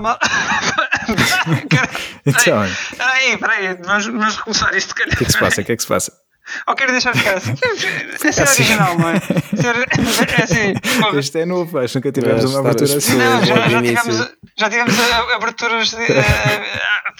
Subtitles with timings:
[0.00, 0.18] mal.
[2.26, 2.62] Então,
[2.96, 5.14] Peraí, peraí, vamos, vamos recomeçar isto, calhar.
[5.14, 5.60] o que é que se passa?
[5.60, 6.12] O que é que se passa?
[6.66, 7.54] Ou quero deixar ficar assim.
[8.28, 8.62] Esse é Assim.
[8.62, 9.14] original, não é?
[9.16, 9.16] É
[10.40, 11.18] é assim.
[11.18, 13.16] Este é novo, acho que nunca tivemos Mas uma abertura assim.
[13.16, 14.94] Não, já, já de tivemos, já tivemos
[15.34, 15.90] aberturas.
[15.90, 15.96] de-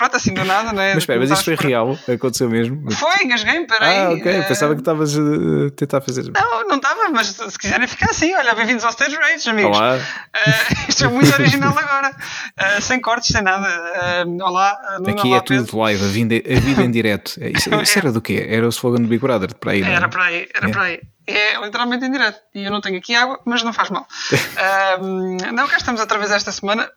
[0.01, 0.95] pronto, assim do nada, não é?
[0.95, 1.99] Mas espera, mas isto foi real?
[2.09, 2.91] Aconteceu mesmo?
[2.91, 3.99] Foi, engasguei-me, peraí.
[3.99, 4.33] Ah, ok.
[4.33, 6.25] eh, Pensava que estavas a tentar fazer.
[6.33, 9.77] Não, não estava, mas se quiserem ficar assim, olha, bem-vindos ao Stage Rage, amigos.
[9.77, 9.97] Olá.
[9.99, 12.17] Eh, isto é muito original agora.
[12.57, 13.69] Eh, sem cortes, sem nada.
[13.69, 14.75] Eh, olá,
[15.07, 17.35] eh, Aqui olá, é tudo live, a vida, a vida em direto.
[17.39, 18.47] É, Isso, isso era do quê?
[18.49, 19.95] Era o slogan do Big Brother, para aí, não é?
[19.95, 20.73] Era para aí, era É.
[20.73, 21.01] para aí.
[21.27, 22.41] É literalmente em direto.
[22.55, 24.07] E eu não tenho aqui água, mas não faz mal.
[25.55, 26.91] Não, cá estamos outra vez esta semana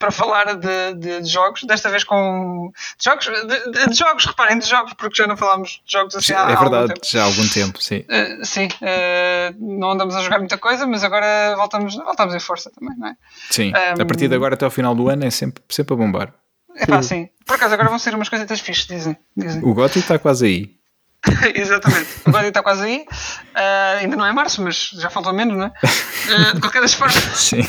[0.00, 4.58] para falar de, de- de jogos, desta vez com de jogos, de, de- jogos, reparem,
[4.58, 7.06] de jogos, porque já não falámos de jogos assim há, É há algum verdade, tempo.
[7.06, 7.98] já há algum tempo, sim.
[8.08, 12.70] Uh, sim, uh, não andamos a jogar muita coisa, mas agora voltamos, voltamos em força
[12.70, 13.16] também, não é?
[13.50, 13.72] Sim.
[13.74, 16.32] Um, A partir de agora até ao final do ano é sempre, sempre a bombar.
[16.76, 17.28] É pá, sim.
[17.44, 19.16] Por acaso agora vão ser umas coisitas fixes, dizem.
[19.36, 19.62] dizem.
[19.62, 20.79] O Gotti está quase aí.
[21.54, 22.08] Exatamente.
[22.26, 23.06] Gódio está quase aí.
[23.54, 25.68] Uh, ainda não é março, mas já faltou menos, não é?
[25.68, 27.60] Uh, de qualquer das formas, Sim.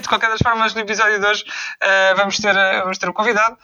[0.00, 2.52] de qualquer das formas, no episódio de hoje uh, vamos, ter,
[2.82, 3.56] vamos ter um convidado,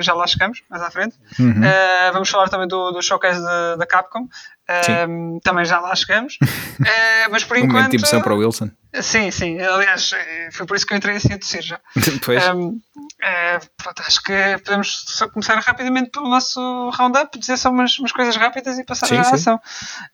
[0.00, 1.16] já lá chegamos, mais à frente.
[1.38, 1.60] Uhum.
[1.60, 4.26] Uh, vamos falar também do, do showcase da- da Capcom.
[4.68, 6.38] Uh, também já lá chegamos.
[6.42, 7.90] Uh, mas por Um momento enquanto.
[7.90, 8.68] de emoção para o Wilson.
[9.00, 9.60] Sim, sim.
[9.60, 11.78] Aliás, eh, foi por isso que eu entrei assim a tossir já.
[11.94, 12.42] Depois.
[12.48, 12.80] Um,
[13.22, 14.32] eh, pronto, acho que
[14.64, 19.06] podemos só começar rapidamente pelo nosso roundup, dizer só umas, umas coisas rápidas e passar
[19.06, 19.34] Sim, à sim.
[19.34, 19.60] ação.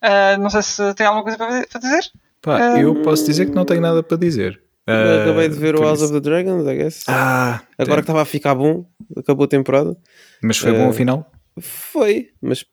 [0.02, 2.10] Uh, não sei se tem alguma coisa para, dizer.
[2.42, 4.60] Pá, eu posso dizer que não tenho nada para dizer.
[4.84, 6.12] Eu Ah, acabei de ver o House isso.
[6.12, 7.04] of the Dragons, I guess.
[7.06, 8.84] Ah, Agora que estava a ficar bom,
[9.16, 9.96] acabou a temporada.
[10.42, 11.30] mas foi bom Eh, afinal?
[11.60, 12.64] Foi, mas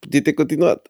[0.00, 0.80] podia ter continuado.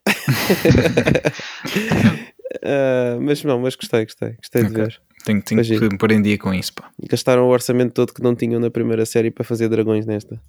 [2.63, 4.83] Ah, mas não, mas gostei, gostei, gostei de Ok.
[4.83, 5.01] ver.
[5.25, 6.73] Tenho, tenho que me pôr em dia com isso.
[6.73, 6.89] Pá.
[7.09, 10.39] Gastaram o orçamento todo que não tinham na primeira série para fazer dragões nesta.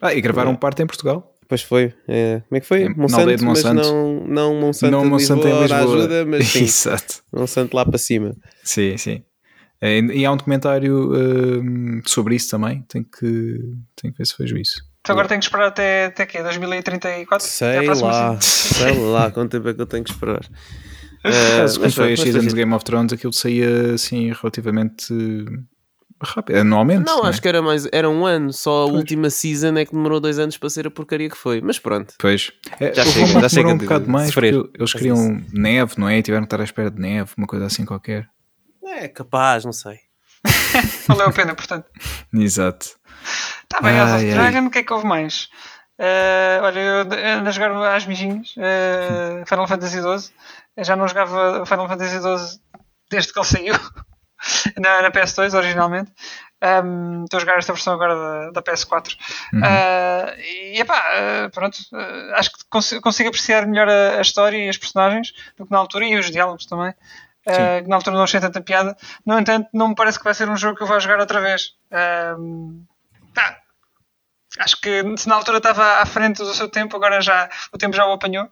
[0.00, 1.34] Ah, e gravaram parte em Portugal.
[1.46, 1.94] Pois foi.
[2.06, 2.82] é, como é que foi?
[2.84, 3.74] É, Monsanto, de Monsanto.
[3.76, 5.98] mas não, não Monsanto, não em Monsanto Lisboa, em Lisboa.
[5.98, 7.22] ajuda, mas sim, Exato.
[7.32, 8.34] Monsanto lá para cima.
[8.64, 9.22] Sim, sim.
[9.80, 11.12] Eh, E há um documentário
[11.62, 12.82] hum, sobre isso também.
[12.88, 13.26] Tenho que,
[13.96, 14.82] tenho que ver se foi juízo.
[15.08, 16.42] Então agora tenho que esperar até, até quê?
[16.42, 17.46] 2034?
[17.46, 20.40] Até à Sei lá, sei lá quanto tempo é que eu tenho que esperar.
[21.24, 22.54] Acaso, quando foi a season de.
[22.54, 25.12] Game of Thrones, aquilo saía assim relativamente
[26.22, 27.06] rápido, anualmente.
[27.06, 27.28] Não, é?
[27.30, 27.88] acho que era mais.
[27.92, 28.98] Era um ano, só a Pois.
[28.98, 31.60] última season é que demorou dois anos para ser a porcaria que foi.
[31.60, 32.14] Mas pronto.
[32.18, 32.52] Pois.
[32.78, 34.54] É, Já houve chega, já que chega um de- bocado de mais, sofrer.
[34.54, 36.18] porque eles queriam neve, não é?
[36.18, 38.28] E tiveram que estar à espera de neve, uma coisa assim qualquer.
[38.84, 39.96] É capaz, não sei.
[41.08, 41.86] Valeu a pena, portanto.
[42.32, 42.90] Exato.
[43.70, 45.48] Está bem, House of Ai, Dragon, o que é que houve mais?
[45.98, 47.00] Eh, olha, eu
[47.38, 50.32] ando a jogar às mijinhas, eh, Final Fantasy XII.
[50.76, 52.60] Eu já não jogava Final Fantasy XII
[53.10, 53.74] desde que ele saiu
[54.78, 56.12] na, na PS2, originalmente.
[56.62, 59.14] Um, Estou a jogar esta versão agora da, da PS4.
[59.52, 59.60] Uhum.
[59.62, 61.78] Ah, e epá, pronto,
[62.34, 65.78] acho que cons- consigo apreciar melhor a, a história e as personagens do que na
[65.78, 66.94] altura e os diálogos também.
[67.82, 68.96] Que na altura não achei tanta piada.
[69.26, 71.40] No entanto, não me parece que vai ser um jogo que eu vá jogar outra
[71.40, 71.72] vez.
[71.90, 72.36] Tá.
[74.58, 77.94] Acho que se na altura estava à frente do seu tempo, agora já o tempo
[77.96, 78.48] já o apanhou.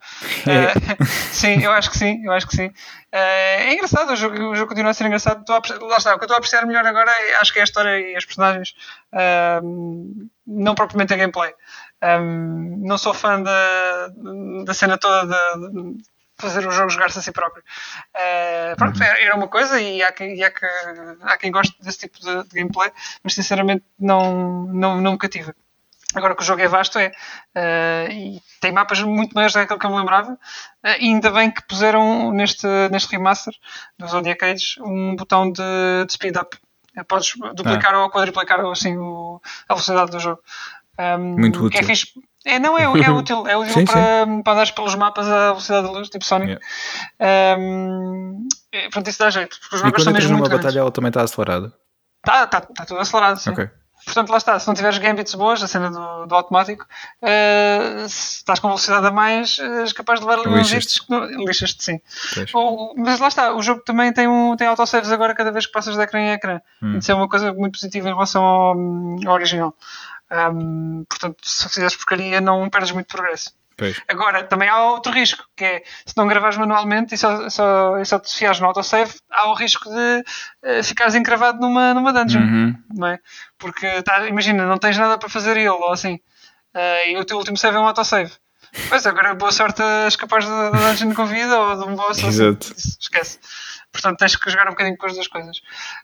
[0.46, 2.70] Ah, sim, eu acho que sim, eu acho que sim.
[3.12, 5.40] Ah, é engraçado, o jogo, o jogo continua a ser engraçado.
[5.40, 7.58] Estou a lá está, o que eu estou a apreciar melhor agora é- acho que
[7.58, 8.74] é a história e as personagens,
[9.12, 9.60] ah,
[10.46, 11.52] não propriamente a gameplay.
[12.00, 14.08] Ah, não sou fã da,
[14.64, 15.24] da cena toda
[15.56, 16.04] de, de
[16.38, 17.62] fazer o jogo jogar-se a si próprio.
[18.14, 20.66] Ah, pronto, era era uma coisa e há quem, e há que-
[21.22, 22.90] há quem goste desse tipo de, de gameplay,
[23.24, 25.54] mas sinceramente não, não, não me cativa.
[26.16, 27.12] Agora que o jogo é vasto, é.
[27.54, 30.38] eh, e tem mapas muito maiores daquilo que eu me lembrava.
[30.82, 33.52] eh, e ainda bem que puseram neste, neste remaster
[33.98, 35.62] do Zodiac Age um botão de,
[36.06, 36.56] de speed up.
[36.96, 40.40] Eh, Podes duplicar ou quadruplicar assim, o, a velocidade do jogo.
[40.98, 41.84] Um, Muito É, útil.
[41.84, 42.06] fixe.
[42.46, 43.46] é, não, é, é útil.
[43.46, 46.58] É útil Sim, para, para andares pelos mapas à velocidade da luz, tipo Sonic.
[47.20, 47.60] Yeah.
[47.60, 49.58] Um, é, pronto, isso dá jeito.
[49.60, 51.72] Porque os E mapas quando entras numa batalha, ela também está acelerada.
[52.24, 53.50] Está tá, tá tudo acelerado, sim.
[53.50, 53.68] Ok.
[54.06, 54.58] Portanto, lá está.
[54.58, 56.86] Se não tiveres gambits boas, a cena do, do automático,
[57.20, 61.00] eh, se estás com velocidade a mais, és capaz de levar Lixas-te.
[61.44, 62.00] Lixas-te, sim.
[62.54, 63.52] Ou- mas lá está.
[63.52, 66.30] O jogo também tem, um, tem autosaves agora cada vez que passas de ecrã em
[66.30, 66.60] ecrã.
[66.80, 66.98] Hum.
[66.98, 68.74] Isso é uma coisa muito positiva em relação ao,
[69.26, 69.74] ao original.
[70.30, 73.52] Ahm, portanto, se fizeres porcaria, não perdes muito progresso.
[73.76, 74.00] Pois.
[74.08, 78.04] Agora, também há outro risco, que é se não gravares manualmente e só, só, e
[78.06, 80.24] só te fiares no autosave, há o risco de
[80.62, 82.40] eh, ficares encravado numa, numa dungeon.
[82.40, 82.74] Uhum.
[82.94, 83.18] Não é?
[83.58, 86.18] Porque tá, imagina, não tens nada para fazer ele ou assim,
[86.72, 88.32] eh, e o teu último save é um autosave.
[88.88, 92.18] Pois agora, boa sorte a escapar da da dungeon com vida ou de um boss.
[92.18, 92.28] assim.
[92.28, 92.72] Exato.
[92.76, 93.38] Isso, esquece.
[93.92, 95.60] Portanto, tens que jogar um bocadinho com as duas coisas.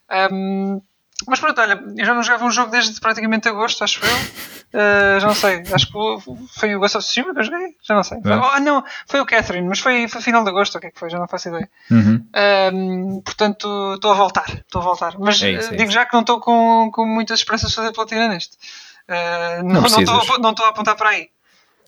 [0.09, 0.81] Ahm,
[1.27, 4.17] Mas pronto, olha, eu já não jogava um jogo desde praticamente agosto, acho eu.
[4.73, 5.93] Uh, já não sei, acho que
[6.59, 8.19] foi o Ghost of Tsushima que eu joguei, já não sei.
[8.19, 8.33] É.
[8.33, 10.99] Ah, não, foi o Catherine, mas foi, foi final de agosto, o que é que
[10.99, 11.69] foi, já não faço ideia.
[11.91, 12.25] Uhum.
[12.35, 15.15] Uh, portanto, estou a voltar, estou a voltar.
[15.19, 15.93] Mas é isso, é digo isso.
[15.93, 18.57] já que não estou com, com muitas esperanças de fazer platina neste.
[19.09, 21.29] Uh, não estou não a apontar para aí.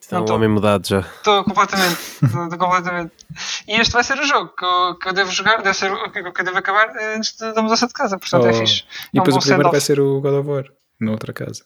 [0.05, 1.01] Está um homem mudado já.
[1.01, 1.99] Estou completamente.
[2.23, 3.13] Estou completamente.
[3.67, 6.11] E este vai ser o jogo que eu, que eu devo jogar, deve ser o
[6.11, 8.19] que eu devo acabar antes da mudança de casa.
[8.19, 8.51] Portanto, é oh.
[8.51, 8.85] é fixe.
[9.15, 10.65] E depois um o primeiro vai ser o God of War,
[11.01, 11.65] na outra casa.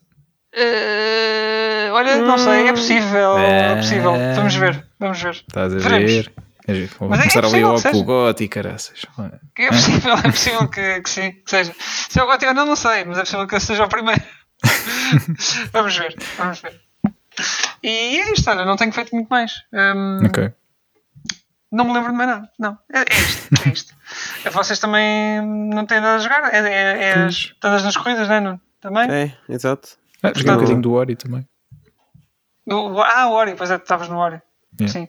[0.55, 2.26] Uh, olha, hum.
[2.26, 3.38] não sei, é possível.
[3.38, 3.73] É...
[3.73, 3.76] é...
[3.76, 4.12] possível.
[4.37, 4.87] Vamos ver.
[5.00, 5.35] Vamos ver.
[5.35, 6.12] Estás a Veremos.
[6.12, 6.32] ver.
[6.99, 9.02] Vou mas começar é ali logo com o e caraças.
[9.58, 11.75] É possível, é possível que, que sim, que seja.
[11.79, 13.88] Se é o GOT eu não, não sei, mas é possível que eu seja o
[13.88, 14.23] primeiro.
[15.73, 16.88] vamos ver, vamos ver.
[17.82, 19.62] E é isto, olha, não tenho feito muito mais.
[19.73, 20.52] Um, ok.
[21.70, 22.50] Não me lembro de mais nada.
[22.58, 23.55] Não, é, é isto.
[23.67, 23.94] É isto.
[24.52, 26.52] Vocês também não têm nada a jogar?
[26.52, 28.61] É, é, é as, todas nas corridas, não é?
[28.81, 29.11] Também?
[29.11, 29.99] É, exato.
[30.23, 31.46] Ah, joguei um bocadinho do Ori também.
[32.67, 34.40] O, ah, o Ori, pois é, estavas no Ori.
[34.81, 34.93] Yeah.
[34.93, 35.08] Sim.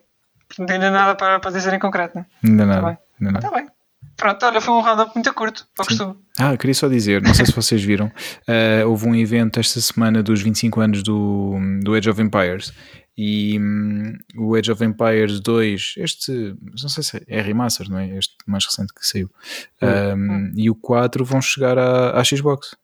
[0.57, 2.25] Não tem ainda nada para, para dizer em concreto, não é?
[2.43, 2.99] Ainda nada.
[3.19, 3.45] Ainda nada.
[3.45, 3.69] Está bem.
[4.19, 6.15] Pronto, olha, foi um roundup muito curto, ao costume.
[6.37, 10.21] Ah, queria só dizer, não sei se vocês viram, uh, houve um evento esta semana
[10.21, 12.73] dos 25 anos do, do Age of Empires
[13.17, 18.17] e um, o Age of Empires 2, este, não sei se é remaster, não é?
[18.17, 19.31] Este mais recente que saiu.
[19.81, 22.75] Um, e o 4 vão chegar à, à Xbox.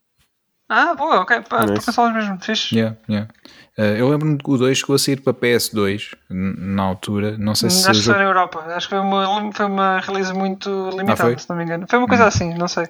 [0.67, 1.85] Ah, boa, ok, para nice.
[1.85, 2.75] consolas mesmo, fixe.
[2.75, 3.29] Yeah, yeah.
[3.77, 7.37] Uh, eu lembro-me que o 2 chegou a sair para PS2 na altura.
[7.37, 7.89] Não sei se.
[7.89, 8.59] Acho que foi na Europa.
[8.69, 11.85] Acho que foi uma, foi uma release muito limitada, ah, se não me engano.
[11.89, 12.27] Foi uma coisa hum.
[12.27, 12.85] assim, não sei.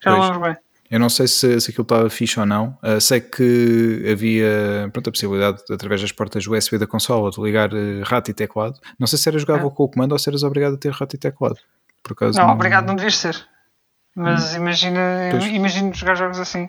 [0.00, 0.16] Já pois.
[0.16, 0.56] não lembro bem.
[0.90, 2.76] Eu não sei se, se aquilo estava fixe ou não.
[2.82, 7.72] Uh, sei que havia pronto, a possibilidade, através das portas USB da consola, de ligar
[7.72, 8.80] uh, rato e teclado.
[8.98, 9.70] Não sei se era jogável é.
[9.70, 11.58] com o comando ou se eras obrigado a ter rato e teclado.
[12.02, 13.46] Por acaso, não, não, obrigado não devias ser.
[14.14, 14.58] Mas hum.
[14.58, 16.68] imagina, imagino jogar jogos assim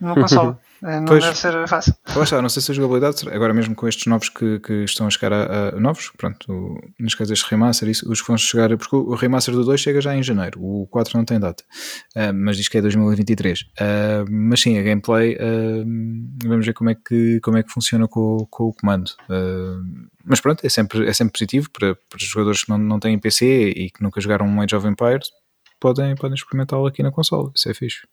[0.00, 0.58] numa consola.
[0.82, 1.94] É, não pois, deve ser fácil.
[2.06, 5.10] Acho, não sei se a jogabilidade, agora mesmo com estes novos que, que estão a
[5.10, 8.96] chegar a, a novos, pronto, nos casos este remaster, isso, os que vão chegar, porque
[8.96, 11.62] o remaster do 2 chega já em janeiro, o 4 não tem data,
[12.16, 13.60] uh, mas diz que é 2023.
[13.60, 15.84] Uh, ah, mas sim, a gameplay, uh,
[16.44, 19.10] vamos ver como é que, como é que funciona com, com o comando.
[20.24, 23.18] mas pronto, é sempre, é sempre positivo para, para os jogadores que não, não têm
[23.18, 25.30] PC e que nunca jogaram um Age of Empires,
[25.80, 28.06] podem, podem experimentá-lo aqui na consola, isso é fixe.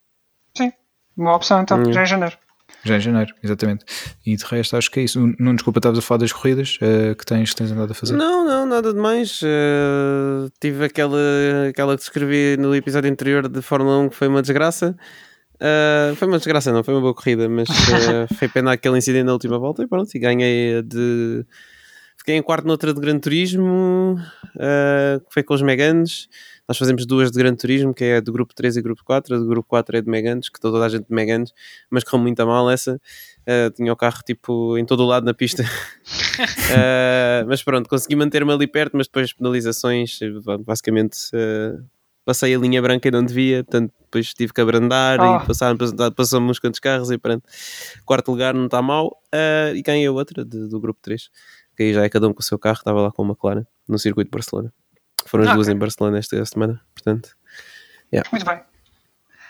[0.56, 0.72] Sim,
[1.16, 1.94] uma opção então, hum.
[1.94, 2.38] já em janeiro.
[2.84, 3.86] Já em janeiro, exatamente.
[4.26, 5.20] E de resto acho que é isso.
[5.40, 8.16] Não desculpa, estavas a falar das corridas uh, que, tens, que tens andado a fazer?
[8.16, 9.42] Não, não, nada de mais.
[9.42, 11.18] Uh, tive aquela,
[11.70, 14.96] aquela que descrevi no episódio anterior de Fórmula 1 que foi uma desgraça.
[15.56, 17.68] Uh, foi uma desgraça, não foi uma boa corrida, mas
[18.38, 21.46] foi pena aquele incidente na última volta e pronto, e ganhei de.
[22.18, 24.18] Fiquei em quarto noutra de Gran Turismo,
[25.26, 26.28] que foi com os Meganes.
[26.68, 29.36] Nós fazemos duas de Gran Turismo, que é do grupo 3 e grupo 4.
[29.36, 31.54] A do grupo 4 é de Meganes, que toda a gente de Meganes,
[31.90, 33.00] mas correu muito a mal essa.
[33.44, 35.64] Uh, tinha o carro tipo em todo o lado na pista.
[35.64, 40.20] uh, mas pronto, consegui manter-me ali perto, mas depois penalizações,
[40.66, 41.18] basicamente.
[41.34, 41.86] Uh,
[42.26, 45.44] passei a linha branca e não devia, portanto depois tive que abrandar oh.
[45.44, 45.74] e passar,
[46.14, 47.44] passou-me uns quantos carros e pronto.
[48.06, 49.18] Quarto lugar não está mal
[49.74, 51.30] e ganhei a outra de, do grupo 3,
[51.78, 53.66] que aí já é cada um com o seu carro, estava lá com uma clara
[53.88, 54.74] no circuito de Barcelona.
[55.28, 55.76] Foram as ah, duas okay.
[55.76, 57.30] em Barcelona esta semana, portanto.
[58.14, 58.30] Yeah.
[58.32, 58.62] Muito bem.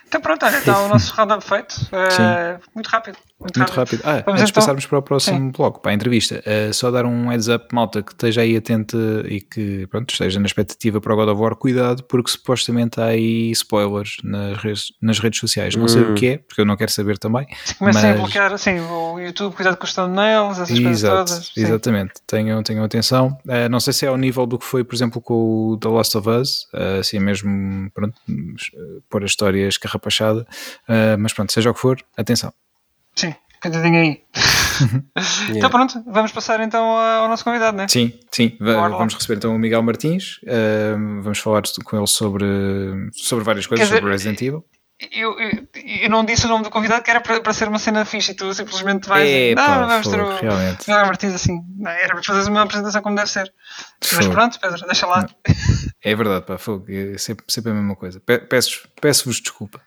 [0.08, 1.74] Então pronto, olha, está o nosso roundup feito.
[1.88, 3.18] Uh, muito rápido.
[3.40, 4.02] Muito, muito rápido.
[4.02, 4.02] rápido.
[4.04, 4.62] Ah, Vamos antes de então...
[4.62, 5.52] passarmos para o próximo Sim.
[5.52, 8.98] bloco, para a entrevista, uh, só dar um heads up, malta, que esteja aí atento
[9.28, 13.06] e que pronto, esteja na expectativa para o God of War, cuidado, porque supostamente há
[13.06, 15.76] aí spoilers nas redes, nas redes sociais.
[15.76, 15.88] Não hum.
[15.88, 16.16] sei o hum.
[16.16, 17.46] que é, porque eu não quero saber também.
[17.78, 18.16] Comecem mas...
[18.20, 21.46] a bloquear assim, o YouTube, cuidado com os thumbnails, essas Exato, coisas todas.
[21.54, 21.62] Sim.
[21.62, 23.38] Exatamente, tenham, tenham atenção.
[23.46, 25.90] Uh, não sei se é ao nível do que foi, por exemplo, com o The
[25.90, 28.16] Last of Us, uh, assim mesmo, pronto,
[29.12, 30.46] pôr a história escarrapachada,
[31.20, 32.52] mas pronto, seja o que for, atenção.
[33.18, 34.22] Sim, cuidadinho aí.
[34.80, 35.58] yeah.
[35.58, 37.88] Então pronto, vamos passar então ao nosso convidado, né?
[37.90, 38.56] Sim, sim.
[38.60, 40.40] vamos receber então o Miguel Martins.
[40.44, 42.46] Uh, vamos falar com ele sobre,
[43.12, 44.64] sobre várias coisas, sobre Resident Evil.
[45.12, 45.68] Eu, eu,
[46.02, 48.32] eu, não disse o nome do convidado que era para, para ser uma cena fixe
[48.32, 49.30] e tu simplesmente vais.
[49.30, 51.60] É, não, pá, vamos ter o Miguel Martins assim.
[51.78, 53.52] Não, era para fazer uma apresentação como deve ser.
[54.16, 55.28] Mas pronto, Pedro, deixa lá.
[56.04, 56.86] É verdade, pá, fogo.
[56.90, 58.20] É sempre, sempre a mesma coisa.
[58.20, 59.82] Peço-vos peço desculpa.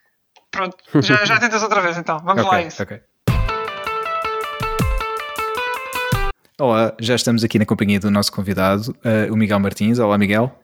[0.51, 2.19] Pronto, já, já tentas outra vez então.
[2.19, 2.83] Vamos okay, lá isso.
[2.83, 3.01] Ok.
[6.61, 9.99] Olá, já estamos aqui na companhia do nosso convidado, uh, o Miguel Martins.
[9.99, 10.55] Olá, Miguel.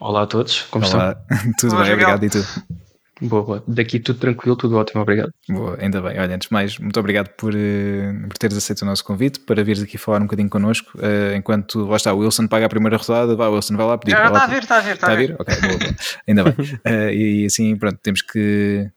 [0.00, 1.16] Olá a todos, como Olá.
[1.30, 1.52] estão?
[1.56, 2.14] Tudo Olá, bem, Miguel.
[2.16, 2.83] obrigado e tu?
[3.20, 3.64] Boa, boa.
[3.68, 5.32] Daqui tudo tranquilo, tudo ótimo, obrigado.
[5.48, 6.18] Boa, ainda bem.
[6.18, 9.62] Olha, antes de mais, muito obrigado por, uh, por teres aceito o nosso convite para
[9.62, 10.98] vires aqui falar um bocadinho connosco.
[10.98, 14.12] Uh, enquanto lá está, o Wilson paga a primeira rodada, vai, Wilson, vai lá pedir.
[14.12, 14.92] Já está a vir, está a vir.
[14.94, 15.36] Está a vir?
[15.38, 15.94] Ok, boa, boa.
[16.26, 16.52] ainda bem.
[16.52, 18.90] Uh, e assim, pronto, temos que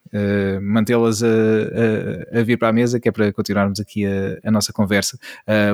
[0.61, 4.49] mantê-las a, a, a, vir para a mesa, que é para continuarmos aqui a, a
[4.49, 5.19] nossa conversa.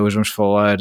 [0.02, 0.76] hoje vamos falar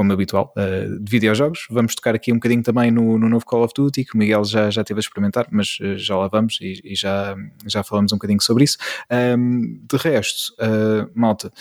[0.00, 1.66] como habitual, uh, de videojogos.
[1.68, 4.42] Vamos tocar aqui um bocadinho também no, no, novo Call of Duty, que o Miguel
[4.44, 8.10] já, já teve a experimentar, mas uh, já lá vamos e, e, já, já falamos
[8.10, 8.78] um bocadinho sobre isso.
[9.10, 11.52] Um, de resto, uh, malta,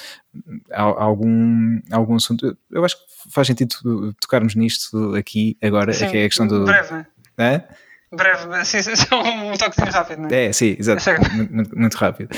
[0.71, 2.57] há, algum, algum assunto.
[2.71, 3.75] Eu acho que faz sentido
[4.21, 6.63] tocarmos nisto aqui agora, Sim, que é a questão do.
[6.63, 7.05] Breve?
[7.37, 7.63] É?
[8.11, 10.47] Breve, assim, só um toquezinho rápido, não é?
[10.47, 11.03] É, sim, exato.
[11.51, 12.29] Muito, muito, rápido.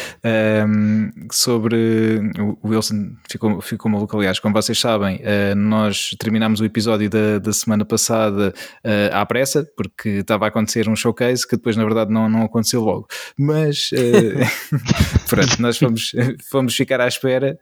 [0.67, 2.19] Um, sobre
[2.61, 7.39] o Wilson, ficou, ficou maluco, aliás, como vocês sabem, uh, nós terminámos o episódio da,
[7.39, 8.53] da semana passada
[8.85, 12.43] uh, à pressa, porque estava a acontecer um showcase que depois, na verdade, não, não
[12.43, 13.07] aconteceu logo.
[13.37, 16.11] Mas, uh, pronto, nós fomos,
[16.49, 17.57] fomos ficar à espera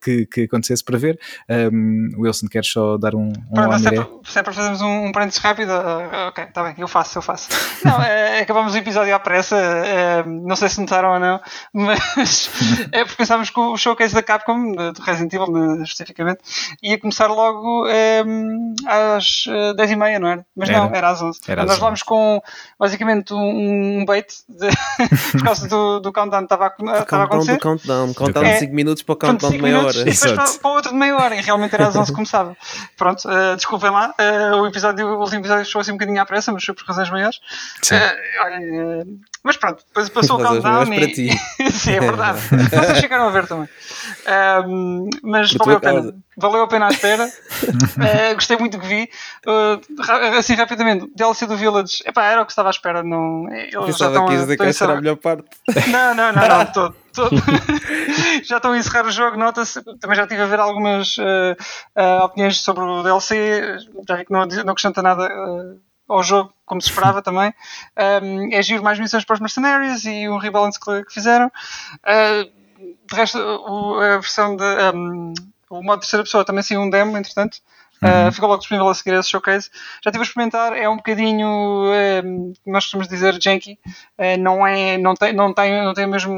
[0.00, 1.18] que, que acontecesse para ver.
[1.48, 3.28] Um, Wilson, queres só dar um.
[3.28, 5.72] um Pronto, se, é para, se é para fazermos um, um parênteses rápido,
[6.28, 7.48] ok, está bem, eu faço, eu faço faço.
[7.84, 11.40] Não, é, acabamos o episódio à pressa, é, não sei se notaram ou não,
[11.72, 12.50] mas
[12.92, 16.40] é porque pensávamos que o showcase da Capcom, do Resident Evil especificamente,
[16.82, 18.22] ia começar logo é,
[18.86, 19.44] às
[19.76, 20.46] 10h30, não era?
[20.56, 20.78] Mas era.
[20.78, 22.42] não, era às 11 era Nós vamos com
[22.78, 24.68] basicamente um bait de,
[25.32, 27.54] por causa do, do countdown que estava a, estava a acontecer.
[27.54, 29.98] Do countdown, countdown de 5 minutos para o countdown de meia hora.
[30.00, 32.14] E depois para, para, o outro de meia hora, e realmente era às 11 que
[32.14, 32.56] começava.
[32.96, 36.26] Pronto, uh, desculpem lá, uh, o, episódio, o último episódio fechou assim um bocadinho à
[36.26, 37.38] pressa, mas foi por razões maiores.
[37.90, 41.30] Uh, olha, uh, mas pronto, depois passou o countdown e...
[41.70, 42.38] Sim, é verdade.
[42.70, 43.64] Vocês chegaram a ver também.
[43.66, 46.14] Uh, mas valeu a pena.
[46.36, 47.26] Valeu a pena a espera.
[47.26, 49.10] uh, gostei muito do que vi.
[49.44, 52.04] Uh, assim, rapidamente, DLC do Village.
[52.06, 53.02] Epá, era o que estava à espera.
[53.02, 55.44] Não, eles Pensava já estão, que dizer que essa era a melhor parte.
[55.88, 56.94] Não, não, não, não todo.
[58.44, 59.82] já estão a encerrar o jogo, nota-se.
[59.98, 61.16] Também já estive a ver algumas
[62.22, 63.78] opiniões sobre o DLC.
[64.08, 65.28] Já vi que não, não acrescenta nada
[66.08, 67.52] ao jogo, como se esperava também.
[68.22, 71.46] Um, é giro mais missões para os Mercenaries e o rebalance que, que fizeram.
[71.46, 72.62] Uh,
[73.06, 74.64] de resto, o, a versão de.
[74.94, 75.34] Um,
[75.70, 77.58] o modo de terceira pessoa também saiu um demo, entretanto.
[78.02, 78.28] Uhum.
[78.28, 79.70] Uh, ficou logo disponível a seguir esse showcase.
[80.02, 83.78] Já estive a experimentar, é um bocadinho, uh, nós costumamos dizer, janky.
[84.18, 86.34] Uh, não, é, não, tem, não, tem, não tem o mesmo,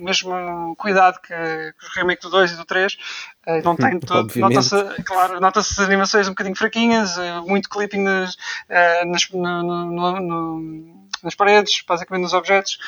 [0.00, 2.94] mesmo cuidado que, que o remake do 2 e do 3.
[3.46, 4.32] Uh, não tem todo.
[4.36, 8.36] Nota-se, claro, nota-se as animações um bocadinho fraquinhas, muito clipping nas,
[9.04, 12.78] nas, no, no, no, nas paredes, basicamente nos objetos.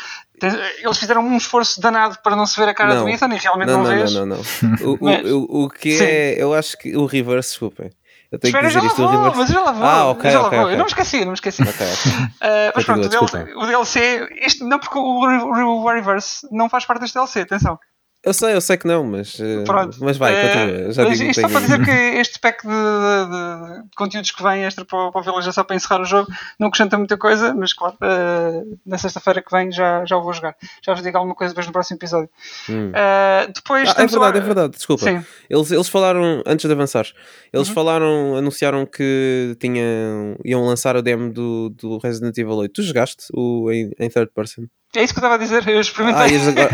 [0.78, 3.04] Eles fizeram um esforço danado para não se ver a cara não.
[3.04, 4.14] do Ethan e realmente não, não, não vês.
[4.14, 4.76] Não, não, não.
[4.86, 7.90] O, o, o, que é, eu acho que o reverse, desculpem.
[8.30, 9.38] Eu tenho Espera, que dizer isto vou, reverse.
[9.38, 10.72] Mas já lá vou, ah, ok, já okay, okay.
[10.74, 11.62] Eu não me esqueci, não me esqueci.
[11.62, 11.86] Okay.
[11.86, 13.08] Uh, mas pronto,
[13.56, 17.78] o DLC, isto, não porque o, o, o Reverse não faz parte deste DLC, atenção.
[18.26, 19.98] Eu sei, eu sei que não, mas, eh, Pronto.
[20.00, 20.92] mas vai, eh, continua.
[20.92, 24.64] Já mas isto só para dizer que este pack de, de, de, conteúdos que vem
[24.64, 26.28] extra para, para o Village é só para encerrar o jogo,
[26.58, 30.32] não acrescenta muita coisa, mas claro, uh, na sexta-feira que vem já, já o vou
[30.32, 30.56] jogar.
[30.84, 32.28] Já vos digo alguma coisa depois no próximo episódio.
[32.68, 32.88] Hum.
[32.90, 35.04] Uh, depois ah, é verdade, é verdade, desculpa.
[35.04, 35.24] Sim.
[35.48, 37.06] Eles, eles falaram, antes de avançar,
[37.52, 37.74] eles uhum.
[37.74, 42.72] falaram, anunciaram que tinham, iam lançar o demo do, do Resident Evil 8.
[42.72, 44.64] Tu jogaste o, em, em third person?
[44.96, 46.36] É isso que eu estava a dizer, eu experimentei.
[46.36, 46.70] Ah, agora,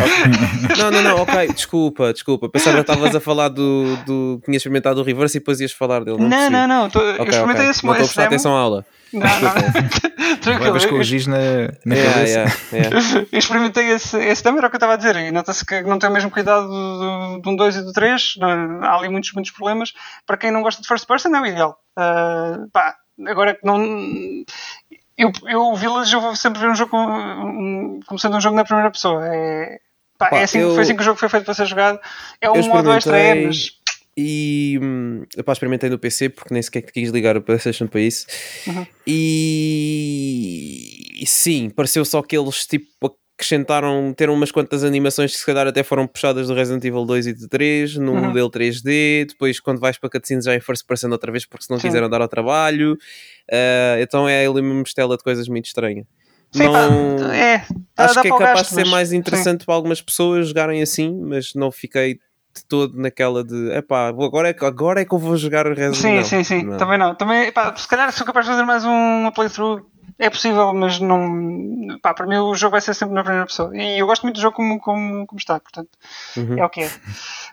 [0.79, 2.49] não, não, não, ok, desculpa, desculpa.
[2.49, 4.41] Pensava que estavas a falar do, do.
[4.45, 6.19] Tinhas experimentado o reverse e depois ias falar dele.
[6.19, 7.71] Não, não, não, não, tô, okay, eu experimentei okay.
[7.71, 8.87] esse Não estou a prestar atenção à aula.
[9.13, 10.39] Não, não.
[10.41, 10.89] Tranquilo.
[10.89, 11.37] com o giz na,
[11.85, 12.39] na yeah, cabeça.
[12.73, 13.27] Yeah, yeah.
[13.31, 15.17] eu experimentei esse, esse demo, era o que eu estava a dizer.
[15.17, 17.93] E nota-se que não tem o mesmo cuidado do, do, do 1, 2 e do
[17.93, 18.35] 3.
[18.83, 19.93] Há ali muitos, muitos problemas.
[20.27, 21.77] Para quem não gosta de first person, é o ideal.
[21.99, 23.79] Uh, pá, agora que não
[25.17, 28.57] eu, eu o Village eu vou sempre ver um jogo um, como sendo um jogo
[28.57, 29.27] na primeira pessoa.
[29.27, 29.79] É,
[30.19, 32.01] pá, pá, é assim, eu, foi assim que o jogo foi feito para ser jogado.
[32.41, 33.73] É um modo extra, é, mas.
[34.17, 34.79] E
[35.45, 38.27] pá, experimentei no PC porque nem sequer quis ligar o PlayStation para isso.
[38.67, 38.87] Uhum.
[39.07, 40.85] E...
[41.23, 45.67] e sim, pareceu só que eles tipo acrescentaram, teram umas quantas animações que se calhar
[45.67, 48.27] até foram puxadas do Resident Evil 2 e do 3, no uhum.
[48.27, 51.71] modelo 3D, depois quando vais para cutscenes já é first person outra vez porque se
[51.71, 51.89] não Sim.
[51.89, 56.07] quiseram dar ao trabalho, uh, então é ali uma mistela de coisas muito estranha.
[56.53, 57.65] Sim, não, é,
[57.97, 59.67] acho que é capaz gasto, de ser mais interessante sim.
[59.67, 62.19] para algumas pessoas jogarem assim, mas não fiquei
[62.55, 65.95] de todo naquela de epá, agora é, agora é que eu vou jogar o Resident
[65.95, 66.77] Sim, não, sim, sim, não.
[66.77, 67.15] também não.
[67.15, 69.83] Também, epá, se calhar sou capaz de fazer mais uma playthrough
[70.19, 71.99] é possível, mas não.
[72.03, 73.77] Pá, para mim o jogo vai ser sempre na primeira pessoa.
[73.77, 75.89] E eu gosto muito do jogo como, como, como está, portanto,
[76.37, 76.59] Uhum.
[76.59, 76.91] é o que é.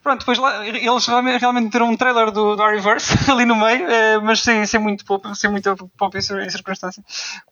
[0.03, 4.19] Pronto, depois lá, eles realmente, meteram um trailer do, do Reverse ali no meio, eh,
[4.19, 7.03] mas sem, sem muito pouco, sem muita pompa e cir- e circunstância,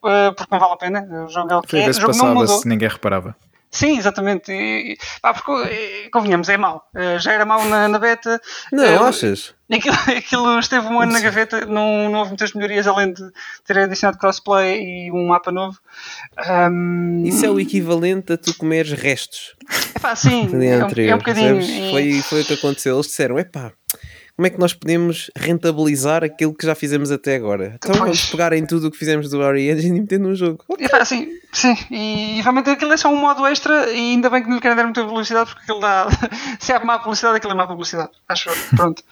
[0.05, 1.25] eh, porque não vale a pena.
[1.25, 1.89] O jogo é o que Foi é.
[1.89, 2.47] O jogo não mudou.
[2.59, 3.35] se ninguém reparava.
[3.77, 4.51] Sim, exatamente.
[4.51, 6.83] E, pá, porque, convenhamos, é mau.
[6.95, 8.41] Eh, Já era mau na, na beta.
[8.71, 9.53] Não, Eh, achas?
[9.71, 13.21] Aquilo, aquilo esteve um ano na gaveta, não, não houve muitas melhorias além de
[13.65, 15.77] ter adicionado crossplay e um mapa novo.
[16.37, 19.55] Ahm, Isso é o equivalente a tu comeres restos
[19.95, 21.59] epá, sim, é um, é um bocadinho.
[21.59, 22.95] e- Foi, foi o que aconteceu.
[22.95, 23.71] Eles disseram: epá,
[24.37, 27.73] como é que nós podemos rentabilizar aquilo que já fizemos até agora?
[27.75, 27.99] Então Pois.
[27.99, 30.63] vamos pegar em tudo o que fizemos do Ori Engine e meter num jogo.
[30.77, 34.43] Epá, sim, sim, e, e realmente aquilo é só um modo extra e ainda bem
[34.43, 36.07] que não lhe querem dar muita publicidade porque aquilo dá.
[36.59, 38.11] se há má publicidade, aquilo é má publicidade.
[38.29, 38.51] Acho.
[38.75, 39.03] Pronto.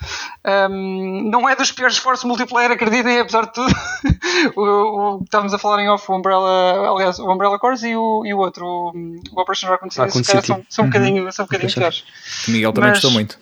[0.43, 3.73] Ahm, não é dos piores esforços multiplayer, acreditem, apesar de tudo.
[4.55, 4.61] o,
[5.15, 8.23] o que estávamos a falar em off, o Umbrella, aliás, o Umbrella Corps e o,
[8.27, 8.91] e o outro, o,
[9.33, 10.47] o Operation Raccoon City, Raccoon se calhar City.
[10.47, 12.03] são, são um bocadinho, são um bocadinho Operation- piores.
[12.47, 13.39] Miguel também Mas- gostou muito.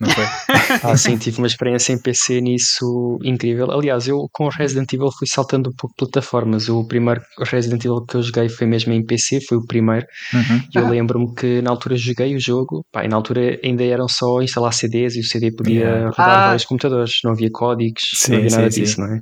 [0.00, 0.24] Não foi?
[0.82, 3.70] Ah, sim, tive uma experiência em PC nisso incrível.
[3.70, 6.68] Aliás, eu com o Resident Evil fui saltando um pouco de plataformas.
[6.68, 10.04] O primeiro Resident Evil que eu joguei foi mesmo em PC, foi o primeiro.
[10.32, 10.60] Uhum.
[10.74, 14.08] E eu lembro-me que na altura joguei o jogo, pá, e na altura ainda eram
[14.08, 16.06] só instalar CDs e o CD podia Yeah.
[16.10, 16.46] rodar Ah.
[16.46, 18.80] vários computadores, não havia códigos, Sim, não havia sim, nada sim.
[18.82, 19.20] disso, não é?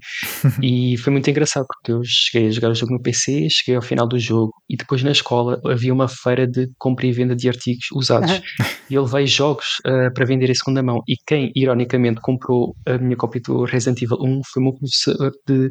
[0.63, 3.83] E foi muito engraçado porque eu cheguei a jogar o jogo no PC, cheguei ao
[3.83, 7.49] final do jogo e depois na escola havia uma feira de compra e venda de
[7.49, 8.31] artigos usados.
[8.91, 11.03] E eu levei jogos ah, para vender em segunda mão.
[11.09, 15.33] E quem, ironicamente, comprou a minha cópia do Resident Evil 1 foi o meu professor
[15.47, 15.71] de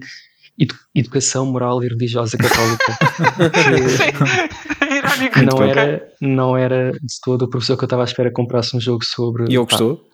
[0.59, 2.97] edu- Educação Moral e Religiosa Católica.
[3.97, 5.41] Sim, irónico.
[5.41, 8.75] não, era, não era de todo o professor que eu estava à espera que comprasse
[8.75, 9.43] um jogo sobre.
[9.43, 10.09] E ele pá, gostou?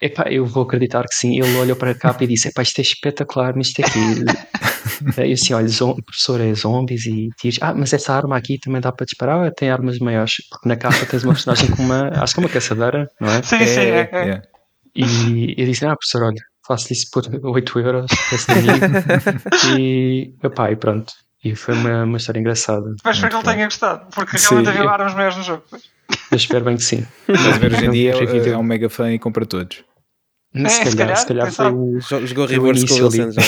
[0.00, 1.40] Epá, eu vou acreditar que sim.
[1.40, 3.98] Ele olhou para a capa e disse: Epá, isto é espetacular, mas isto aqui.
[5.18, 5.68] eu assim, olha,
[6.04, 7.58] professor, é zombies e tiros.
[7.60, 9.44] Ah, mas essa arma aqui também dá para disparar?
[9.44, 10.34] ou Tem armas maiores?
[10.50, 12.10] Porque na capa tens uma personagem com uma.
[12.22, 13.42] Acho que é uma caçadeira, não é?
[13.42, 14.24] Sim, sim, é, é.
[14.24, 14.42] yeah.
[14.94, 18.46] E eu disse: Ah, professor, olha, faço isso por 8 euros, esse
[19.78, 21.12] e, epá, e pronto.
[21.44, 22.94] E foi uma, uma história engraçada.
[23.04, 24.48] Mas espero que ele tenha gostado, porque Sim.
[24.50, 25.62] realmente havia armas maiores no jogo.
[26.30, 27.06] Eu espero bem que sim.
[27.26, 29.84] Ver hoje em dia é, é um mega fã e compra todos.
[30.64, 31.98] É, se calhar, se calhar foi o.
[32.00, 33.42] Jo- Jogou o reverse com o Wilson já.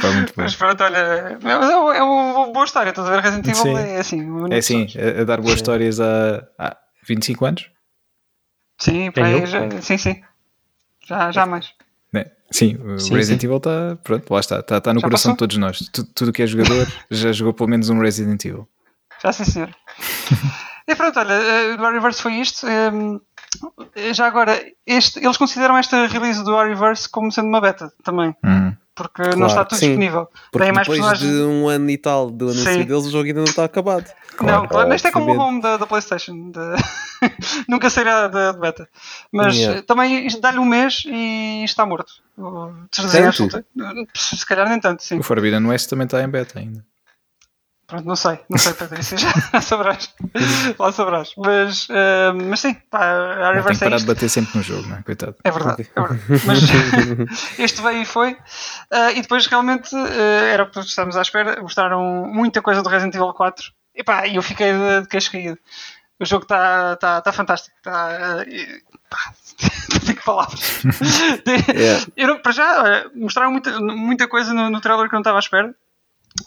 [0.00, 0.42] Pá, muito bom.
[0.42, 3.20] Mas pronto, olha, mas é uma, é uma boa história, estás a ver?
[3.20, 3.76] Resident Evil Sim.
[3.76, 4.26] é assim.
[4.50, 7.70] É assim, a, a dar boas histórias há, há 25 anos?
[8.78, 9.46] Sim, É eu?
[9.46, 10.22] já, sim, sim.
[11.06, 11.72] Já, já mais.
[12.12, 12.26] Né?
[12.50, 13.46] Sim, o Sim, Resident sim.
[13.46, 15.34] Evil está, pronto, lá está, está, está no Já coração passou?
[15.34, 15.78] de todos nós.
[15.92, 18.68] Tu- tudo que é jogador já jogou pelo menos um Resident Evil.
[19.22, 19.70] Já sim, senhor.
[20.88, 22.66] e pronto, olha, eh, do Reverse foi isto.
[22.66, 23.20] Ehm,
[24.12, 28.76] já agora, este, eles consideram esta release do Reverse como sendo uma beta também, Uhum.
[28.94, 29.86] porque Claro não está tudo sim.
[29.88, 30.28] disponível.
[30.52, 31.30] Porque Tem mais depois personagens.
[31.32, 32.84] de um ano e tal do anúncio Sim.
[32.84, 34.10] deles, o jogo ainda não está acabado.
[34.40, 36.50] Não, claro, mas isto é como o home da, da PlayStation.
[36.50, 36.60] de-
[37.68, 38.88] Nunca sairá da, beta.
[39.30, 39.78] Mas Yeah.
[39.80, 42.10] eh, também isto dá-lhe um mês e está morto.
[42.90, 45.18] Se calhar nem tanto, sim.
[45.18, 46.82] O Forbidden West também está em beta ainda.
[47.90, 50.14] Pronto, não sei, não sei, Patrícia, já saberás.
[50.78, 51.32] Lá saberás.
[51.36, 54.06] Mas, eh, mas sim, pá, a Não tem que é parar de isto.
[54.06, 55.02] bater sempre no jogo, não é?
[55.02, 55.34] Coitado.
[55.42, 56.22] É verdade, é verdade.
[56.46, 56.60] Mas
[57.58, 58.36] este veio e foi.
[58.92, 61.60] Ah, e depois realmente ah, era o que estávamos à espera.
[61.60, 63.72] Mostraram muita coisa do Resident Evil 4.
[63.96, 65.58] E pá, eu fiquei de, de queixo caído.
[66.20, 67.74] O jogo está tá, tá fantástico.
[67.82, 69.34] Tá, e, pá,
[69.92, 70.82] não tenho palavras.
[71.74, 72.06] Yeah.
[72.16, 75.38] Eu para já, olha, mostraram muita, muita coisa no, no trailer que eu não estava
[75.38, 75.74] à espera.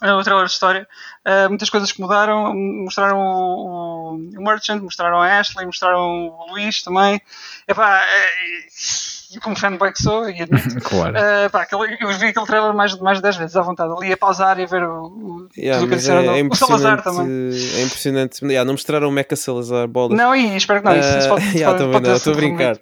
[0.01, 0.87] Ah, O trailer de história,
[1.25, 2.53] Ah, muitas coisas que mudaram.
[2.55, 7.21] Mostraram o, o, Merchant, mostraram a Ashley, mostraram o Luís também.
[7.67, 11.15] Epá, é, como fanboy que sou, e admito, Claro.
[11.17, 13.91] ah, pá, aquele- eu vi aquele trailer mais, mais de 10 vezes à vontade.
[13.97, 16.55] Ali a pausar e a ver o, o, Yeah, tudo o que é, é o
[16.55, 17.03] Salazar impressionante.
[17.03, 17.79] também.
[17.79, 18.45] É impressionante.
[18.45, 20.17] Yeah, não mostraram o Mecha Salazar bolas.
[20.17, 20.99] Não, e espero que não.
[20.99, 22.77] Isso, isso Ah, pode, yeah, pode, também pode não, estou a brincar.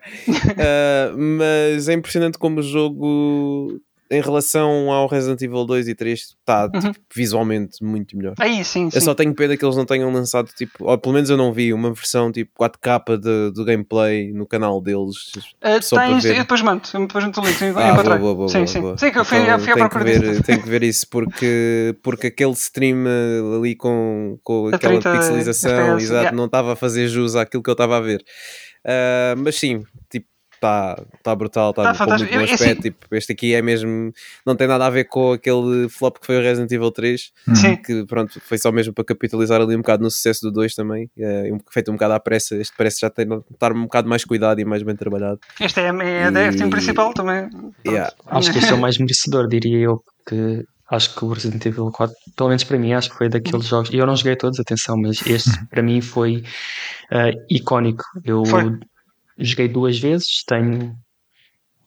[0.57, 3.79] Ah, mas é impressionante como o jogo,
[4.11, 6.91] em relação ao Resident Evil 2 e 3, está Uhum.
[7.15, 8.33] visualmente muito melhor.
[8.39, 8.97] Aí, sim, sim.
[8.97, 11.53] Eu só tenho pena que eles não tenham lançado, tipo, ou pelo menos eu não
[11.53, 15.31] vi, uma versão tipo 4K de, do gameplay no canal deles.
[15.61, 18.17] Ah, só tens, eu depois mando, eu depois mando o link, Ah, encontrei.
[18.19, 18.81] boa, boa, sim, boa, sim.
[18.81, 18.97] boa.
[18.97, 20.43] Sim, que eu fui, Então eu fui à procura ver, disso.
[20.43, 25.11] tenho que ver isso porque, porque aquele stream eh, ali com, com A aquela 30
[25.17, 26.31] pixelização exato, yeah.
[26.35, 28.23] não estava a fazer jus àquilo que eu estava a ver.
[28.85, 30.27] Ah, mas sim, tipo,
[30.61, 32.63] está tá brutal, está Tá com muito bom Eu- aspecto.
[32.63, 34.13] assim- tipo, este aqui é mesmo,
[34.45, 37.75] não tem nada a ver com aquele flop que foi o Resident Evil 3 Sim.
[37.77, 41.09] que pronto, foi só mesmo para capitalizar ali um bocado no sucesso do 2 também,
[41.17, 44.23] é, um- feito um bocado à pressa, este parece já ter estar um bocado mais
[44.23, 45.39] cuidado e mais bem trabalhado.
[45.59, 47.49] Este é, é a E- team principal também.
[47.85, 48.13] Yeah.
[48.27, 51.89] Acho que este é o mais merecedor, diria eu, porque Acho que o Resident Evil
[51.89, 53.89] 4, pelo menos para mim, acho que foi daqueles jogos.
[53.91, 56.43] E eu não joguei todos, atenção, mas este para mim foi
[57.13, 58.03] uh, icónico.
[58.25, 58.63] Eu Foi.
[59.37, 60.95] Joguei duas vezes, tenho.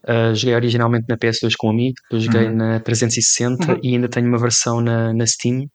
[0.06, 2.56] uh, joguei originalmente na PS2 com um amigo, depois joguei Uhum.
[2.56, 3.80] na 360 Uhum.
[3.82, 5.66] e ainda tenho uma versão na, na Steam.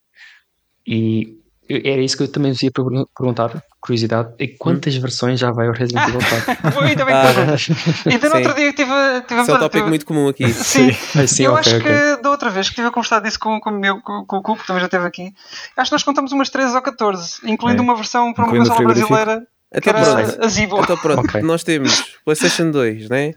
[0.85, 1.35] E
[1.67, 4.33] eu- era isso que eu também vos ia pergun- perguntar, curiosidade.
[4.39, 6.79] E quantas versões já vai o Resident Evil 4?
[6.81, 7.67] Ainda bem que Ah, perguntas.
[8.05, 8.41] Ainda no sim.
[8.41, 8.91] outro dia tive,
[9.27, 10.51] tive, Isso é um tópico tive- muito comum aqui.
[10.53, 11.91] Sim, Ah, sim, eu ok, acho ok.
[11.91, 14.37] que da outra vez que estive a conversar disso com, com, o meu, com, com
[14.37, 15.33] o Cupo, que também já esteve aqui,
[15.77, 17.83] acho que nós contamos umas 13 ou 14, incluindo É.
[17.83, 20.43] uma versão para uma Incluindo o consola brasileira Então era pronto.
[20.43, 20.81] a Zibo.
[20.81, 21.41] Então pronto, Ok.
[21.41, 23.33] nós temos PlayStation 2, né?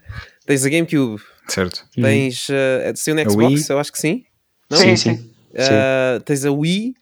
[0.46, 1.84] Tens a GameCube, Certo.
[1.94, 3.64] Tens uh, sim, A Xbox, Wii.
[3.68, 4.24] eu acho que sim.
[4.70, 4.78] Não?
[4.78, 5.30] Sim, sim, sim.
[5.52, 6.94] Uh, tens a Wii.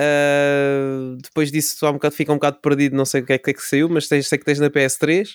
[0.00, 3.38] uh, depois disso há um bocado, fica um bocado perdido, não sei o que é
[3.38, 5.28] que, é que saiu, mas tens, sei que tens na PS3,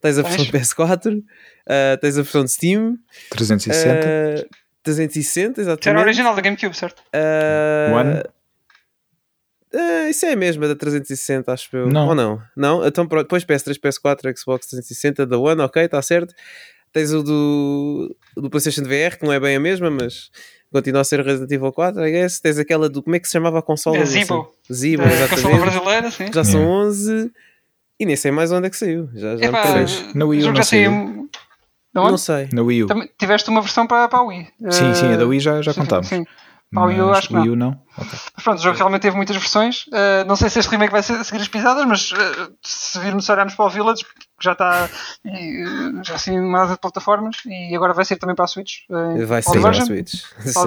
[0.00, 2.96] tens a versão de PS4, uh, tens a versão de Steam,
[3.30, 4.44] 360.
[4.44, 4.48] uh,
[4.82, 6.02] 360, Isso era exatamente.
[6.04, 7.00] original da GameCube, certo?
[7.14, 8.22] Uh, One?
[9.74, 11.88] Uh, isso é a mesma da 360, acho eu.
[11.88, 12.08] Não.
[12.08, 12.42] Ou não?
[12.56, 12.86] Não?
[12.86, 16.34] Então depois PS3, PS4, Xbox 360, da One, ok, está certo.
[16.92, 20.30] Tens o do, do PlayStation VR, que não é bem a mesma, mas
[20.70, 22.38] continua a ser Resident Evil 4, I guess.
[22.40, 23.02] Tens aquela do.
[23.02, 23.96] Como é que se chamava a consola?
[23.98, 24.22] É sei.
[24.22, 24.52] Zibo.
[24.70, 26.26] Zibo, Da consola brasileira, sim.
[26.32, 26.76] Já são Yeah.
[26.88, 27.32] 11
[28.00, 29.08] e nem sei mais onde é que saiu.
[29.14, 29.74] Já, já me Epá.
[30.14, 30.90] Na Wii U não saiu.
[30.90, 31.28] saiu.
[31.94, 32.48] Não, Não sei.
[32.52, 32.86] Na Wii U.
[32.88, 34.46] Também tiveste uma versão para, para a Wii.
[34.70, 36.08] Sim, sim, a da Wii já, já Sim, contámos.
[36.08, 36.24] Sim.
[36.72, 37.52] Para a Wii U acho que Wii não.
[37.52, 37.81] U não.
[37.98, 38.10] Ok.
[38.34, 39.86] Mas pronto, o jogo realmente teve muitas versões.
[39.88, 43.24] Uh, não sei se este remake vai ser- seguir as pisadas, mas uh, se virmos,
[43.26, 44.88] se olharmos para o Village, que já está
[45.24, 48.78] e, uh, já assim uma de plataformas e agora vai sair também para a Switch.
[48.90, 49.74] uh, Vai sair para a.
[49.86, 50.14] Switch.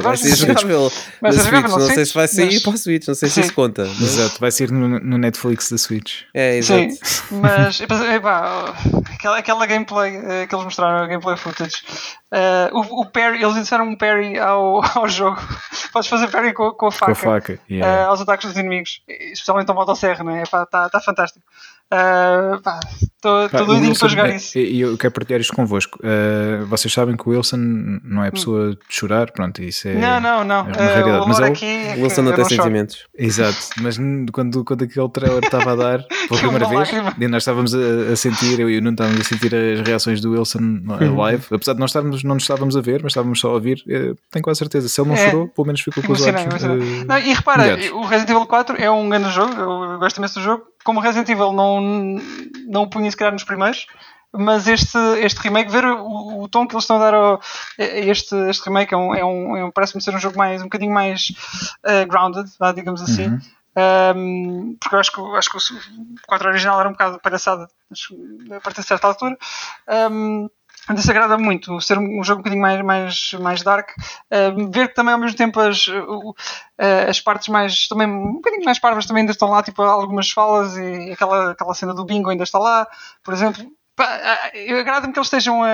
[0.01, 3.07] Vai ser jogável Vai ser Não sei se vai sair mas- para a Switch.
[3.07, 3.41] Não sei se Sim.
[3.41, 3.85] isso conta.
[3.85, 6.21] mas- Exato, vai ser no, no Netflix da Switch.
[6.33, 7.33] É, Sim, exato.
[7.41, 7.81] mas
[8.15, 8.73] epá,
[9.13, 11.81] aquela, aquela gameplay uh, que eles mostraram, a gameplay footage,
[12.31, 15.41] uh, o, o parry, eles disseram um parry ao, ao jogo.
[15.91, 17.53] Podes fazer parry com, com a Com faca.
[17.53, 17.53] faca.
[17.53, 18.05] uh, Yeah.
[18.07, 20.43] aos ataques dos inimigos, especialmente ao motosserra, não é?
[20.43, 21.43] Está tá fantástico.
[21.91, 24.57] Estou Pá, o doidinho para jogar é- isso.
[24.57, 25.99] E eu quero partilhar isto convosco.
[26.03, 27.57] Uh, vocês sabem que o Wilson
[28.03, 29.93] não é pessoa de chorar, pronto, isso é.
[29.95, 30.67] não, não, não.
[30.71, 32.55] é Uh, o Mas ele- aqui é Wilson não eu tem choro.
[32.63, 33.05] sentimentos.
[33.17, 33.97] Exato, mas
[34.31, 37.13] quando, quando aquele trailer estava a dar pela primeira vez, lágrima.
[37.19, 37.79] e nós estávamos a,
[38.11, 41.17] a sentir, eu e o Nuno estávamos a sentir as reações do Wilson Uhum.
[41.17, 43.83] live, apesar de nós estarmos, não nos estávamos a ver, mas estávamos só a ouvir,
[43.89, 45.29] eh, tenho quase certeza, se ele não É.
[45.31, 46.41] chorou, pelo menos ficou com os olhos.
[46.41, 50.35] Eh, Não, e repara, o Resident Evil 4 é um grande jogo, eu gosto imenso
[50.39, 50.63] do jogo.
[50.85, 51.81] Como Resident Evil não,
[52.67, 53.87] não o punha se calhar nos primeiros,
[54.31, 57.39] mas este, este remake, ver o, o tom que eles estão a dar a
[57.77, 60.65] este, este remake é um, é um, é um- parece-me ser um jogo mais, um
[60.65, 61.31] bocadinho mais
[61.83, 63.27] eh, grounded, digamos assim.
[63.27, 63.39] Uhum.
[64.15, 67.67] Um, porque eu acho que, acho que o 4 original era um bocado palhaçada
[68.55, 69.37] a partir de certa altura.
[70.11, 70.49] Um,
[70.93, 73.89] isso agrada muito, ser um jogo um bocadinho mais, mais, mais dark.
[74.31, 76.35] Um, ver que também ao mesmo tempo as, uh,
[77.09, 80.77] as partes mais também um bocadinho mais parvas também ainda estão lá, tipo algumas falas
[80.77, 82.87] e aquela, aquela cena do bingo ainda está lá,
[83.23, 83.65] por exemplo.
[84.79, 85.69] Agrada-me que eles estejam a,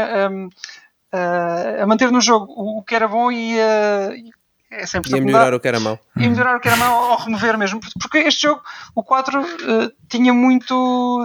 [1.12, 4.30] a, a manter no jogo o, que era bom e, a- e
[4.72, 6.00] é sempre E a melhorar o que era mau.
[6.18, 7.80] e melhorar o que era mau ou remover mesmo.
[8.00, 8.62] Porque este jogo,
[8.96, 11.20] o 4, eh, tinha muito.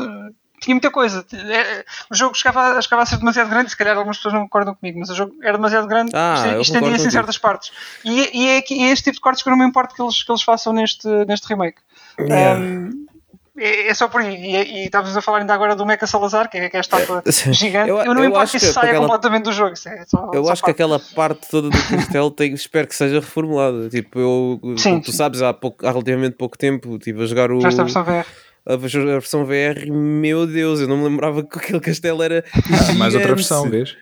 [0.60, 1.24] Tinha muita coisa.
[1.32, 4.74] Eh, O jogo chegava, chegava a ser demasiado grande, se calhar algumas pessoas não concordam
[4.74, 7.10] comigo, mas o jogo era demasiado grande Ah, e estendia-se concordo em contigo.
[7.12, 7.72] certas partes.
[8.04, 10.22] E, e é, é este tipo de cortes que eu não me importo que eles,
[10.22, 11.78] que eles façam neste, neste remake.
[12.18, 12.60] Yeah.
[12.60, 13.06] Um,
[13.58, 14.34] é, é só por aí.
[14.34, 16.80] E, e estávamos a falar ainda agora do Mecha Salazar, que é, que é a
[16.80, 17.88] estátua gigante.
[17.88, 19.72] Eu- Eu, não eu me importo que isso que saia aquela- completamente do jogo.
[19.74, 20.82] Isso é só- Eu só acho que parte.
[20.82, 23.88] aquela parte toda do castelo tem, espero que seja reformulada.
[23.88, 25.16] Tipo, eu, Sim, como tu sim.
[25.18, 28.04] sabes, há, pouco, há relativamente pouco tempo estive a jogar o, Já está a versão
[28.04, 28.26] VR.
[28.66, 32.22] A vers- a versão VR e, meu Deus, eu não me lembrava que aquele castelo
[32.22, 32.44] era.
[32.54, 33.96] Ah, mais outra versão, vês?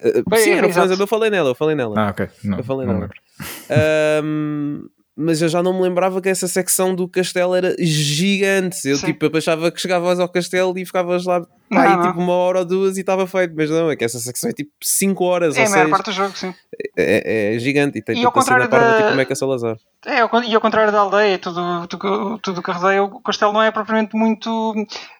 [0.00, 1.94] Uh, Bem, sim, é, era mas eu falei nela, eu falei nela.
[1.98, 2.28] Ah, ok.
[2.44, 3.10] Não, Eu falei não lembro.
[3.70, 8.88] Ahm, mas eu já não me lembrava que essa secção do castelo era gigante.
[8.88, 9.06] Eu Sim.
[9.06, 12.02] tipo, eu achava que chegavas ao castelo e ficavas lá Não, aí, não.
[12.08, 13.54] tipo uma hora ou duas e estava feito.
[13.56, 15.90] Mas não, é que essa secção é tipo 5 horas É a maior 6.
[15.90, 16.54] parte do jogo, sim.
[16.96, 19.76] É, é gigante e tem E ao tanta cena contrário parva da- tipo Mecha Salazar.
[20.06, 23.70] É, e ao contrário da aldeia, tudo, tudo, tudo que rodeia, o castelo não é
[23.70, 24.74] propriamente muito.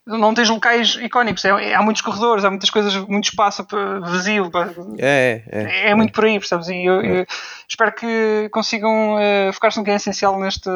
[0.06, 3.66] Não tens locais icónicos, é, é- há muitos corredores, há mutas coisas, muito espaço
[4.02, 4.50] vazio.
[4.98, 5.62] É, é.
[5.62, 5.90] é.
[5.90, 6.68] é, muito por aí, percebes?
[6.68, 7.26] E eu, eu
[7.66, 10.68] espero que consigam eh, focar-se no que é essencial neste,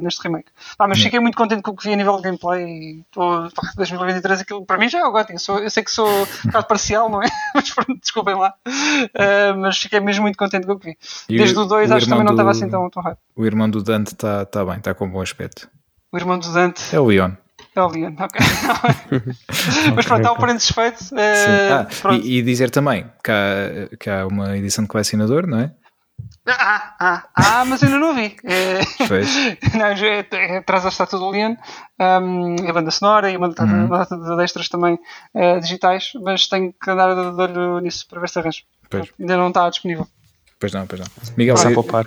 [0.00, 0.50] neste remake.
[0.76, 3.20] Pá, mas fiquei muito contente com o que vi a nível de gameplay e tô,
[3.54, 6.66] pá, 2023 aquilo para mim já é o Sou- eu sei que sou um bocado
[6.66, 7.26] parcial, não é?
[7.54, 8.52] Mas pronto, desculpem lá.
[9.14, 10.98] Eh, mas fiquei mesmo muito contente com o que vi.
[11.28, 13.16] E Desde o 2 acho que também não estava do- assim tão, tão.
[13.36, 15.68] O irmão do Dante está tá bem, está com bom aspecto.
[16.10, 17.32] O irmão do Dante É o Leon.
[17.74, 18.40] é o Leon, ok.
[19.94, 20.98] Mas pronto, há um parente suspeito.
[21.16, 22.06] eh, Sim.
[22.08, 25.72] Ah, e, e dizer também que há, que há uma edição de colecionador, não é?
[26.44, 28.36] Ah, ah, ah, mas eu ainda não vi.
[28.44, 28.80] É,
[29.78, 30.26] não, é,
[30.56, 31.54] é, traz a estátua do Leon,
[32.00, 34.36] um, a banda sonora e uma data, Uhum.
[34.36, 34.98] de extras também
[35.34, 38.62] eh, digitais, mas tenho que andar de olho nisso para ver se arranjo.
[39.20, 40.06] Ainda não está disponível.
[40.62, 41.08] Pois não, pois não.
[41.36, 42.06] Miguel, Está a eu- poupar.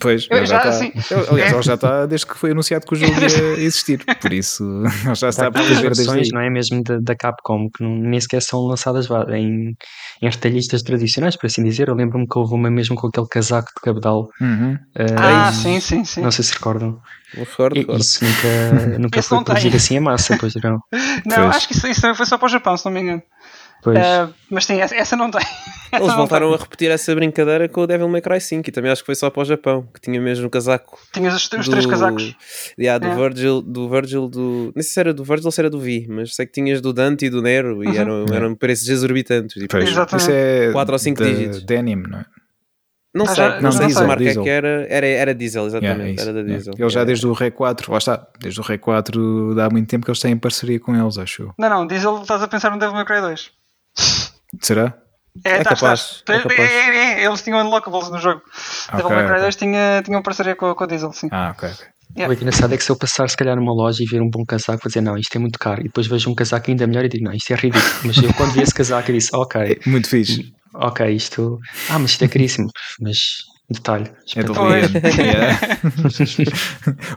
[0.00, 0.84] pois, já, já, está.
[0.86, 3.26] Ele- Aliás, ele já está desde que foi anunciado que o jogo ia
[3.60, 4.02] existir.
[4.22, 4.64] Por isso,
[5.04, 5.94] ele já está a prever desde aí.
[6.06, 9.76] versões, não é mesmo da, da Capcom, que não- nem sequer são lançadas em,
[10.22, 11.88] em retalhistas tradicionais, por assim dizer.
[11.88, 14.30] Eu lembro-me que houve uma mesmo com aquele casaco de cabedal.
[14.40, 14.78] Uhum.
[14.96, 16.22] eh, Ah, e- sim, sim, sim.
[16.22, 16.98] Não sei se recordam.
[17.36, 18.00] Não recordo, recordo.
[18.00, 20.80] Isso nunca, nunca foi produzido assim em massa, pois não.
[21.26, 21.56] Não, Pois.
[21.56, 23.22] acho que isso, isso foi só para o Japão, se não me engano.
[23.82, 25.40] Pois, Eh, mas sim, essa, não tem.
[25.90, 26.54] Essa Eles não voltaram tem.
[26.56, 29.16] a repetir essa brincadeira com o Devil May Cry 5 e também acho que foi
[29.16, 30.96] só para o Japão, que tinha mesmo o casaco.
[31.12, 32.36] Tinhas os, os do- três casacos.
[32.78, 33.28] Yeah, do É.
[33.28, 34.70] Virgil, do Virgil, do.
[34.76, 36.80] Nem sei se era do Virgil ou se era do Vi, mas sei que tinhas
[36.80, 37.94] do Dante e do Nero e Uhum.
[37.96, 39.54] eram, eram preços exorbitantes.
[39.54, 40.22] Tipo, Pois, Exatamente.
[40.22, 41.64] isso é Quatro ou cinco da- dígitos.
[41.64, 42.24] Denim, não é?
[43.12, 44.42] Não Ah, sei, já- não, não, sei diesel, se a marca diesel.
[44.42, 46.08] é que era, era, era diesel, Yeah, exatamente.
[46.08, 46.22] é isso.
[46.22, 46.56] era da Yeah.
[46.56, 46.74] diesel.
[46.78, 47.06] Eles já Yeah.
[47.08, 50.20] desde o Rei 4, lá está, desde o Rei 4 dá muito tempo que eles
[50.20, 51.54] têm parceria com eles, acho eu.
[51.58, 53.50] Não, não, Diesel estás a pensar no Devil May Cry 2.
[54.62, 54.94] Será?
[55.44, 56.40] É, É estás, capaz, estás.
[56.40, 56.58] é capaz.
[56.70, 58.42] É, é, é, eles tinham unlockables no jogo.
[58.90, 59.42] Devil Ok, May Cry ok.
[59.44, 61.28] 2 tinha, tinha uma parceria com, com o Diesel, sim.
[61.30, 61.68] Ah, ok.
[61.70, 61.86] ok.
[62.16, 62.28] Yeah.
[62.28, 64.44] O engraçado é que se eu passar se calhar numa loja e ver um bom
[64.44, 65.80] casaco, vou dizer não, isto é muito caro.
[65.80, 67.84] E depois vejo um casaco ainda melhor e digo não, isto é ridículo.
[68.04, 70.52] Mas eu quando vi esse casaco eu disse ok, Muito fixe.
[70.74, 71.56] ok, isto.
[71.88, 72.68] Ah, mas isto é caríssimo.
[73.00, 73.16] Mas
[73.70, 74.10] detalhe.
[74.36, 74.92] É Pois.
[74.92, 75.02] Leon.
[75.20, 75.58] Yeah.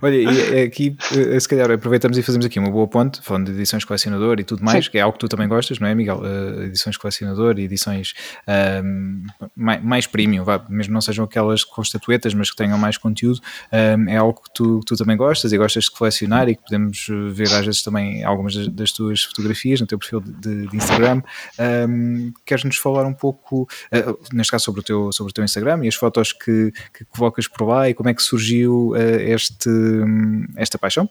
[0.01, 3.53] Olha, e aqui, eh, se calhar, aproveitamos e fazemos aqui uma boa ponte, falando de
[3.53, 4.91] edições colecionador e tudo mais, Sim.
[4.91, 6.21] que é algo que tu também gostas, não é, Miguel?
[6.25, 8.13] Eh, edições colecionador e edições
[8.47, 12.97] ahm, mais, mais premium, vá, mesmo não sejam aquelas com estatuetas, mas que tenham mais
[12.97, 13.39] conteúdo,
[13.71, 16.63] ahm, é algo que tu, que tu também gostas e gostas de colecionar e que
[16.63, 20.31] podemos eh, ver às vezes também algumas das, das tuas fotografias no teu perfil de,
[20.33, 21.21] de- de Instagram.
[21.59, 25.83] Ahm, Queres-nos falar um pouco, eh, neste caso, sobre o teu, sobre o teu Instagram
[25.83, 29.69] e as fotos que, que colocas por lá e como é que surgiu eh, este,
[29.69, 31.09] hum, esta paixão?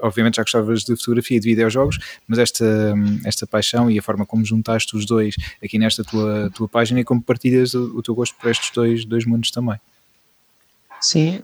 [0.00, 4.02] Obviamente já gostavas de fotografia e de videojogos, mas esta, hum, esta paixão e a
[4.02, 8.02] forma como juntaste os dois aqui nesta tua, tua página e como partilhas o, o
[8.02, 9.78] teu gosto por estes dois, dois mundos também.
[11.00, 11.40] Sim,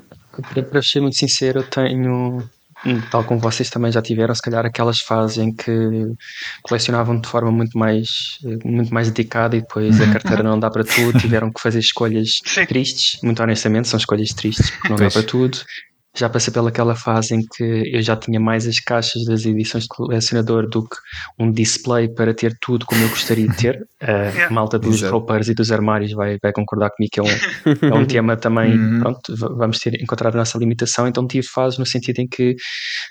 [0.70, 2.48] para, ser muito sincero, eu tenho,
[3.11, 5.71] tal como vocês também já tiveram, se calhar aquelas fases em que
[6.62, 10.71] colecionavam de forma muito mais, eh, muito mais dedicada e depois a carteira não dá
[10.71, 12.67] para tudo, tiveram que fazer escolhas Sim.
[12.67, 15.15] tristes, muito honestamente, são escolhas tristes porque não dá Pois.
[15.15, 15.59] para tudo.
[16.16, 17.62] Já passei pelaquela fase em que
[17.94, 20.96] eu já tinha mais as caixas das edições de colecionador do que
[21.38, 23.87] um display para ter tudo como eu gostaria de ter.
[24.00, 25.12] A malta dos Exato.
[25.12, 28.79] roupeiros e dos armários vai, vai concordar comigo que é um, é um tema também,
[28.79, 29.00] Uhum.
[29.00, 32.55] pronto, vamos ter encontrar a nossa limitação, então tive fases no sentido em que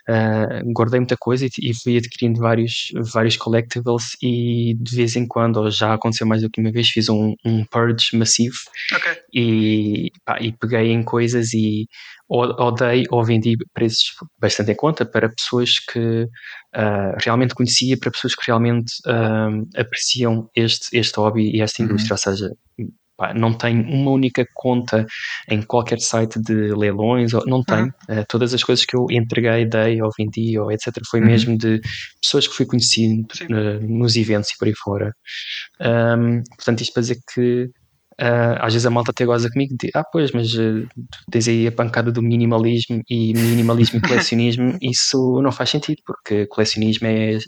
[0.07, 5.27] ah, guardei muita coisa e, e fui adquirindo vários, vários collectibles e de vez em
[5.27, 8.55] quando, ou já aconteceu mais do que uma vez, fiz um, um purge massivo
[8.93, 9.11] Ok.
[9.33, 11.87] e, pá, e peguei em coisas e
[12.27, 14.05] ou, ou dei ou vendi preços
[14.39, 16.27] bastante em conta para pessoas que
[16.73, 21.89] ah, realmente conhecia, para pessoas que realmente ah, apreciam este, este hobby e esta Uhum.
[21.89, 22.49] indústria, ou seja,
[23.17, 25.05] pá, não tenho uma única conta
[25.49, 27.89] em qualquer site de leilões, ou- não tenho.
[28.09, 31.25] Ah, todas as coisas que eu entreguei, dei ou vendi, ou etc., foi Uhum.
[31.27, 31.79] mesmo de
[32.21, 33.25] pessoas que fui conhecendo
[33.81, 35.13] nos eventos e por aí fora.
[35.79, 37.69] Ahm, portanto, isto para dizer que
[38.19, 40.87] ah, às vezes a malta até goza comigo de, ah, pois, mas tu
[41.31, 46.47] tens aí a pancada do minimalismo e minimalismo e colecionismo, isso não faz sentido, porque
[46.47, 47.39] colecionismo é, é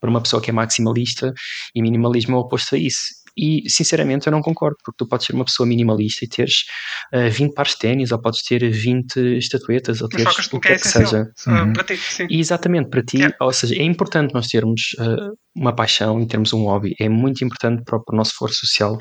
[0.00, 1.32] para uma pessoa que é maximalista
[1.74, 3.21] e minimalismo é o oposto a isso.
[3.36, 6.64] E sinceramente eu não concordo, porque tu podes ser uma pessoa minimalista e teres
[7.12, 10.70] ah, 20 pares de ténis, ou podes ter 20 estatuetas, ou teres o que é
[10.72, 11.30] quer que seja.
[11.36, 11.72] Só Uhum.
[11.72, 12.26] Para ti, sim.
[12.30, 13.36] E exatamente, para ti, Yeah.
[13.40, 17.44] ou seja, é importante nós termos uh, uma paixão e termos um hobby, é muito
[17.44, 18.98] importante para o, para o nosso esforço social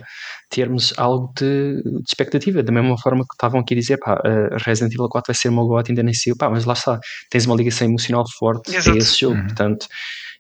[0.49, 4.57] termos algo de, de expectativa, da mesma forma que estavam aqui a dizer, pá, uh,
[4.65, 7.45] Resident Evil 4 vai ser uma God, ainda nem saiu, pá, mas lá está, tens
[7.45, 8.97] uma ligação emocional forte Exato.
[8.97, 9.45] a esse jogo, Uhum.
[9.47, 9.87] portanto,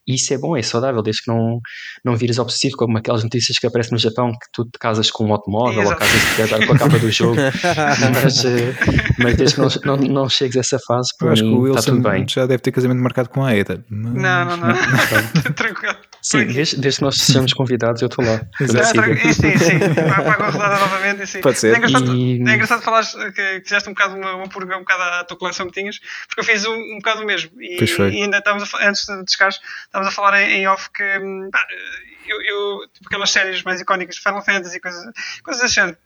[0.07, 1.59] isso é bom, é saudável, desde que não,
[2.03, 5.25] não vires obsessivo como aquelas notícias que aparecem no Japão que tu te casas com
[5.27, 5.99] um automóvel ou Exato.
[5.99, 7.35] casas-te agora com a capa do jogo,
[8.23, 8.75] mas, eh,
[9.19, 11.67] mas desde que não, não, não chegues a essa fase, Eu para acho que o
[11.67, 12.25] está Wilson tudo bem.
[12.27, 13.83] já deve ter casamento marcado com a Ada.
[13.89, 14.73] mas- Não, não, não.
[15.55, 15.95] Tranquilo.
[16.21, 18.41] Sim, desde, desde que nós sejamos convidados, eu estou lá.
[18.61, 18.87] Exato.
[18.87, 19.33] Ah, tranquilo.
[19.33, 19.79] Sim, sim.
[20.25, 21.25] Pago a rodada novamente.
[21.27, 21.41] Sim.
[21.41, 21.73] Pode ser.
[21.73, 25.03] É engraçado, E- é engraçado falares que, fizeste um bocado uma, uma purga um bocado
[25.03, 27.51] à tua coleção que tinhas, porque eu fiz um, um bocado o mesmo.
[27.61, 28.11] E, Pois foi.
[28.11, 31.49] e ainda estávamos a, antes de chegares, estávamos a falar em, em off que hum,
[31.51, 31.59] pá,
[32.27, 35.03] eu, eu, tipo aquelas séries mais icónicas, Final Fantasy, coisas,
[35.43, 35.97] coisas desse género.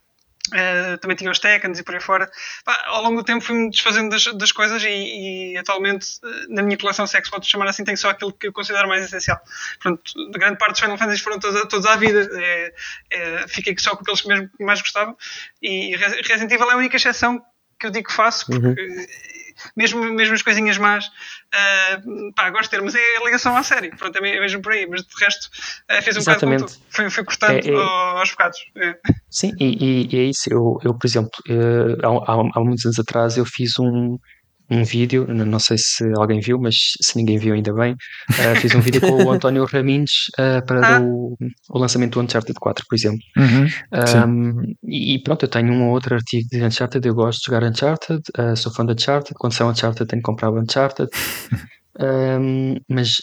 [0.47, 2.29] Uh, também tinha os Tekkens e por aí fora.
[2.63, 6.07] Pá, ao longo do tempo fui-me desfazendo das, das coisas e, e, atualmente
[6.49, 8.53] na minha coleção, se é que se pode chamar assim, tenho só aquilo que eu
[8.53, 9.39] considero mais essencial.
[9.79, 12.29] Pronto, de grande parte dos Final Fantasy foram todos, todos à vida.
[12.33, 12.73] É,
[13.11, 15.15] é, fiquei só com aqueles que mesmo mais gostava.
[15.61, 17.43] E Resident Evil é a única exceção
[17.79, 19.44] que eu digo que faço, porque uhum
[19.75, 23.63] mesmo, mesmo as coisinhas más, uh, pá, gosto de ter, mas é a ligação à
[23.63, 25.49] série, pronto, é mesmo por aí, mas de resto
[25.91, 26.61] uh, fez um Exatamente.
[26.61, 27.75] bocado foi, foi cortando é, é...
[28.19, 28.59] aos bocados.
[28.77, 28.95] É.
[29.29, 32.99] Sim, e, e, é isso, eu, eu por exemplo, uh, há, há, há muitos anos
[32.99, 34.17] atrás eu fiz um,
[34.69, 38.73] um vídeo, não sei se alguém viu, mas se ninguém viu ainda bem, uh, fiz
[38.73, 41.01] um vídeo com o António Raminhos uh, para ah.
[41.01, 41.37] o,
[41.69, 43.19] o, lançamento do Uncharted 4, por exemplo.
[43.37, 43.67] Uhum,
[44.27, 47.63] um, e pronto, eu tenho um ou outro artigo de Uncharted, eu gosto de jogar
[47.63, 51.09] Uncharted, uh, sou fã de Uncharted, quando sai Uncharted tenho que comprar o Uncharted,
[51.99, 53.21] um, mas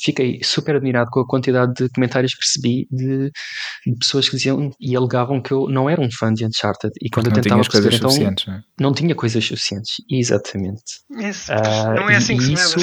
[0.00, 3.30] fiquei super admirado com a quantidade de comentários que recebi de,
[3.86, 7.10] de, pessoas que diziam e alegavam que eu não era um fã de Uncharted e
[7.10, 8.62] quando Porque eu tentava perceber então não, é?
[8.80, 9.96] não tinha coisas suficientes.
[10.10, 10.82] Exatamente.
[11.18, 12.78] Isso, uh, não é assim que isso,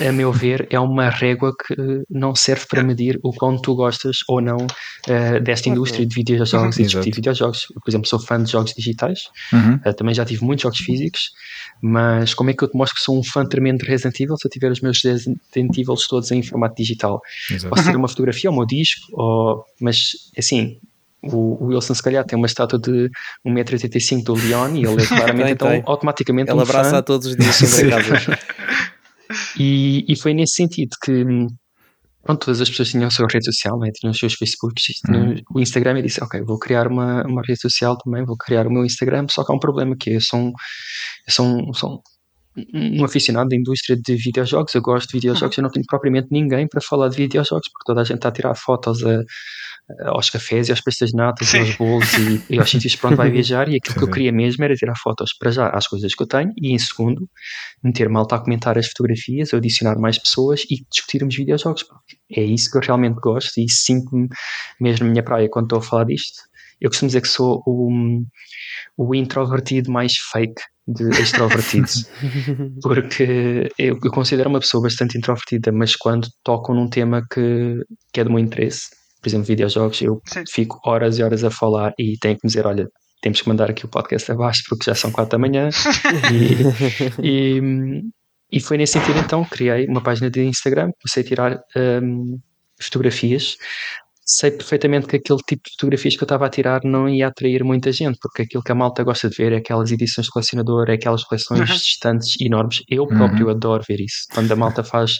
[0.00, 4.18] a meu ver, é uma régua que não serve para medir o quanto tu gostas
[4.28, 6.82] ou não uh, desta indústria de videojogos uhum.
[6.82, 7.66] e discutir videojogos.
[7.74, 9.74] Eu, por exemplo, sou fã de jogos digitais, uhum.
[9.86, 11.30] uh, também já tive muitos jogos físicos,
[11.80, 14.36] mas como é que eu te mostro que sou um fã tremendo de Resident Evil
[14.36, 17.20] se eu tiver os meus Resident Evil todos em formato digital?
[17.50, 17.74] Exato.
[17.74, 20.78] Posso ter uma fotografia ao meu disco, ou, mas assim,
[21.22, 23.10] o, Wilson se calhar tem uma estátua de
[23.46, 26.98] 1,85m do Leon e ele é claramente então automaticamente ele um abraça fã.
[26.98, 27.60] a todos os dias.
[29.58, 31.24] E, e foi nesse sentido que
[32.26, 33.90] pronto, todas as pessoas tinham a sua rede social, né?
[33.94, 35.36] tinham os seus Facebooks, tinham uhum.
[35.54, 38.70] o Instagram e disse, ok, vou criar uma, uma rede social também, vou criar o
[38.70, 41.72] meu Instagram, só que há um problema que é, eu sou um, eu sou um,
[41.72, 42.02] sou
[42.72, 45.62] um aficionado da indústria de videojogos, eu gosto de videojogos, uhum.
[45.62, 48.32] eu não tenho propriamente ninguém para falar de videojogos, porque toda a gente está a
[48.32, 49.22] tirar fotos a,
[50.06, 53.16] aos cafés e às pastas natas e aos bolos e, e, aos sítios para onde
[53.16, 56.12] vai viajar e aquilo que eu queria mesmo era tirar fotos para já às coisas
[56.14, 57.28] que eu tenho e em segundo
[57.82, 62.70] meter malta a comentar as fotografias, adicionar mais pessoas e discutirmos videojogos porque é isso
[62.70, 64.28] que eu realmente gosto e sinto-me
[64.80, 66.42] mesmo na minha praia quando estou a falar disto.
[66.80, 67.90] Eu costumo dizer que sou o,
[68.96, 72.08] o introvertido mais fake de extrovertidos
[72.82, 77.76] porque eu, eu considero uma pessoa bastante introvertida mas quando tocam num tema que,
[78.12, 78.86] que é do meu interesse
[79.26, 80.44] por exemplo, videojogos, eu Sim.
[80.48, 82.86] fico horas e horas a falar e tenho que me dizer, olha,
[83.20, 85.68] temos que mandar aqui o podcast abaixo porque já são quatro da manhã.
[87.22, 88.02] e, e,
[88.52, 92.38] e, foi nesse sentido então criei uma página de Instagram, comecei a tirar um,
[92.80, 93.56] fotografias
[94.26, 97.62] sei perfeitamente que aquele tipo de fotografias que eu estava a tirar não ia atrair
[97.62, 100.90] muita gente, porque aquilo que a malta gosta de ver é aquelas edições de colecionador,
[100.90, 101.76] é aquelas coleções uhum.
[101.76, 102.82] distantes enormes.
[102.88, 103.08] Eu uhum.
[103.08, 103.52] próprio uhum.
[103.52, 104.24] adoro ver isso.
[104.34, 105.12] Quando a malta faz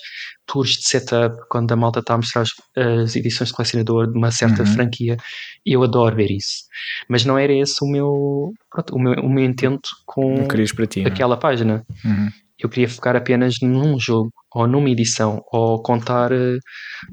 [0.44, 4.18] tours de setup, quando a malta está a mostrar as, as edições de colecionador de
[4.18, 4.74] uma certa uhum.
[4.74, 5.16] franquia,
[5.64, 6.64] eu adoro ver isso.
[7.08, 10.46] Mas não era esse o meu, pronto, o meu, o meu intento com
[10.88, 11.06] ti, é?
[11.06, 11.84] aquela página.
[12.04, 16.58] Uhum eu queria focar apenas num jogo ou numa edição ou contar, eh,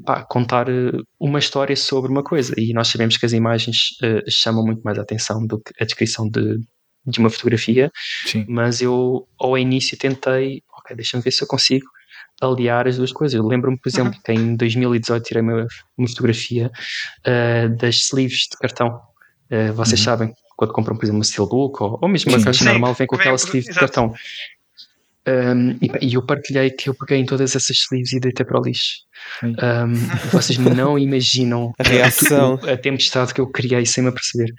[0.05, 2.53] pá, contar eh, uma história sobre uma coisa.
[2.57, 5.85] E nós sabemos que as imagens uh, chamam muito mais a atenção do que a
[5.85, 6.57] descrição de,
[7.05, 7.91] de uma fotografia.
[8.25, 8.45] Sim.
[8.47, 11.85] Mas eu ao início tentei, ok, deixa-me ver se eu consigo
[12.41, 13.35] aliar as duas coisas.
[13.35, 14.21] Eu lembro-me, por exemplo, uhum.
[14.23, 16.71] que em 2018 tirei uma, uma fotografia
[17.27, 19.01] uh, das sleeves de cartão.
[19.51, 20.05] Uh, vocês uhum.
[20.05, 23.15] sabem, quando compram, por exemplo, uma steelbook ou, ou mesmo uma caixa normal, vem com
[23.15, 24.13] aquela sleeve de cartão.
[25.25, 28.59] Um, e, e, eu partilhei que eu peguei em todas essas sleeves e deitei para
[28.59, 29.03] o lixo.
[29.41, 29.93] Um,
[30.31, 34.49] vocês não imaginam a reação, a, a, tempestade que eu criei sem me aperceber.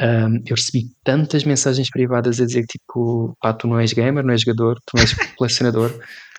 [0.00, 4.32] Um, eu recebi tantas mensagens privadas a dizer tipo, pá, tu não és gamer, não
[4.32, 5.90] és jogador, tu não és colecionador.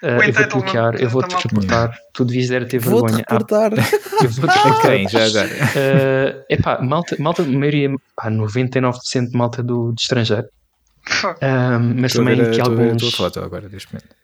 [0.04, 3.08] Uh, eu vou-te bloquear, eu vou-te reportar, tu devias ter vergonha.
[3.08, 3.72] Vou reportar.
[3.74, 4.82] Ah, eu vou-te reportar.
[4.82, 5.48] Quem, já agora?
[5.48, 10.48] Uh, epá, malta, malta, a maioria, pá, 99% de malta do, de estrangeiro
[11.42, 12.94] um, mas estou também que alguns.
[12.94, 14.16] A tua foto agora, neste momento.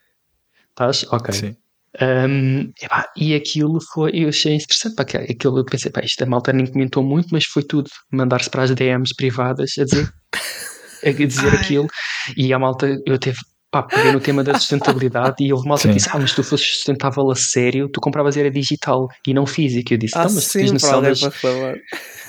[0.69, 1.05] Estás?
[1.11, 1.33] Ok.
[1.33, 1.57] Sim.
[1.99, 6.27] Um, epá, e aquilo foi, eu achei interessante, pá, aquilo eu pensei, pá, isto a
[6.27, 10.13] malta nem comentou muito, mas foi tudo mandar-se para as DMs privadas a dizer,
[11.03, 11.87] a dizer aquilo,
[12.35, 13.39] e a malta, eu teve,
[13.81, 15.89] pá, peguei no tema da sustentabilidade e houve malta sim.
[15.89, 19.45] que disse, ah, mas tu fosses sustentável a sério, tu compravas era digital e não
[19.45, 19.93] físico.
[19.93, 21.21] Eu disse, ah, não, mas sim, tu tens noção das...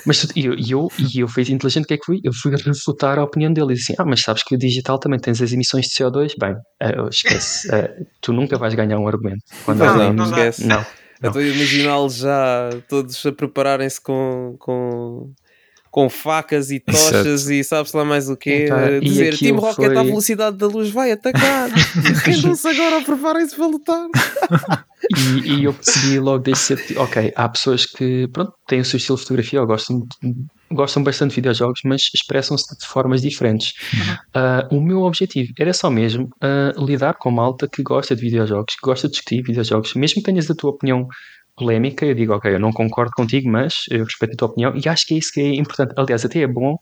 [0.05, 2.21] Mas e eu, e eu, e eu fiz inteligente, o que é que fui?
[2.23, 4.97] Eu fui refutar a opinião dele e disse assim: Ah, mas sabes que o digital
[4.97, 6.33] também tens as emissões de CO2?
[6.39, 9.43] Bem, uh, esquece, uh, tu nunca vais ganhar um argumento.
[9.65, 10.65] Quando não, não, não, esquece.
[10.65, 10.85] Não.
[11.21, 15.33] Eu estou a imaginá-los já todos a prepararem-se com, com,
[15.91, 18.65] com facas e tochas e sabes lá mais o quê.
[18.65, 19.97] Então, dizer Team Rocket foi...
[19.97, 21.69] à velocidade da luz vai atacar.
[22.23, 24.07] Rendam-se agora, preparem-se para lutar.
[25.17, 29.17] E, e, eu percebi logo desse ok, há pessoas que pronto, têm o seu estilo
[29.17, 30.05] de fotografia, ou gostam
[30.71, 33.73] gostam bastante de videojogos, mas expressam-se de formas diferentes.
[33.93, 34.75] Uhum.
[34.75, 38.75] Uh, o meu objetivo era só mesmo uh, lidar com malta que gosta de videojogos,
[38.75, 41.07] que gosta de discutir videojogos, mesmo que tenhas a tua opinião
[41.59, 44.89] polémica, eu digo, ok, eu não concordo contigo, mas eu respeito a tua opinião, e
[44.89, 45.93] acho que é isso que é importante.
[45.97, 46.77] Aliás, até é bom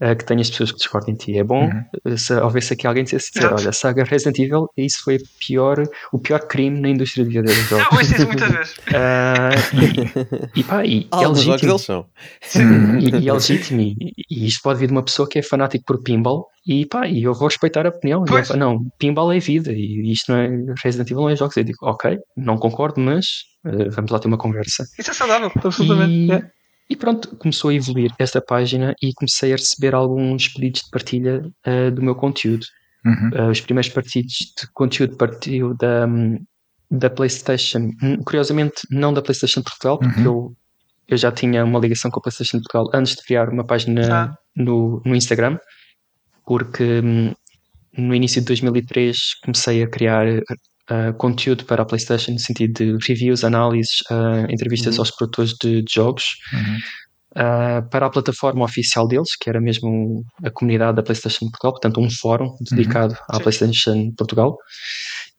[0.00, 1.38] uh, que tenhas pessoas que discordem de ti.
[1.38, 1.70] É bom
[2.04, 2.16] uhum.
[2.16, 5.82] se houvesse aqui alguém dissesse dizer, olha, a saga Resident Evil, isso foi pior,
[6.12, 7.70] o pior crime na indústria de videojogos.
[7.70, 8.76] Não, ouço isso muitas vezes.
[8.78, 11.72] Uh, e, pá, e, é legítimo.
[11.72, 12.06] Eles são.
[13.00, 13.80] E, e é legítimo.
[13.80, 13.96] E,
[14.30, 17.22] e, isto pode vir de uma pessoa que é fanático por pinball e pá, e
[17.22, 18.24] eu vou respeitar a opinião.
[18.26, 20.48] Eu, não, pinball é vida e isto não é
[20.82, 21.56] Resident Evil não é jogos.
[21.56, 23.26] Eu digo, ok, não concordo, mas
[23.66, 24.84] uh, vamos lá ter uma conversa.
[24.98, 26.12] Isso é saudável, absolutamente.
[26.12, 26.50] E, é.
[26.88, 31.42] E pronto, começou a evoluir esta página e comecei a receber alguns pedidos de partilha
[31.66, 32.66] uh, do meu conteúdo.
[33.04, 33.30] Uhum.
[33.30, 36.06] Uh, os primeiros pedidos de conteúdo partiu da,
[36.90, 40.26] da PlayStation, hum, curiosamente não da PlayStation Portugal, porque uhum.
[40.26, 40.56] eu,
[41.08, 44.34] eu já tinha uma ligação com a PlayStation Portugal antes de criar uma página ah.
[44.54, 45.58] no, no Instagram,
[46.46, 47.34] porque um,
[47.96, 50.26] no início de 2003 comecei a criar
[50.90, 55.00] uh, conteúdo para a PlayStation no sentido de reviews, análises, uh, entrevistas uhum.
[55.00, 56.36] aos produtores de, de jogos.
[56.52, 56.78] Uhum.
[57.36, 62.00] Uh, para a plataforma oficial deles, que era mesmo a comunidade da PlayStation Portugal, portanto,
[62.00, 62.56] um fórum uhum.
[62.70, 63.42] dedicado à Sim.
[63.42, 64.56] PlayStation Portugal.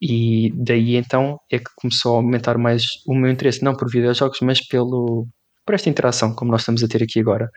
[0.00, 4.40] E daí então é que começou a aumentar mais o meu interesse, não por videojogos,
[4.42, 5.26] mas pelo,
[5.64, 7.48] por esta interação, como nós estamos a ter aqui agora.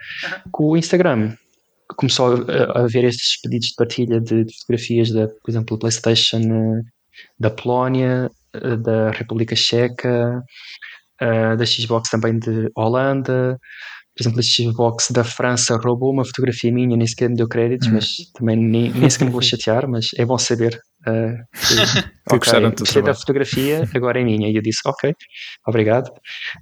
[0.51, 1.35] Com o Instagram,
[1.97, 6.81] começou a, a haver estes pedidos de partilha de, de fotografias da, por exemplo, PlayStation
[7.39, 10.41] da Polónia, eh, da República Checa,
[11.21, 13.57] eh, da Xbox também de Holanda.
[14.15, 17.87] Por exemplo, a Xbox da França roubou uma fotografia minha, nem sequer me deu créditos,
[17.87, 17.93] hum.
[17.93, 21.37] mas também nem, nem sequer me vou chatear, mas é bom saber uh,
[22.27, 24.49] que, okay, gostei da fotografia, agora é minha.
[24.49, 25.13] E eu disse, ok,
[25.65, 26.09] obrigado.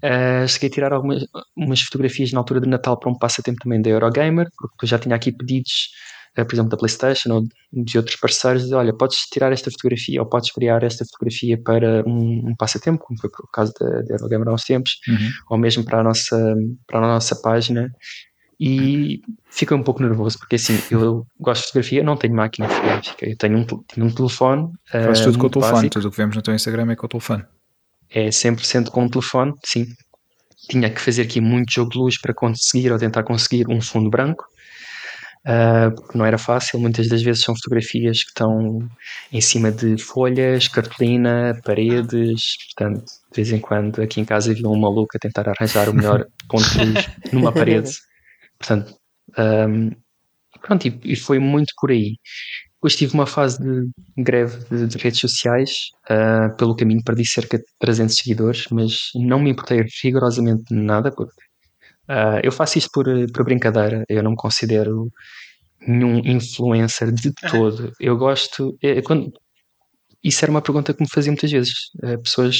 [0.03, 1.23] Uh, cheguei a tirar algumas
[1.55, 4.99] umas fotografias na altura de Natal para um passatempo também da Eurogamer, porque eu já
[4.99, 5.89] tinha aqui pedidos
[6.43, 10.27] por exemplo, da PlayStation ou de outros parceiros, dizer, olha, podes tirar esta fotografia ou
[10.27, 14.47] podes criar esta fotografia para um, um passatempo, como foi o caso da, da Eurogamer
[14.49, 15.29] há uns tempos, uhum.
[15.49, 17.91] ou mesmo para a, nossa, para a nossa página.
[18.59, 19.21] E
[19.51, 23.37] fico um pouco nervoso, porque assim, eu gosto de fotografia, não tenho máquina fotográfica, eu
[23.37, 24.71] tenho um, tenho um telefone.
[24.91, 25.93] Faz tudo com o telefone, básico.
[25.93, 27.43] tudo o que vemos no teu Instagram é com o telefone.
[28.09, 29.85] É 100% com o telefone, sim.
[30.69, 34.09] Tinha que fazer aqui muito jogo de luz para conseguir ou tentar conseguir um fundo
[34.09, 34.43] branco
[35.47, 36.79] uh, porque não era fácil.
[36.79, 38.87] Muitas das vezes são fotografias que estão
[39.31, 42.57] em cima de folhas, cartolina, paredes.
[42.75, 45.93] Portanto, de vez em quando aqui em casa havia um maluco a tentar arranjar o
[45.93, 47.91] melhor ponto de luz numa parede.
[48.59, 48.93] Portanto,
[49.37, 49.91] um,
[50.61, 52.17] pronto, e, e, foi muito por aí.
[52.75, 55.71] Depois tive uma fase de greve de, de redes sociais,
[56.11, 61.33] uh, pelo caminho perdi cerca de 300 seguidores, mas não me importei rigorosamente nada, porque
[62.09, 65.11] Uh, eu faço isto por, por brincadeira, eu não me considero
[65.85, 67.91] nenhum influencer de todo.
[67.99, 68.77] Eu gosto.
[68.81, 69.31] É, quando,
[70.23, 71.73] isso era uma pergunta que me fazia muitas vezes.
[72.03, 72.57] Uh, pessoas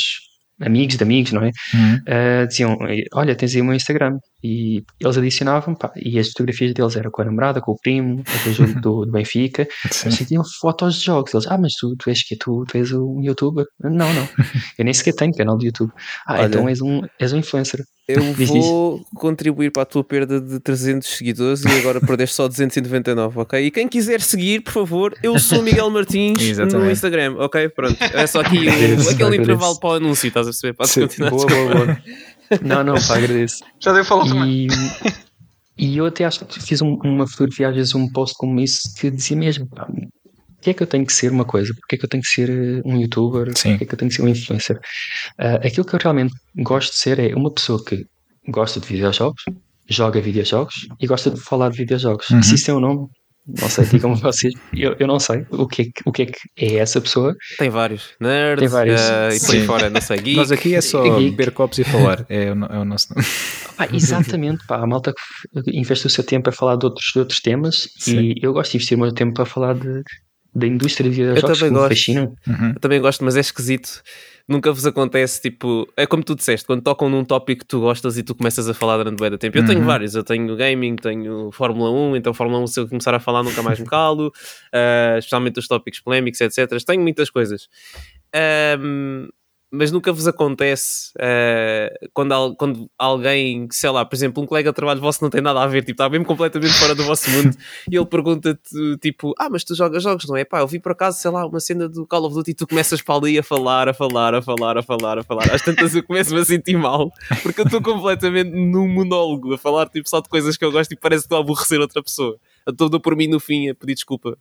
[0.62, 1.52] amigos de amigos, não é?
[1.74, 1.96] Uhum.
[1.96, 2.78] Uh, diziam:
[3.14, 4.18] Olha, tens aí o meu Instagram.
[4.44, 8.24] E eles adicionavam, pá, e as fotografias deles eram com a namorada, com o primo,
[8.24, 9.68] com o jogo do, do Benfica.
[10.04, 11.34] Eles tinham fotos de jogos.
[11.34, 13.66] Eles, ah, mas tu, tu és que tu, tu és um youtuber?
[13.82, 14.28] Não, não.
[14.78, 15.92] Eu nem sequer tenho canal de YouTube.
[16.26, 17.84] Ah, Olha, então és um, és um influencer.
[18.08, 23.40] Eu vou contribuir para a tua perda de 300 seguidores e agora perdeste só 299,
[23.40, 23.66] ok?
[23.66, 27.68] E quem quiser seguir, por favor, eu sou Miguel Martins no Instagram, ok?
[27.70, 30.74] Pronto, é só aqui o, aquele intervalo para o anúncio, estás a perceber?
[30.74, 31.32] Podes Sim, continuar.
[31.32, 32.02] Boa, boa, boa.
[32.62, 33.64] Não, não, pá, agradeço.
[33.80, 34.68] Já deu falar também.
[35.78, 38.96] E eu até acho que fiz um, uma fotografia, às vezes, um post como isso,
[38.96, 39.86] que dizia mesmo, pá,
[40.68, 41.74] que é que eu tenho que ser uma coisa?
[41.74, 43.56] Porque é que eu tenho que ser eh, um youtuber?
[43.56, 43.72] Sim.
[43.72, 44.78] Porque é que eu tenho que ser um influencer?
[45.40, 48.06] Uh, aquilo que eu realmente gosto de ser é uma pessoa que
[48.50, 49.44] gosta de videojogos,
[49.90, 52.30] joga videojogos e gosta de falar de videojogos.
[52.30, 52.44] Uhum.
[52.44, 53.08] Se isso é o um nome,
[53.48, 54.54] não sei, digam-me vocês.
[54.74, 57.34] Eu, eu não sei o que, é que, o que é que é essa pessoa.
[57.58, 58.10] Tem vários.
[58.20, 59.02] Nerds, Tem vários.
[59.02, 60.18] Uh, e por aí fora, não sei.
[60.18, 60.36] Geek.
[60.38, 61.32] Nós aqui é só geek.
[61.32, 62.26] beber copos e falar.
[62.28, 63.26] É o, é o nosso nome.
[63.80, 64.78] Ah, exatamente, pá.
[64.78, 65.14] A malta
[65.68, 68.20] investe o seu tempo a falar de outros, de outros temas Sim.
[68.22, 70.02] e eu gosto de investir o meu tempo para falar de,
[70.58, 72.12] da indústria de videojogos eu também gosto.
[72.12, 72.72] Uhum.
[72.74, 74.02] Eu também gosto, mas é esquisito.
[74.48, 78.18] Nunca vos acontece, tipo, é como tu disseste, quando tocam num tópico que tu gostas
[78.18, 79.56] e tu começas a falar durante bem da tempo.
[79.58, 79.68] Eu uhum.
[79.68, 83.20] tenho vários, eu tenho gaming, tenho Fórmula 1, então Fórmula 1 se eu começar a
[83.20, 86.68] falar nunca mais me calo, uh, especialmente os tópicos polémicos, etc.
[86.84, 87.68] Tenho muitas coisas.
[88.80, 89.28] Um,
[89.70, 94.76] mas nunca vos acontece uh, quando, quando alguém, sei lá, por exemplo, um colega de
[94.76, 97.56] trabalho vosso não tem nada a ver, tipo, está mesmo completamente fora do vosso mundo
[97.92, 100.46] e ele pergunta-te, tipo, ah, mas tu jogas jogos, não é?
[100.46, 102.66] Pá, eu vi por acaso, sei lá, uma cena do Call of Duty e tu
[102.66, 105.52] começas para ali a falar, a falar, a falar, a falar, a falar.
[105.52, 107.12] Às tantas eu começo-me a sentir mal
[107.44, 110.94] porque eu estou completamente num monólogo a falar, tipo, só de coisas que eu gosto
[110.94, 112.40] e parece que estou a aborrecer outra pessoa.
[112.66, 114.38] Estou por mim no fim a pedir desculpa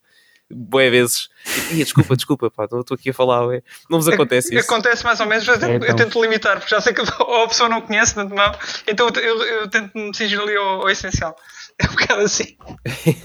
[0.51, 1.29] boé vezes.
[1.71, 3.63] E, desculpa, desculpa, pá, não estou aqui a falar, ué.
[3.91, 4.65] não vos acontece isso?
[4.65, 5.89] Acontece mais ou menos, eu tento, é, então.
[5.89, 8.53] eu tento limitar, porque já sei que a pessoa não conhece de antemão,
[8.87, 11.37] então eu, eu, eu tento me ali ao, ao essencial.
[11.83, 12.57] É um bocado assim.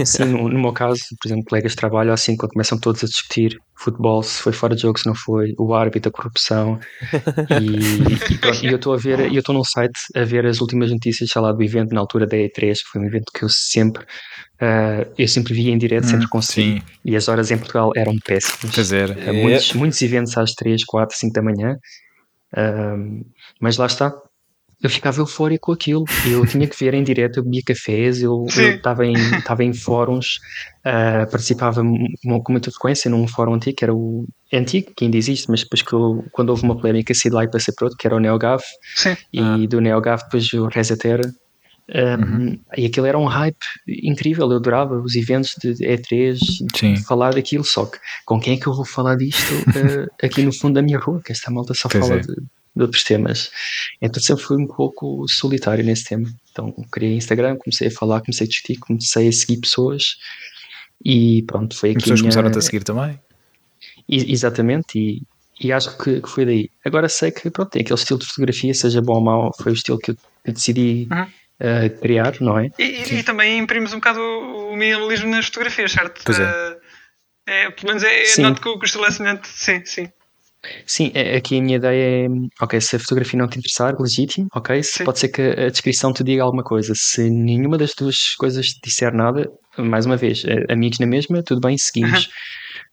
[0.06, 3.08] Sim, no, no, meu caso, por exemplo, colegas de trabalho, assim, quando começam todos a
[3.08, 6.78] discutir futebol, se foi fora de jogo, se não foi, o árbitro, a corrupção.
[7.62, 10.60] E, e, pronto, e eu estou a ver, eu estou num site a ver as
[10.60, 13.44] últimas notícias, sei lá, do evento na altura da E3, que foi um evento que
[13.44, 14.06] eu sempre
[14.62, 16.80] Uh, eu sempre via em direto, sempre hum, consegui.
[16.80, 16.82] Sim.
[17.04, 18.76] E as horas em Portugal eram péssimas.
[18.76, 19.14] Pois era.
[19.14, 21.76] Uh, muitos, muitos eventos às 3, 4, 5 da manhã.
[22.54, 23.26] Uh,
[23.60, 24.14] mas lá está.
[24.82, 26.06] Eu ficava eufórico com aquilo.
[26.26, 29.16] Eu tinha que ver em direto, eu bebia cafés, eu estava em,
[29.46, 30.40] tava em fóruns,
[31.30, 35.62] participava com muita frequência num fórum antigo, que era o antigo, que ainda existe, mas
[35.62, 38.08] depois que eu, quando houve uma polémica, saí de lá e passei para outro, que
[38.08, 38.64] era o NeoGAF.
[38.96, 39.16] Sim.
[39.32, 39.58] E ah.
[39.68, 41.32] do NeoGAF depois o Resetera
[41.94, 42.60] um, uhum.
[42.78, 43.58] E aquilo era um hype
[43.88, 46.38] incrível, eu adorava os eventos de E3,
[46.76, 46.96] Sim.
[46.96, 50.54] falar daquilo, só que com quem é que eu vou falar disto uh, aqui no
[50.54, 51.22] fundo da minha rua?
[51.24, 52.24] Que esta malta só pois fala é.
[52.24, 52.36] de,
[52.76, 53.52] de, outros temas.
[54.02, 56.30] Então sempre fui um pouco solitário nesse tema.
[56.52, 60.18] Então criei Instagram, comecei a falar, comecei a discutir, comecei a seguir pessoas
[61.04, 61.98] e pronto, foi aqui.
[61.98, 62.32] As pessoas minha...
[62.32, 63.20] começaram a seguir também?
[64.08, 65.24] E, exatamente, e,
[65.60, 66.70] e acho que, que, foi daí.
[66.84, 69.76] Agora sei que pronto, tem aquele estilo de fotografia, seja bom ou mau, foi o
[69.76, 71.08] estilo que eu decidi.
[71.12, 71.28] Uhum
[71.62, 72.72] uh, criar, não é?
[72.78, 76.22] E, e, também imprimimos um bocado o minimalismo nas fotografias, certo?
[76.26, 76.44] Pois é.
[76.44, 76.82] Uh,
[77.48, 80.12] é pelo menos é, é noto que o estilo é semelhante, sim, sim.
[80.86, 82.30] Sim, é, aqui a minha ideia é,
[82.62, 86.14] ok, se a fotografia não te interessar, legítimo, ok, se pode ser que a descrição
[86.14, 90.44] te diga alguma coisa, se nenhuma das duas coisas te disser nada, mais uma vez,
[90.46, 92.30] eh, amigos na mesma, tudo bem, seguimos,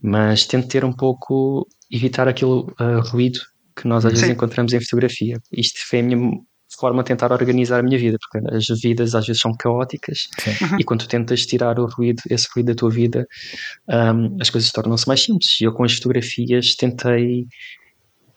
[0.01, 3.39] mas tento ter um pouco, evitar aquele uh, ruído
[3.77, 5.39] que nós às vezes encontramos em fotografia.
[5.53, 6.31] Isto foi a minha
[6.79, 10.79] forma a tentar organizar a minha vida, porque as vidas às vezes são caóticas uhum.
[10.79, 13.27] e quando tu tentas tirar o ruído, esse ruído da tua vida,
[13.89, 15.61] um, as coisas tornam-se mais simples.
[15.61, 17.47] E eu com as fotografias tentei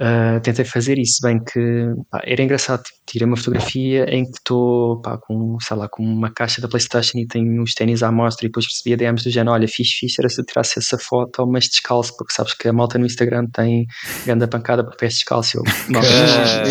[0.02, 4.36] Uh, tentei fazer isso, bem que pá, era engraçado, tipo, tirei uma fotografia em que
[4.40, 8.48] estou com, sei lá, com uma caixa da Playstation e tenho os ténis à mostra
[8.48, 11.46] e depois recebi DMs do género, olha, fixe, fixe, era se eu tirasse essa foto,
[11.46, 13.86] mas descalço, porque sabes que a malta no Instagram tem
[14.26, 16.02] grande pancada para pés descalço, eu, não,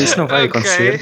[0.03, 1.01] isso não vai acontecer.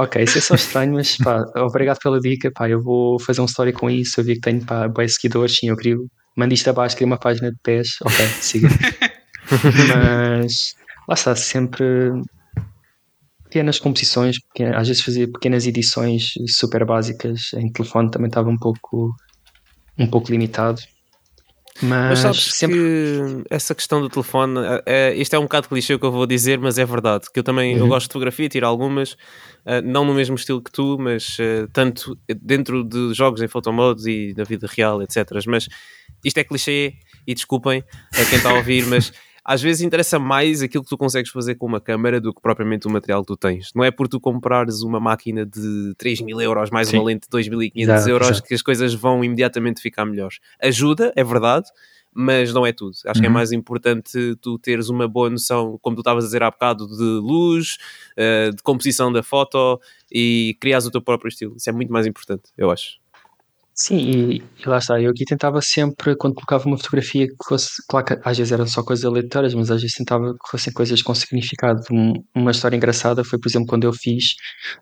[0.00, 3.46] Ok, isso é só estranho, mas pá, obrigado pela dica, pá, eu vou fazer um
[3.46, 5.96] story com isso, eu vi que tenho pá, bem seguidores, sim, eu queria,
[6.36, 8.68] mando isto abaixo, queria uma página de pés, ok, siga.
[10.40, 10.76] mas,
[11.08, 11.84] lá está, sempre
[13.42, 14.36] pequenas composições,
[14.76, 19.12] às vezes fazia pequenas edições super básicas, em telefone também estava um pouco,
[19.98, 20.80] um pouco limitado,
[21.82, 22.76] mas, mas sabes sempre...
[22.76, 24.54] que essa questão do telefone,
[24.84, 27.26] é, isto é um bocado clichê o que eu vou dizer, mas é verdade.
[27.32, 27.80] Que eu também uhum.
[27.80, 31.68] eu gosto de fotografia, tiro algumas, uh, não no mesmo estilo que tu, mas uh,
[31.72, 35.26] tanto dentro de jogos em photomodes e na vida real, etc.
[35.46, 35.68] Mas
[36.24, 36.94] isto é clichê
[37.26, 39.12] e desculpem a quem está a ouvir, mas
[39.48, 42.86] às vezes interessa mais aquilo que tu consegues fazer com uma câmera do que propriamente
[42.86, 43.70] o material que tu tens.
[43.74, 46.98] Não é por tu comprares uma máquina de 3 mil euros mais Sim.
[46.98, 48.46] uma lente de 2.500 euros exato.
[48.46, 50.38] que as coisas vão imediatamente ficar melhores.
[50.62, 51.66] Ajuda, é verdade,
[52.12, 52.90] mas não é tudo.
[52.90, 53.12] Acho uhum.
[53.14, 53.34] que é uhum.
[53.34, 57.02] mais importante tu teres uma boa noção, como tu estavas a dizer há bocado, de
[57.02, 57.78] luz,
[58.18, 59.80] uh, de composição da foto
[60.12, 61.56] e criares o teu próprio estilo.
[61.56, 62.98] Isso é muito mais importante, eu acho.
[63.80, 67.68] Sim, e, e, lá está, eu aqui tentava sempre, quando colocava uma fotografia que fosse,
[67.88, 71.00] claro que às vezes eram só coisas aleatórias, mas às vezes tentava que fossem coisas
[71.00, 71.80] com significado.
[71.92, 74.34] Um, uma história engraçada foi, por exemplo, quando eu fiz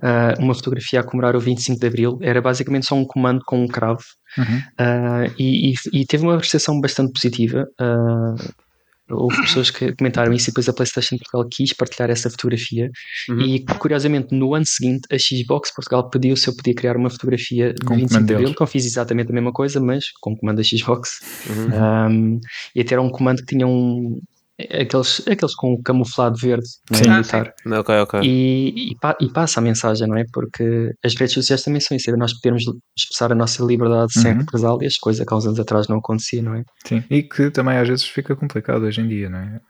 [0.03, 3.62] uh, uma fotografia a comemorar o 25 de Abril, era basicamente só um comando com
[3.62, 4.01] um cravo,
[4.38, 4.59] uhum.
[4.80, 7.66] uh, e, e, e, teve uma recepção bastante positiva.
[7.78, 8.65] Uh,
[9.09, 12.90] Houve pessoas que comentaram isso e depois a PlayStation Portugal quis partilhar essa fotografia.
[13.28, 13.40] Uhum.
[13.40, 17.72] E curiosamente, no ano seguinte, a Xbox Portugal pediu se eu podia criar uma fotografia
[17.72, 20.57] de 25 de Abril, que eu fiz exatamente a mesma coisa, mas com o comando
[20.57, 21.20] da Xbox.
[21.48, 22.11] Uhum.
[22.11, 22.40] Um,
[22.74, 24.20] e até era um comando que tinha um,
[24.59, 27.09] aqueles, aqueles com camuflado verde é?
[27.09, 27.54] militar.
[27.66, 28.20] Ah, okay, okay.
[28.22, 30.24] E, e, e, passa a mensagem, não é?
[30.32, 32.64] Porque as redes sociais também são isso, é nós podermos
[32.96, 34.38] expressar a nossa liberdade sem uhum.
[34.38, 36.62] represálias, coisa que há uns anos atrás não acontecia, não é?
[36.86, 39.61] Sim, e que também às vezes fica complicado hoje em dia, não é?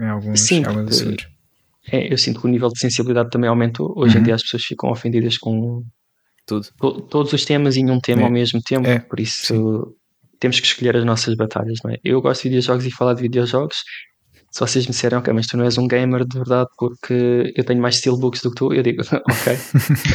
[0.00, 1.00] Em alguns, Sim, alguns
[1.90, 3.94] é, eu sinto que o nível de sensibilidade também aumentou.
[3.96, 4.20] Hoje uhum.
[4.20, 5.82] em dia as pessoas ficam ofendidas com
[6.46, 6.66] tudo.
[7.08, 8.24] todos os temas em um tema é.
[8.24, 8.98] ao mesmo tempo, é.
[8.98, 9.94] por isso Sim
[10.38, 11.96] temos que escolher as nossas batalhas, não é?
[12.04, 13.82] Eu gosto de videojogos e falar de videojogos,
[14.50, 17.64] se vocês me disserem, ok, mas tu não és um gamer de verdade porque eu
[17.64, 19.58] tenho mais steelbooks do que tu, eu digo, ok.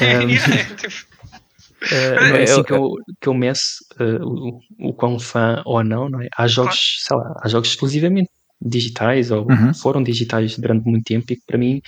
[0.02, 1.14] Um, Yeah, tipo,
[1.84, 5.84] Uh, não é assim que eu, que eu meço uh, o, o quão fã ou
[5.84, 6.30] não, não é?
[6.38, 8.30] Há jogos, sei lá, há jogos exclusivamente
[8.66, 9.74] digitais ou Uhum.
[9.74, 11.82] foram digitais durante muito tempo e que para mim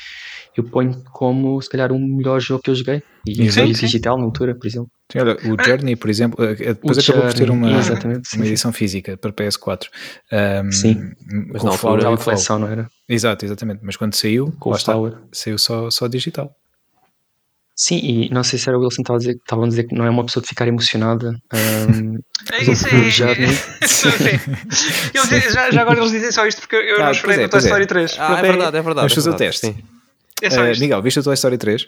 [0.57, 3.65] eu ponho como se calhar o melhor jogo que eu joguei e Exato.
[3.67, 4.89] veio digital na altura, por exemplo.
[5.11, 7.79] Sim, olha, o Journey, por exemplo, eh, eh, depois O acabou por ter Journey, uma,
[7.79, 8.51] exatamente, sim, uma sim.
[8.51, 9.87] edição física para PS4.
[10.31, 11.11] Um, Sim,
[11.51, 12.23] Mas com na o Flower altura- e Aquela o Flow.
[12.35, 12.87] coleção, não era?
[13.07, 13.81] Exato, exatamente.
[13.83, 16.55] Mas quando saiu, Com lá o saiu só, só digital.
[17.77, 19.67] Sim, e não sei se era o Wilson que estava a dizer, que estavam a
[19.67, 21.31] dizer que não é uma pessoa de ficar emocionada.
[21.53, 22.17] um,
[22.53, 23.11] É isso que aí.
[25.51, 27.59] já já, agora eles dizem só isto porque eu Ah, não chorei é, no Toy
[27.59, 27.63] é.
[27.63, 28.15] Story 3.
[28.19, 28.95] Ah, é verdade, é verdade.
[28.95, 29.67] Vamos é fazer o teste.
[29.67, 29.75] sim.
[30.41, 30.81] É só isto.
[30.81, 31.85] Miguel, viste o Toy Story 3?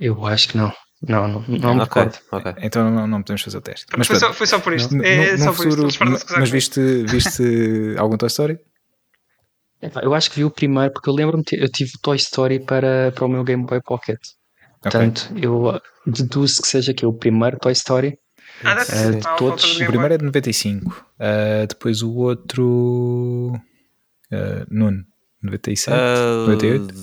[0.00, 0.72] eu acho que não.
[1.08, 2.18] Não, não, não me Ok, recordo.
[2.30, 2.54] ok.
[2.58, 3.86] Então não, não podemos fazer o teste.
[3.96, 4.94] Mas Foi só, foi só por isto.
[4.94, 5.90] no- É no- só no por isto.
[5.90, 7.42] futuro- gozar mas viste, viste
[7.98, 8.58] algum Toy Story?
[10.00, 13.10] Eu acho que vi o primeiro porque eu lembro-me, eu tive o Toy Story para,
[13.12, 14.18] para o meu Game Boy Pocket.
[14.82, 18.18] Portanto, eu uh, deduzo que seja que o primeiro Toy Story.
[18.64, 19.16] Ah, deve ser.
[19.20, 21.06] de Ah, todos, O primeiro é de 95.
[21.18, 23.52] Ah, depois o outro.
[24.32, 25.04] Uh, Nuno,
[25.42, 25.94] 97?
[25.96, 26.94] Ah, 98?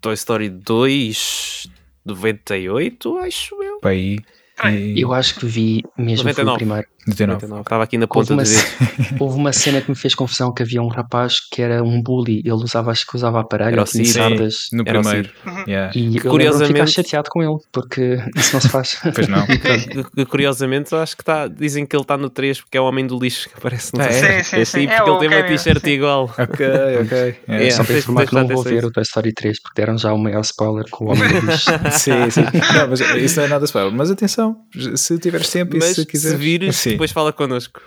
[0.00, 1.68] Toy Story 2,
[2.04, 3.78] 98, acho eu.
[3.80, 4.18] Para aí.
[4.62, 6.52] E- Eu acho que vi mesmo foi 99.
[6.52, 6.88] o primeiro.
[7.06, 7.34] 99.
[7.46, 7.60] 99.
[7.62, 9.16] Estava aqui na Houve ponta uma, do dedo.
[9.20, 12.38] houve uma cena que me fez confusão que havia um rapaz que era um bully.
[12.40, 14.68] Ele usava, acho que usava aparelho, Era tinha sardas.
[14.72, 15.30] No Era primeiro.
[15.46, 15.64] Uhum.
[15.66, 15.92] Yeah.
[15.94, 18.96] E eu lembro-me de ficar curiosamente- chateado com ele, porque isso não se faz.
[19.14, 19.46] Pois não.
[19.46, 22.80] Que- que Curiosamente, eu acho que tá, dizem que ele está no 3 porque é
[22.80, 24.08] o homem do lixo que aparece no Ah, é?
[24.08, 24.44] trailer.
[24.44, 24.86] Sim, sim, sim.
[24.88, 26.24] porque É ele tem uma t-shirt igual.
[26.38, 26.66] ok,
[27.02, 27.18] ok.
[27.48, 27.64] Yeah.
[27.66, 27.70] É.
[27.70, 30.12] Só para informar que não de vou ver o Toy Story 3 porque deram já
[30.12, 31.70] o maior spoiler com o homem do bicho.
[31.92, 32.42] Sim, sim.
[32.74, 33.92] Não, mas isso não é nada spoiler.
[33.92, 34.56] Mas atenção,
[34.96, 36.38] se tiveres tempo e se se, quiseres.
[36.38, 36.93] vires, Sim.
[36.94, 37.80] Depois fala connosco.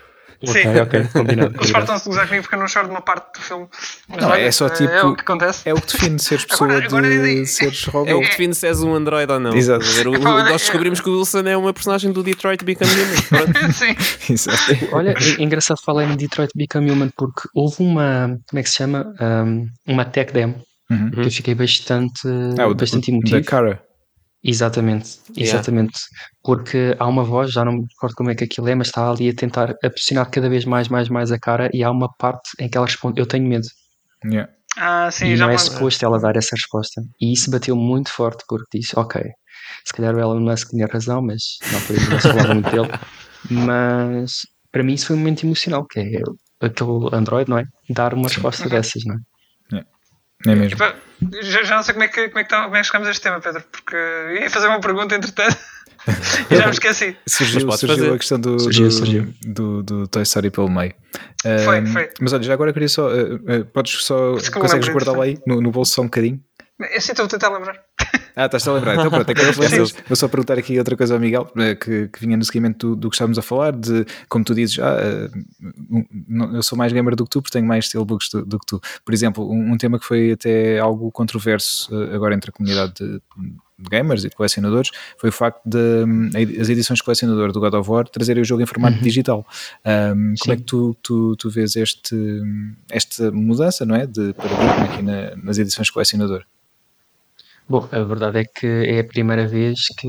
[0.46, 0.68] Sim.
[0.70, 1.56] ok, ok, combinado.
[1.58, 3.68] Eles fartam-se de gozar comigo porque eu não choro de uma parte do filme.
[4.08, 5.68] Mas Não, olha, é só tipo- É o que acontece.
[5.68, 8.20] É o que define seres pessoa Agora- agora de é- seres É o robô.
[8.22, 9.56] que define se és um Android ou não.
[9.56, 9.84] Exato.
[9.84, 13.74] O- olha, nós descobrimos que o Wilson é uma personagem do Detroit Become Human.
[13.74, 14.32] Sim.
[14.32, 14.60] Exato.
[14.92, 18.76] Olha, é engraçado falar em Detroit Become Human porque houve uma, como é que se
[18.76, 19.12] chama?
[19.20, 21.10] Um, uma tech demo Uhum.
[21.10, 22.28] que eu fiquei bastante,
[22.60, 23.44] Ah, o bastante da emotivo.
[23.44, 23.82] cara.
[24.44, 25.58] Exatamente, Yeah.
[25.58, 26.00] exatamente.
[26.44, 29.10] Porque há uma voz, já não me recordo como é que aquilo é, mas está
[29.10, 32.08] ali a tentar a pressionar cada vez mais, mais, mais a cara e há uma
[32.18, 33.68] parte em que ela responde, eu tenho medo.
[34.24, 34.52] Yeah.
[34.78, 35.74] Ah, sim, e já não me é lembro.
[35.74, 37.02] suposto ela dar essa resposta.
[37.20, 39.22] E isso bateu muito forte porque disse, ok,
[39.84, 42.88] se calhar o Elon Musk tinha razão, mas não se falava muito dele.
[43.50, 46.22] Mas para mim isso foi um momento emocional, que é
[46.62, 47.66] aquele Android, não é?
[47.90, 49.18] Dar uma resposta dessas, não é?
[50.46, 50.76] É mesmo?
[50.78, 50.96] Epá,
[51.42, 53.08] já, já não sei como é, que, como, é que tá- como é que chegamos
[53.08, 53.96] a este tema, Pedro, porque
[54.40, 55.58] ia fazer uma pergunta entretanto
[56.52, 57.18] e já me esqueci.
[57.28, 58.14] Surgiu, surgiu fazer.
[58.14, 59.34] a questão do, Surgiu, do, surgiu.
[59.44, 60.94] Do, do Toy Story pelo meio.
[61.66, 62.10] Foi, foi.
[62.22, 63.10] Mas olha, já agora queria só.
[63.10, 64.34] ah, ah, podes só.
[64.54, 66.40] Consegues guardá-lo aí no, no bolso só um bocadinho?
[66.80, 67.82] Eu sim estou a tentar lembrar.
[68.40, 68.94] Ah, estás a lembrar.
[68.94, 69.66] Então pronto, é que eu vou,
[70.10, 72.96] vou só perguntar aqui outra coisa ao Miguel, eh, que, que vinha no seguimento do,
[72.96, 75.30] do que estávamos a falar, de como tu dizes, ah, eh,
[76.54, 78.80] eu sou mais gamer do que tu, porque tenho mais steelbooks do, do que tu.
[79.04, 82.94] Por exemplo, um, um tema que foi até algo controverso eh, agora entre a comunidade
[83.00, 83.14] de,
[83.80, 86.30] de gamers e de colecionadores foi o facto de hum,
[86.62, 89.46] as edições de colecionador do God of War trazerem o jogo em formato digital.
[89.84, 92.16] Um, como é que tu, tu, tu vês este,
[92.92, 96.44] esta mudança não é, de paradigma aqui na- nas edições de colecionador?
[97.70, 100.08] Bom, a verdade é que é a primeira vez que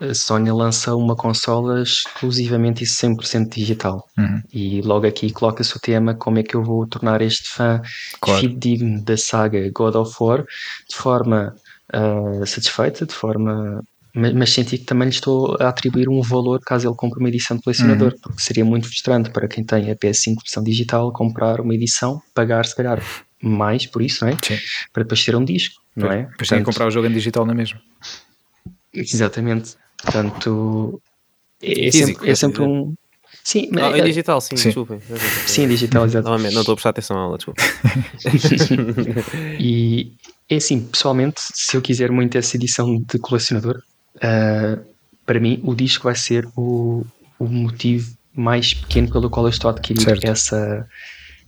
[0.00, 4.04] a Sony lança uma consola exclusivamente e 100% digital.
[4.16, 4.40] Uhum.
[4.52, 7.80] E logo aqui coloca-se o tema como é que eu vou tornar este fã
[8.20, 8.40] Claro.
[8.40, 10.44] fidedigno da saga God of War
[10.88, 11.54] de forma
[11.92, 13.82] ah, satisfeita, de forma...
[14.16, 17.28] Mas, mas senti que também lhe estou a atribuir um valor caso ele compre uma
[17.28, 18.18] edição de colecionador, Uhum.
[18.22, 22.64] porque seria muito frustrante para quem tem a PS5 versão digital comprar uma edição, pagar
[22.64, 23.02] se calhar
[23.42, 24.36] mais por isso, não é?
[24.40, 24.56] Sim.
[24.92, 26.22] Para depois ter um disco, não é?
[26.24, 27.80] Depois tinha que comprar o jogo em digital na mesma.
[28.92, 29.76] Exatamente.
[30.02, 31.00] Portanto,
[31.62, 32.94] é, é Físico, sempre, é sempre um.
[33.42, 34.68] Sim, Ah, é- em digital, sim, Sim.
[34.68, 35.00] desculpem.
[35.46, 36.24] sim, digital, exato.
[36.28, 37.62] Novamente, não estou a prestar atenção à aula, desculpa.
[39.58, 40.12] E
[40.48, 43.82] é assim, pessoalmente, se eu quiser muito essa edição de colecionador,
[44.22, 44.78] ah,
[45.26, 47.04] para mim o disco vai ser o,
[47.38, 50.24] o motivo mais pequeno pelo qual eu estou a adquirir Certo.
[50.24, 50.88] essa,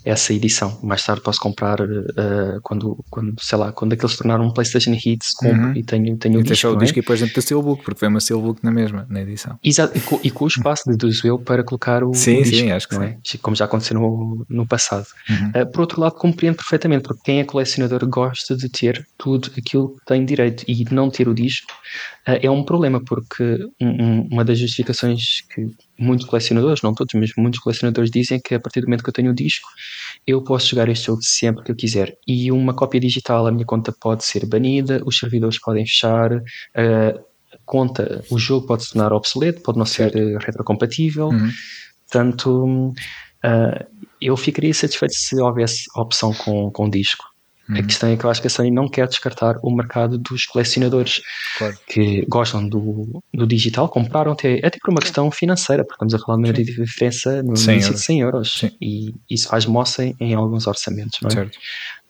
[0.06, 0.78] essa edição.
[0.82, 4.92] Mais tarde posso comprar ah, quando, quando, sei lá, quando aqueles se tornaram um PlayStation
[4.92, 5.72] Hits, compro Uhum.
[5.74, 6.68] e tenho, tenho E o disco.
[6.68, 6.78] o é?
[6.78, 9.58] disco e depois dentro do Steelbook, porque vem uma Steelbook na mesma, na edição.
[9.64, 12.50] Exato, e com, e com o espaço, deduzo eu, para colocar o, Sim, o sim,
[12.50, 13.14] disco, acho que não sim.
[13.34, 13.38] é?
[13.42, 15.06] Como já aconteceu no, no passado.
[15.28, 15.62] Uhum.
[15.62, 19.96] Uh, por outro lado, compreendo perfeitamente, porque quem é colecionador gosta de ter tudo aquilo
[19.96, 23.42] que tem direito e não ter o disco uh, é um problema, porque
[23.80, 28.40] um- um- uma das justificações que muitos colecionadores, não todos, mas muitos colecionadores dizem é
[28.40, 29.68] que a partir do momento que eu tenho o disco,
[30.26, 32.16] eu posso jogar este jogo sempre que eu quiser.
[32.26, 36.32] E uma cópia digital, a minha conta pode ser banida, os servidores podem fechar,
[36.74, 37.14] a
[37.64, 41.28] conta, o jogo pode se tornar obsoleto, pode não ser eh, retrocompatível.
[41.28, 41.50] Uhum.
[42.10, 42.92] Portanto,
[43.42, 43.86] ah,
[44.20, 47.24] eu ficaria satisfeito se houvesse opção com, com disco.
[47.68, 50.44] A questão é que eu acho que a Sony não quer descartar o mercado dos
[50.46, 51.20] colecionadores
[51.58, 51.76] Claro.
[51.86, 56.18] que gostam do, do digital, compraram até, até por uma questão financeira, porque estamos a
[56.18, 58.00] falar de uma diferença no 100 início euros.
[58.00, 58.52] de 100 euros.
[58.60, 58.70] Sim.
[58.80, 61.34] E isso faz moça em, em alguns orçamentos, não é?
[61.34, 61.58] Certo.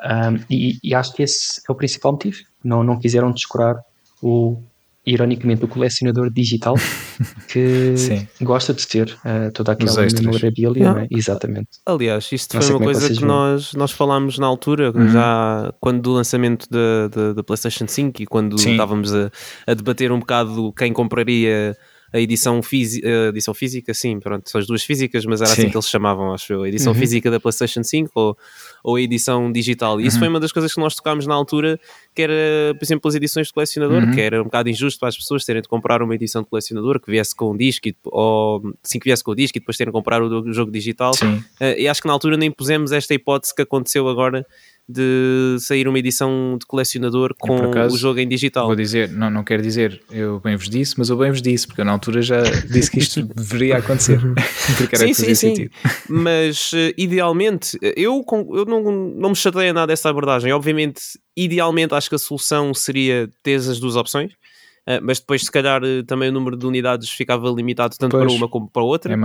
[0.04, 2.36] Um, e, e acho que esse é o principal motivo.
[2.62, 3.76] Não, não quiseram descurar
[4.22, 4.62] o,
[5.07, 6.74] ironicamente, o colecionador digital
[7.48, 7.94] que
[8.42, 10.94] gosta de ter uh, toda aquela memorabilia, Yeah.
[11.00, 11.09] não é?
[11.11, 11.68] Exatamente.
[11.86, 13.26] Aliás, isto Não foi uma é que coisa que veem.
[13.26, 15.09] nós, nós falámos na altura, Uhum.
[15.09, 18.72] já quando do lançamento da, da, da PlayStation 5 e quando Sim.
[18.72, 19.30] estávamos a,
[19.66, 21.76] a debater um bocado quem compraria
[22.12, 25.62] a edição, a edição física, sim, pronto, são as duas físicas, mas era Sim.
[25.62, 26.98] assim que eles chamavam, acho eu, a edição Uhum.
[26.98, 28.38] física da PlayStation 5 ou,
[28.84, 30.00] ou a edição digital.
[30.00, 30.20] E isso Uhum.
[30.20, 31.78] foi uma das coisas que nós tocámos na altura,
[32.14, 32.32] que era,
[32.78, 34.12] por exemplo, as edições de colecionador, Uhum.
[34.14, 37.00] que era um bocado injusto para as pessoas terem de comprar uma edição de colecionador
[37.00, 39.76] que viesse com um disco, e, ou sim, que viesse com o disco e depois
[39.76, 41.12] terem de comprar o, o jogo digital.
[41.14, 41.34] Sim.
[41.61, 44.46] Uh, e acho que na altura nem pusemos esta hipótese que aconteceu agora
[44.89, 48.66] de sair uma edição de colecionador com acaso, o jogo em digital.
[48.66, 51.66] Vou dizer, não, não quero dizer eu bem vos disse, mas eu bem vos disse,
[51.66, 54.20] porque eu na altura já disse que isto deveria acontecer.
[54.78, 55.49] porque era Sim, que sim, fazia sim.
[55.55, 55.70] sentido.
[56.09, 58.24] Mas uh, idealmente, eu,
[58.55, 60.53] eu não, não me chateia nada dessa abordagem.
[60.53, 61.01] Obviamente,
[61.37, 64.32] idealmente, acho que a solução seria ter as duas opções.
[64.32, 68.24] uh, mas depois, se calhar, uh, também o número de unidades ficava limitado tanto Pois.
[68.24, 69.12] para uma como para outra.
[69.12, 69.16] É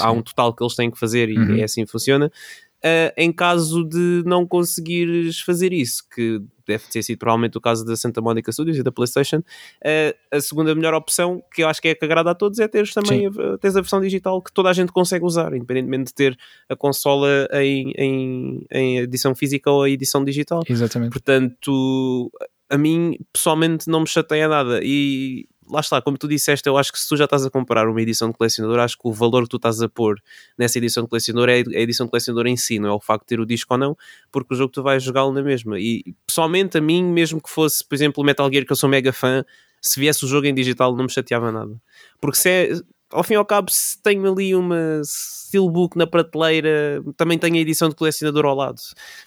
[0.00, 1.56] há um total que eles têm que fazer e Uhum.
[1.56, 2.30] é assim que funciona.
[2.78, 7.84] Uh, em caso de não conseguires fazer isso, que deve ter sido provavelmente o caso
[7.84, 11.82] da Santa Monica Studios e da PlayStation, uh, a segunda melhor opção, que eu acho
[11.82, 14.40] que é a que agrada a todos, é teres também a, teres a versão digital
[14.40, 19.34] que toda a gente consegue usar, independentemente de ter a consola em, em, em edição
[19.34, 20.62] física ou a edição digital.
[20.68, 21.10] Exatamente.
[21.10, 22.30] Portanto,
[22.70, 24.80] a mim pessoalmente não me chateia nada.
[24.82, 27.88] E lá está, como tu disseste, eu acho que se tu já estás a comprar
[27.88, 30.20] uma edição de colecionador, acho que o valor que tu estás a pôr
[30.56, 33.22] nessa edição de colecionador é a edição de colecionador em si, não é o facto
[33.24, 33.96] de ter o disco ou não,
[34.32, 35.78] porque o jogo tu vais jogá-lo na mesma.
[35.78, 39.12] E pessoalmente, a mim, mesmo que fosse, por exemplo, Metal Gear, que eu sou mega
[39.12, 39.44] fã,
[39.80, 41.80] se viesse o jogo em digital, não me chateava nada.
[42.20, 42.70] Porque se é.
[43.10, 47.58] Ao fim e ao cabo, se tenho ali uma steelbook na prateleira, também tenho a
[47.58, 48.76] edição de colecionador ao lado.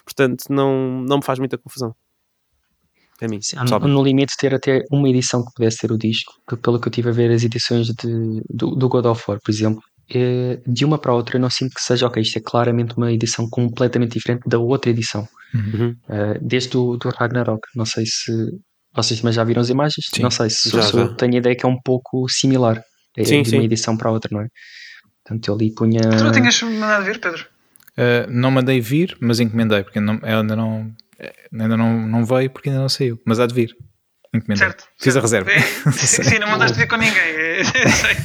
[0.04, 1.92] Portanto, não, não me faz muita confusão.
[3.22, 3.92] A mim, Sim, pessoalmente.
[3.92, 6.92] no limite ter até uma edição que pudesse ter o disco, que pelo que eu
[6.92, 9.80] tive a ver as edições de, do, do God of War, por exemplo,
[10.12, 12.96] eh, de uma para a outra eu não sinto que seja ok, isto é claramente
[12.96, 15.26] uma edição completamente diferente da outra edição.
[15.54, 15.94] Uhum.
[16.08, 18.32] Eh, desde o do Ragnarok, não sei se
[18.94, 20.98] vocês também já viram as imagens, Sim, não sei se, já, se já.
[20.98, 22.82] eu tenho a ideia que é um pouco similar
[23.16, 23.56] eh, Sim, de sim.
[23.56, 24.48] uma edição para a outra, não é?
[25.24, 26.00] Portanto, eu ali punha.
[26.00, 27.46] Tu não tinhas mandado vir, Pedro?
[27.92, 30.90] Uh, não mandei vir, mas encomendei, porque não, ainda não
[31.52, 33.76] ainda não, não veio porque ainda não saiu, mas há de vir.
[34.56, 34.88] Certo.
[34.98, 35.22] Fiz a certo.
[35.22, 35.50] reserva.
[35.50, 35.60] É,
[35.92, 37.20] sim, sim, não mandaste vir com ninguém.
[37.20, 38.16] é, sei.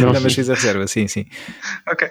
[0.00, 1.24] Não, mas fiz a reserva, sim, sim.
[1.88, 2.08] Ok.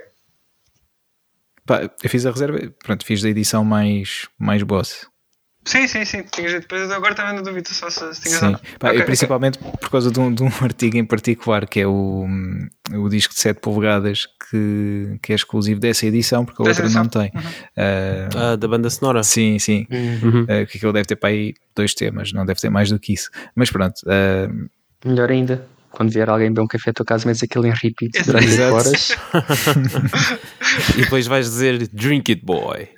[1.65, 5.07] Pá, eu fiz a reserva, pronto, fiz da edição mais, mais boss.
[5.65, 6.23] Sim, sim, sim.
[6.31, 6.53] Tinhas.
[6.53, 8.51] Depois agora também não duvido só se, tinhas Sim.
[8.51, 8.61] dado.
[8.79, 9.05] Pá, Ok, e ok.
[9.05, 12.27] principalmente por causa de um, de um artigo em particular que é o,
[12.93, 16.95] o disco de 7 polegadas que, que é exclusivo dessa edição, porque a Dessa outra
[16.99, 17.21] não edição.
[17.21, 17.31] tem.
[17.75, 19.23] Ah, Ah, da banda sonora.
[19.23, 19.87] sim, sim.
[19.89, 20.45] Uhum.
[20.47, 23.13] Ah, que aquilo deve ter para aí dois temas, não deve ter mais do que
[23.13, 23.29] isso.
[23.55, 24.47] Mas pronto, ah,
[25.03, 28.23] Melhor ainda, quando vier alguém beber um café à tua casa, metes aquilo em repeat
[28.25, 28.75] durante 8 Exato.
[28.75, 29.15] horas.
[30.97, 32.89] E depois vais dizer Drink It Boy.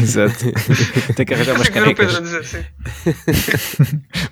[0.00, 0.52] Exato.
[1.14, 2.14] Tem que arranjar umas canecas,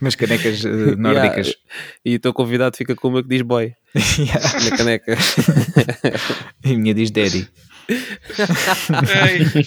[0.00, 1.46] umas canecas eh, nórdicas.
[1.46, 1.60] Yeah.
[2.04, 3.72] E o teu convidado fica com uma que diz boy
[4.18, 4.70] Yeah.
[4.70, 5.16] na caneca.
[6.64, 7.48] E a minha diz Daddy.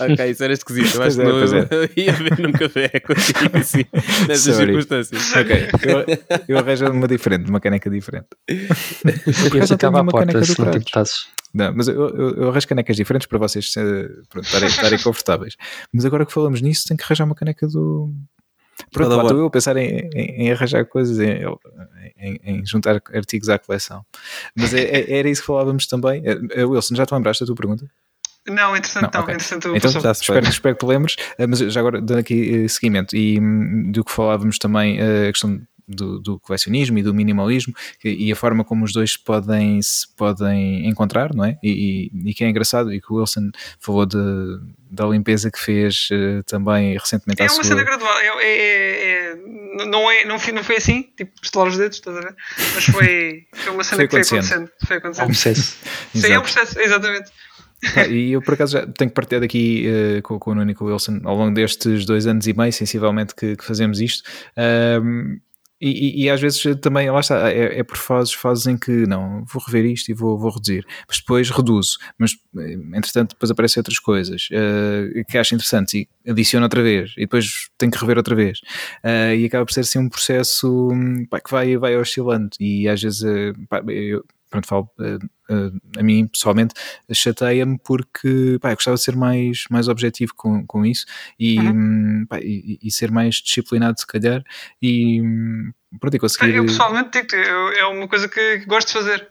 [0.10, 0.96] Ok, isso era esquisito.
[0.96, 1.90] Eu acho que é, não é.
[1.98, 3.86] ia ver num café contigo assim,
[4.28, 4.66] nessas Sorry.
[4.68, 5.36] circunstâncias.
[5.36, 6.06] Ok, eu,
[6.48, 8.28] eu arranjo uma diferente, uma caneca diferente.
[8.48, 11.28] Eu ficava à porta caneca do se não importasses.
[11.54, 15.56] Não, mas eu, eu, eu arranjo canecas diferentes para vocês eh, pronto, estarem, estarem confortáveis.
[15.94, 18.14] Mas agora que falamos nisso, tenho que arranjar uma caneca do.
[18.94, 21.44] Pronto, lá estou eu a pensar em, em- em arranjar coisas, em,
[22.18, 24.04] em- em juntar artigos à coleção.
[24.56, 26.24] Mas é- é- era isso que falávamos também.
[26.26, 27.86] Eh, eh, Wilson, já te lembraste da tua pergunta?
[28.48, 29.22] Não, entretanto, Não, não.
[29.22, 29.36] ok.
[29.36, 30.02] Entretanto, Então, passou.
[30.02, 33.40] já espero, espero que te lembres, eh, mas já agora dando aqui eh, seguimento e
[33.40, 37.74] hum, do que falávamos também, eh, a questão do, do colecionismo e do minimalismo
[38.04, 41.58] e a forma como os dois se podem, se podem encontrar, não é?
[41.62, 44.18] E, e- e que é engraçado, e que o Wilson falou de,
[44.90, 47.64] da limpeza que fez eh, também recentemente É uma sua.
[47.66, 48.18] cena gradual.
[48.20, 49.32] É, é, é-
[49.82, 52.36] é- não, é, não, foi, não foi assim, tipo, estalar os dedos, estás a ver?
[52.76, 54.64] Mas foi, foi uma cena Foi que foi acontecendo.
[54.64, 54.72] acontecendo.
[54.88, 55.28] Foi É um acontecendo.
[55.28, 55.78] processo.
[56.16, 57.32] Sim, é um processo, exatamente.
[58.10, 61.36] E eu por acaso já tenho partilhado aqui uh, com, com o Nuno Wilson ao
[61.36, 64.24] longo destes dois anos e meio, sensivelmente, que, que fazemos isto.
[65.04, 65.40] Um,
[65.82, 69.08] e, e, e, às vezes também, lá está, é, é, por fases, fases em que
[69.08, 73.50] não, vou rever isto e vou, vou reduzir, mas depois reduzo, mas eh, entretanto depois
[73.50, 77.14] aparecem outras coisas uh, que acho interessantes e adiciono outra vez.
[77.18, 78.60] E depois tenho que rever outra vez.
[79.04, 80.90] Uh, e acaba por ser assim um processo
[81.32, 82.52] pá, que vai, vai oscilando.
[82.60, 83.24] E às vezes
[83.68, 84.92] pá, eu, pronto, falo
[85.98, 86.74] a mim pessoalmente
[87.12, 91.06] chateia-me porque pá, eu gostava de ser mais, mais objetivo com, com isso
[91.40, 92.26] e, uhum.
[92.30, 94.44] pá, e, e, ser mais disciplinado se calhar
[94.82, 95.22] e
[96.00, 96.56] pronto, e conseguir...
[96.56, 99.28] Eu pessoalmente digo é uma coisa que, que gosto de fazer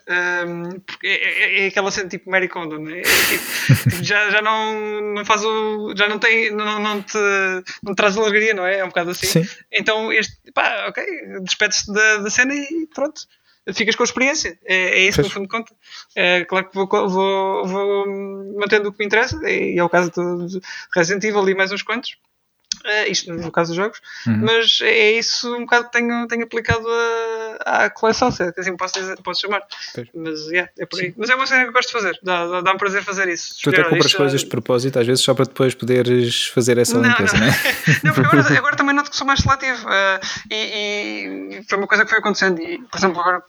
[0.46, 3.00] um, porque é, é, é, aquela cena tipo Mary Kondo né?
[3.00, 7.18] é, tipo, tipo, já, já não, não faz o já não tem não, não, te,
[7.82, 8.78] não te traz alegria, não é?
[8.78, 9.48] É um bocado assim Sim.
[9.72, 11.02] então este, pá, ok
[11.42, 13.22] despede-se da, da cena e pronto
[13.72, 14.58] ficas com a experiência.
[14.64, 15.74] É, é isso que no fundo conta.
[16.14, 18.06] É, claro que vou, vou, vou
[18.58, 20.60] mantendo o que me interessa, e é o caso do
[20.94, 22.16] Resident Evil e mais uns quantos.
[22.84, 24.38] Uh, isto no caso dos jogos, uhum.
[24.38, 26.86] mas é isso um bocado que tenho, tenho aplicado
[27.66, 29.62] à coleção, se é assim posso, dizer, posso chamar.
[29.94, 30.08] Pois.
[30.14, 31.06] Mas yeah, é por aí.
[31.06, 31.14] Sim.
[31.16, 33.54] Mas é uma cena que eu gosto de fazer, dá-me dá, dá prazer fazer isso.
[33.62, 37.08] Tu até compras coisas de propósito, às vezes só para depois poderes fazer essa não,
[37.08, 37.56] limpeza, não, não é?
[38.04, 40.20] não, porque agora, agora, também noto que sou mais seletivo uh,
[40.50, 42.60] e, e, foi uma coisa que foi acontecendo.
[42.60, 43.42] E, por exemplo, agora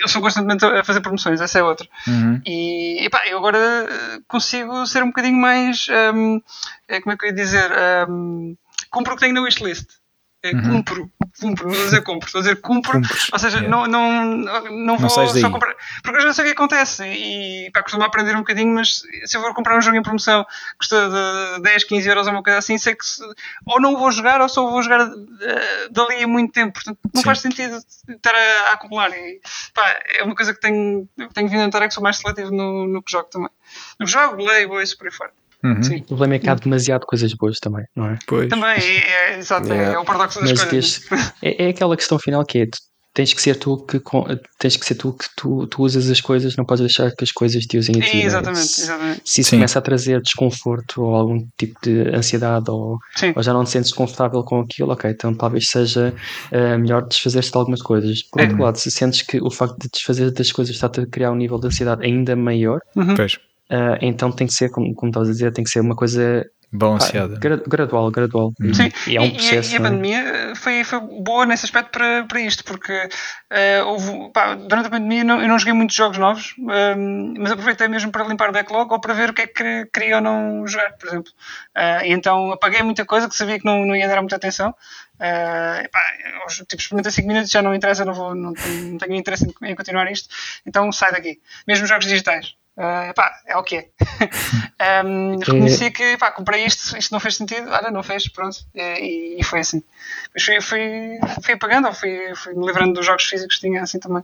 [0.00, 1.86] eu sou constantemente a fazer promoções, essa é outra.
[2.06, 2.40] Uhum.
[2.46, 5.86] E epá, eu agora eh, consigo ser um bocadinho mais.
[6.14, 6.40] Um,
[7.02, 7.70] como é que eu ia dizer?
[8.08, 8.56] Um,
[8.90, 9.88] compro o que tenho na wishlist.
[10.40, 10.62] É, uhum.
[10.62, 11.10] Cumpro,
[11.40, 13.28] cumpro, não estou a dizer compro, estou a dizer cumpro, Cumpres.
[13.32, 13.68] ou seja, yeah.
[13.68, 14.36] não, não,
[14.70, 18.04] não vou não só comprar, porque eu já sei o que acontece e pá, costumo
[18.04, 20.46] aprender um bocadinho, mas se eu for comprar um jogo em promoção
[20.78, 23.20] custa de 10, 15 euros ou uma coisa assim, sei que se,
[23.66, 25.18] ou não vou jogar ou só vou jogar uh,
[25.90, 27.26] dali a muito tempo, portanto não Sim.
[27.26, 27.76] faz sentido
[28.08, 29.40] estar a, a acumular e
[29.74, 32.52] pá, é uma coisa que tenho, tenho vindo a notar é que sou mais seletivo
[32.52, 33.50] no, no que jogo também.
[33.98, 35.32] No que jogo, leio, vou isso por aí fora.
[35.64, 35.80] Uhum.
[35.98, 38.18] O problema é que há demasiado coisas boas também, não é?
[38.26, 38.48] Pois.
[38.48, 41.00] Também, é, é, exato, é, é o paradoxo das coisas.
[41.42, 42.66] É, é aquela questão final que é
[43.18, 44.00] tens que ser tu que
[44.60, 47.32] tens que ser tu que tu, tu usas as coisas, não podes deixar que as
[47.32, 48.22] coisas te usem a ti.
[48.22, 48.24] É?
[48.24, 49.22] Exatamente, se, exatamente.
[49.24, 49.56] Se isso Sim.
[49.56, 52.96] começa a trazer desconforto ou algum tipo de ansiedade ou,
[53.34, 56.14] ou, já não te sentes confortável com aquilo, ok, então talvez seja
[56.52, 58.22] uh, melhor desfazer-te de algumas coisas.
[58.22, 58.62] Por outro é.
[58.62, 61.58] lado, se sentes que o facto de desfazer das coisas está-te a criar um nível
[61.58, 63.16] de ansiedade ainda maior, uhum.
[63.70, 66.44] Uh, então tem que ser, como, como estavas a dizer, tem que ser uma coisa
[66.70, 67.38] balanceada.
[67.38, 68.52] Gra gradual, gradual.
[68.60, 68.74] Uhum.
[68.74, 71.90] Sim, e, é um processo, e, a, e a pandemia foi, foi boa nesse aspecto
[71.90, 75.96] para, para isto, porque uh, houve, pá, durante a pandemia não, eu não joguei muitos
[75.96, 79.42] jogos novos, uh, mas aproveitei mesmo para limpar o backlog ou para ver o que
[79.42, 81.32] é que queria ou não jogar, por exemplo.
[81.76, 84.74] Uh, e então apaguei muita coisa que sabia que não, não ia dar muita atenção.
[85.14, 86.00] Uh, pá,
[86.46, 89.46] os, tipo, experimenta 5 minutos já não interessa, não, vou, não, tenho, não tenho interesse
[89.46, 90.28] em, em continuar isto,
[90.66, 91.40] então sai daqui.
[91.66, 92.57] Mesmo jogos digitais.
[92.78, 93.90] Uh, pá, é o que
[94.78, 95.02] é.
[95.02, 99.36] um, reconheci que pá, comprei isto, isto não fez sentido, olha, não fez, pronto, e,
[99.36, 99.82] e foi assim.
[100.32, 103.98] Mas fui, fui, fui apagando, fui, fui me livrando dos jogos físicos que tinha assim
[103.98, 104.22] também.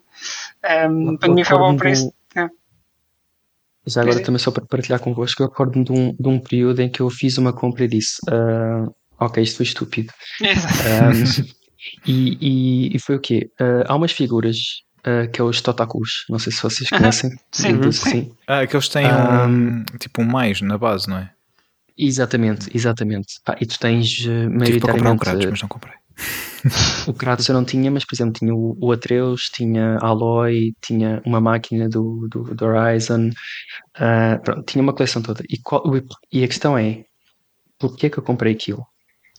[0.88, 2.14] Um, para mim foi bom para isso.
[2.36, 2.48] É.
[3.86, 6.88] Já agora também só para partilhar convosco, eu recordo de um, de um período em
[6.88, 10.12] que eu fiz uma compra e disse: uh, Ok, isto foi estúpido.
[10.40, 11.54] Um,
[12.06, 13.50] e, e, e, foi o quê?
[13.60, 14.56] Uh, há umas figuras
[15.06, 16.24] uh, que é os Totakus.
[16.28, 17.30] Não sei se vocês conhecem.
[17.52, 17.92] Sim, uhum.
[17.92, 18.32] sim.
[18.46, 21.30] Ah, que eles têm um, um, tipo um mais na base, não é?
[21.96, 23.40] Exatamente, exatamente.
[23.44, 24.72] Pá, e tu tens uh, maioritariamente...
[24.72, 25.94] Tive para comprar um Kratos, mas não comprei.
[27.06, 30.72] o Kratos eu não tinha, mas por exemplo tinha o, o Atreus, tinha a Aloy,
[30.80, 35.42] tinha uma máquina do, do, do Horizon, uh, pronto, tinha uma coleção toda.
[35.48, 35.84] E, qual,
[36.32, 37.04] e a questão é,
[37.78, 38.84] porquê é que eu comprei aquilo?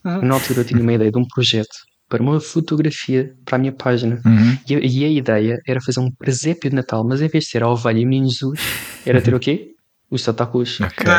[0.06, 0.22] Uhum.
[0.22, 1.76] Na altura eu tinha uma ideia de um projeto
[2.08, 4.22] para uma fotografia para a minha página.
[4.26, 4.58] Uhum.
[4.70, 7.64] E, e, a ideia era fazer um presépio de Natal, mas em vez de ser
[7.64, 8.60] a ovelha e o menino Jesus,
[9.06, 9.72] era ter o quê?
[10.10, 10.80] Os tatakus.
[10.82, 11.12] Okay.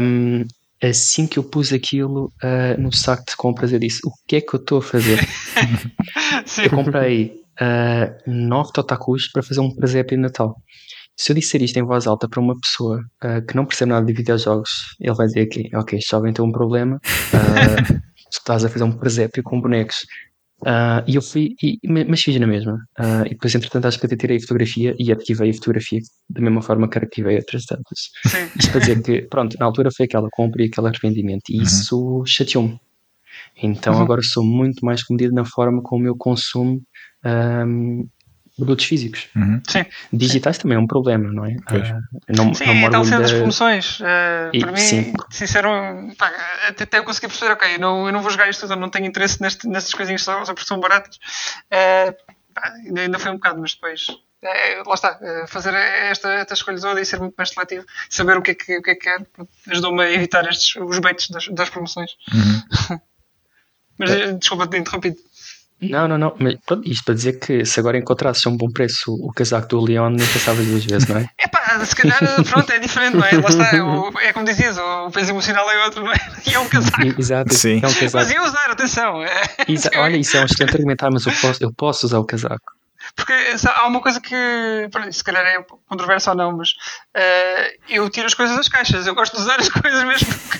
[0.00, 0.44] Um,
[0.82, 4.40] assim que eu pus aquilo uh, no saco de compras, eu disse: O que é
[4.40, 5.18] que eu estou a fazer?
[6.62, 10.54] eu comprei uh, nove totakus para fazer um presépio de Natal.
[11.16, 14.06] Se eu disser isto em voz alta para uma pessoa uh, que não percebe nada
[14.06, 16.96] de videojogos, ele vai dizer que, ok, este jovem tem um problema.
[16.96, 18.00] Uh,
[18.30, 20.06] tu estás a fazer um presépio com bonecos.
[20.62, 22.74] Uh, e eu fui, e, mas fiz na mesma.
[22.98, 26.40] Uh, e depois, entretanto, acho que até tirei a fotografia e arquivei a fotografia da
[26.40, 28.10] mesma forma que arquivei outras tantas.
[28.58, 31.62] Isto para dizer que, pronto, na altura foi aquela compra e aquele arrependimento, e uhum.
[31.62, 32.78] isso chateou-me.
[33.62, 34.02] Então uhum.
[34.02, 36.82] agora sou muito mais comedido na forma como eu consumo
[37.24, 38.06] um,
[38.60, 39.28] produtos físicos.
[39.34, 39.60] Uhum.
[39.66, 39.84] Sim.
[40.12, 40.62] Digitais sim.
[40.62, 41.50] também é um problema, não é?
[41.50, 44.00] Uh, não, sim, não então sendo das promoções.
[44.00, 44.04] Uh,
[44.52, 45.12] e, para mim, sim.
[45.30, 45.68] sincero,
[46.16, 46.30] pá,
[46.68, 48.88] até, até eu consegui perceber, ok, eu não, eu não vou jogar isto, eu não
[48.88, 51.16] tenho interesse neste, nestas coisinhas só, só porque são baratas.
[51.16, 52.14] Uh,
[52.54, 54.06] pá, ainda, ainda foi um bocado, mas depois
[54.42, 58.36] é, lá está, é, fazer esta, esta escolha toda e ser muito mais seletivo, saber
[58.36, 59.26] o que é que, o que, é que quer,
[59.68, 62.12] ajudou-me a evitar estes, os baites das, das promoções.
[62.32, 63.00] Uhum.
[63.98, 65.18] Mas desculpa ter interrompido.
[65.82, 66.34] Não, não, não.
[66.38, 69.68] Mas pronto, isto para dizer que se agora encontrasses a um bom preço o casaco
[69.68, 71.26] do Leon, nem pensavas duas vezes, não é?
[71.38, 73.30] É pá, se calhar, pronto, é diferente, não é?
[73.32, 76.16] Lá está, o, é como dizias, o peso emocional é outro, não é?
[76.46, 77.02] E é um casaco.
[77.18, 77.80] Exato, Sim.
[77.82, 78.16] é um casaco.
[78.16, 79.22] Mas ia usar, atenção.
[79.22, 82.24] é- Exa- Olha, isso é um excelente argumentar, mas eu posso, eu posso usar o
[82.24, 82.72] casaco.
[83.14, 86.74] Porque há uma coisa que, pronto, se calhar é controversa ou não, mas
[87.14, 89.06] eh, eu tiro as coisas das caixas.
[89.06, 90.58] Eu gosto de usar as coisas mesmo que,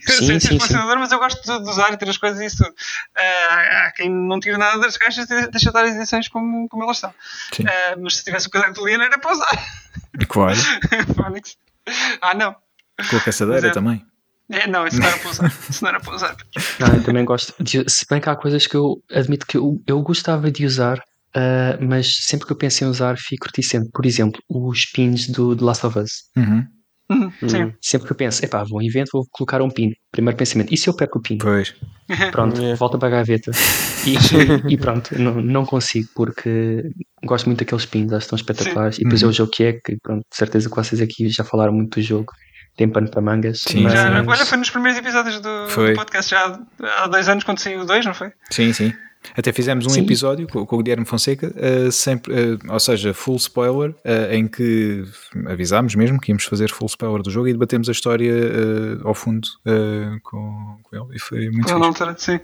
[0.00, 2.40] que Sim, sei sim, colecionador, mas eu gosto de, de usar e ter as coisas
[2.40, 2.74] e isso tudo.
[3.16, 6.82] Eh, há quem não tira nada das caixas e deixa estar as edições como, como
[6.84, 7.14] elas estão.
[7.52, 7.64] Sim.
[7.66, 9.64] Eh, mas se tivesse o casaco do Liana era para usar.
[10.28, 10.58] Claro.
[12.20, 12.54] Ah, não.
[13.10, 14.06] Com a caçadeira é- também.
[14.50, 15.52] É, não, isso não era para usar.
[15.68, 16.36] Isso não era para usar.
[16.78, 17.54] Não, eu também gosto.
[17.60, 21.02] De, se bem que há coisas que eu admito que eu, eu gostava de usar,
[21.34, 23.88] ah, mas sempre que eu penso em usar, fico reticente.
[23.92, 26.10] Por exemplo, os pins do The Last of Us.
[26.36, 26.66] Uhum.
[27.10, 27.74] Uhum, Sim.
[27.80, 29.90] Sempre que eu penso, epá, vou a um evento, vou colocar um pin.
[30.10, 31.36] Primeiro pensamento, e se eu perco o pin?
[31.36, 31.74] Pois.
[32.30, 32.74] Pronto, É.
[32.74, 33.50] volta para a gaveta.
[34.04, 34.16] E,
[34.74, 36.82] e pronto, não, não consigo, porque
[37.24, 38.98] gosto muito daqueles pins, acho que estão espetaculares.
[38.98, 41.44] E depois é o jogo que é, que pronto, de certeza que vocês aqui já
[41.44, 42.32] falaram muito do jogo,
[42.76, 43.60] tem pano para mangas.
[43.60, 43.92] Sim, mas...
[43.92, 46.58] Já, olha, foi nos primeiros episódios do, do podcast, já
[46.98, 48.32] há dois anos, quando saiu o dois, não foi?
[48.50, 48.92] Sim, sim.
[49.36, 50.00] Até fizemos um Sim.
[50.02, 54.48] episódio com, com o Guilherme Fonseca, eh, sempre, eh, ou seja, full spoiler, eh, em
[54.48, 55.04] que
[55.46, 58.32] avisámos mesmo que íamos fazer full spoiler do jogo e debatemos a história
[59.04, 59.46] ao fundo
[60.24, 61.16] com, com ele.
[61.16, 62.02] E foi muito na fixe.
[62.02, 62.40] altura, sim.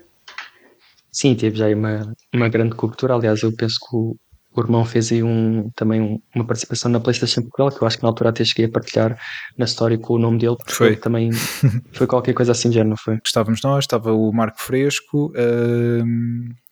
[1.11, 3.15] Sim, teve já aí uma, uma grande cobertura.
[3.15, 4.17] Aliás, eu penso que o,
[4.55, 7.97] o irmão fez aí um, também um- uma participação na PlayStation Portugal, que eu acho
[7.97, 9.19] que na altura até cheguei a partilhar
[9.57, 10.57] na história com o nome dele.
[10.57, 10.97] porque Foi.
[10.97, 11.31] também
[11.93, 13.19] foi qualquer coisa assim, já não foi?
[13.25, 16.03] Estávamos nós, estava o Marco Fresco eh,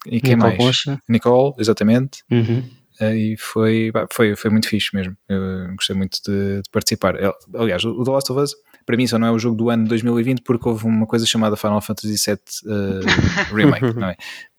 [0.08, 0.84] e quem Nicole mais?
[1.08, 2.22] Nicole, exatamente.
[2.30, 2.62] Uhum.
[3.00, 5.16] Eh, E foi, foi, foi muito fixe mesmo.
[5.28, 7.14] Eu gostei muito de, de participar.
[7.54, 8.54] Aliás, o The Last of Us,
[8.86, 11.26] para mim, só não é o jogo do ano de 2020 porque houve uma coisa
[11.26, 14.16] chamada Final Fantasy VII eh, Remake, não é?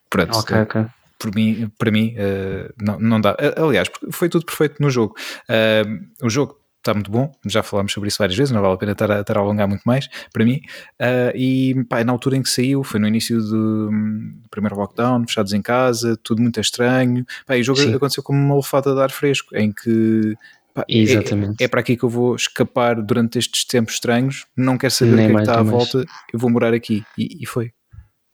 [0.09, 0.85] Pronto, Ok, ok.
[1.19, 3.35] por mim, para mim eh, não, não dá.
[3.39, 5.15] Eh, Aliás, foi tudo perfeito no jogo.
[5.49, 5.83] Eh,
[6.21, 8.91] o jogo está muito bom, já falámos sobre isso várias vezes, não vale a pena
[8.93, 10.61] estar a, estar a alongar muito mais, para mim.
[10.99, 15.25] Eh, e pá, na altura em que saiu, foi no início do, do primeiro lockdown,
[15.27, 17.25] fechados em casa, tudo muito estranho.
[17.45, 17.93] Pá, e o jogo Sim.
[17.93, 20.33] aconteceu como uma lefada de ar fresco, em que.
[20.73, 21.61] pá, é- Exatamente.
[21.61, 24.45] É, é para aqui que eu vou escapar durante estes tempos estranhos.
[24.55, 26.05] Não quero saber Nem o que é que está à volta.
[26.31, 27.03] Eu vou morar aqui.
[27.17, 27.71] E, e foi.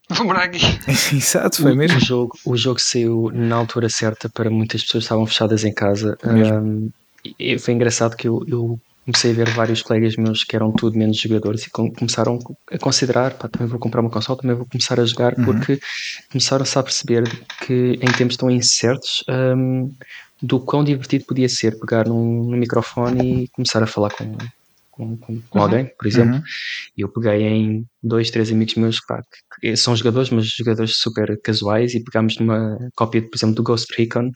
[0.10, 0.60] Vou morar aqui.
[1.16, 1.98] Exato, foi O- mesmo.
[1.98, 5.74] O jogo, o jogo saiu na altura certa para muitas pessoas que estavam fechadas em
[5.74, 6.18] casa.
[6.26, 6.90] Um,
[7.40, 10.98] e foi engraçado que eu, eu comecei a ver vários colegas meus que eram tudo
[10.98, 12.40] menos jogadores e com- começaram
[12.72, 15.46] a considerar, pá, também vou comprar uma console, também vou começar a jogar, Uhum.
[15.46, 15.78] porque
[16.32, 17.30] começaram-se a perceber
[17.66, 19.90] que em tempos tão incertos um,
[20.42, 24.38] do quão divertido podia ser pegar num, num microfone e começar a falar com,
[24.92, 25.64] com, com- com Uhum.
[25.66, 26.36] alguém, por exemplo.
[26.36, 26.42] Uhum.
[26.98, 29.22] Eu peguei em dois, três amigos meus pá,
[29.62, 33.88] que são jogadores, mas jogadores super casuais, e pegámos numa cópia, por exemplo, do Ghost
[33.98, 34.30] Recon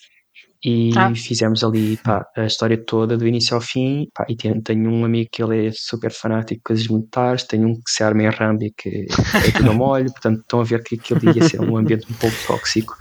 [0.63, 1.13] e Ah.
[1.15, 4.07] fizemos ali pá, a história toda, do início ao fim.
[4.13, 7.67] Pá, e tenho, tenho um amigo que ele é super fanático de coisas militares, tenho
[7.67, 9.05] um que se arma em Rambo e que
[9.35, 12.15] é tudo a molho, portanto estão a ver que aquilo ia ser um ambiente um
[12.15, 12.95] pouco tóxico,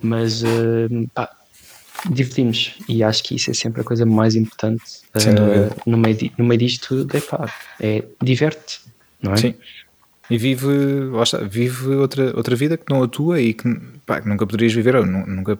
[0.00, 1.28] mas eh, pá,
[2.10, 4.82] divertimos e acho que isso é sempre a coisa mais importante
[5.14, 5.76] dúvida.
[5.86, 8.80] no, meio, no meio disto tudo, é pá, é diverte,
[9.22, 9.36] não é?
[9.36, 9.54] Sim.
[10.32, 10.66] E vive,
[11.22, 13.68] está, vive outra, outra vida que não a tua e que,
[14.06, 15.58] pá, que nunca poderias viver, ou nu- nunca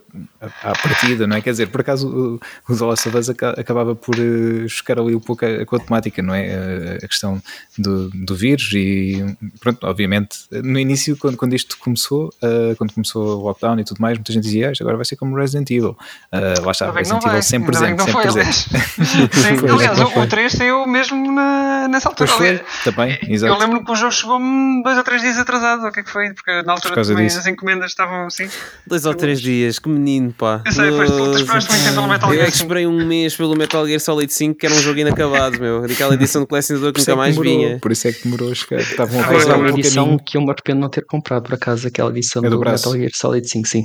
[0.62, 1.40] à partida, não é?
[1.40, 4.98] Quer dizer, por acaso o, o The Last of Us aca- acabava por eh, chocar
[4.98, 6.54] ali um pouco com a temática, não é?
[6.54, 7.40] A, a questão
[7.78, 9.24] do, do vírus e
[9.60, 14.00] pronto, obviamente, no início, quando, quando isto começou, eh, quando começou o lockdown e tudo
[14.00, 15.96] mais, muita gente dizia, "Ah, isto agora vai ser como Resident Evil.
[16.32, 18.66] Eh, lá está, não Resident Evil sempre presente, não sempre presente.
[19.72, 19.98] aliás.
[20.00, 22.30] O, o 3 saiu mesmo na, nessa altura.
[22.36, 22.60] Pois foi,
[22.92, 23.58] também, Eu exato.
[23.60, 24.46] lembro que o jogo chegou-me
[24.82, 26.32] dois ou três dias atrasado, ou o que é que foi?
[26.34, 27.38] Porque na altura também disso.
[27.38, 28.48] as encomendas estavam assim.
[28.86, 30.62] Dois ou três dias, que menino, pá.
[30.64, 32.64] Eu sei, foste tu, esperaste muito tempo pelo Metal Eu é Gear que 5.
[32.64, 35.86] esperei um mês pelo Metal Gear Solid 5, que era um jogo inacabado, meu.
[35.86, 37.78] Daquela edição de colecionador que é nunca que mais demorou, vinha.
[37.78, 38.80] Por isso é que demorou a chegar.
[38.80, 41.54] Estavam a fazer uma um edição que eu me arrependo de não ter comprado, por
[41.54, 42.58] acaso, aquela edição É do.
[42.58, 43.84] Metal Gear Solid 5, sim.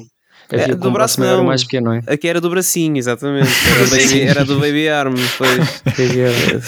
[0.49, 1.43] É, do um braço não.
[1.43, 2.01] mais pequeno, não é?
[2.07, 3.49] Aqui era do bracinho, exatamente.
[3.67, 5.15] Era, do baby, era do Baby Arm.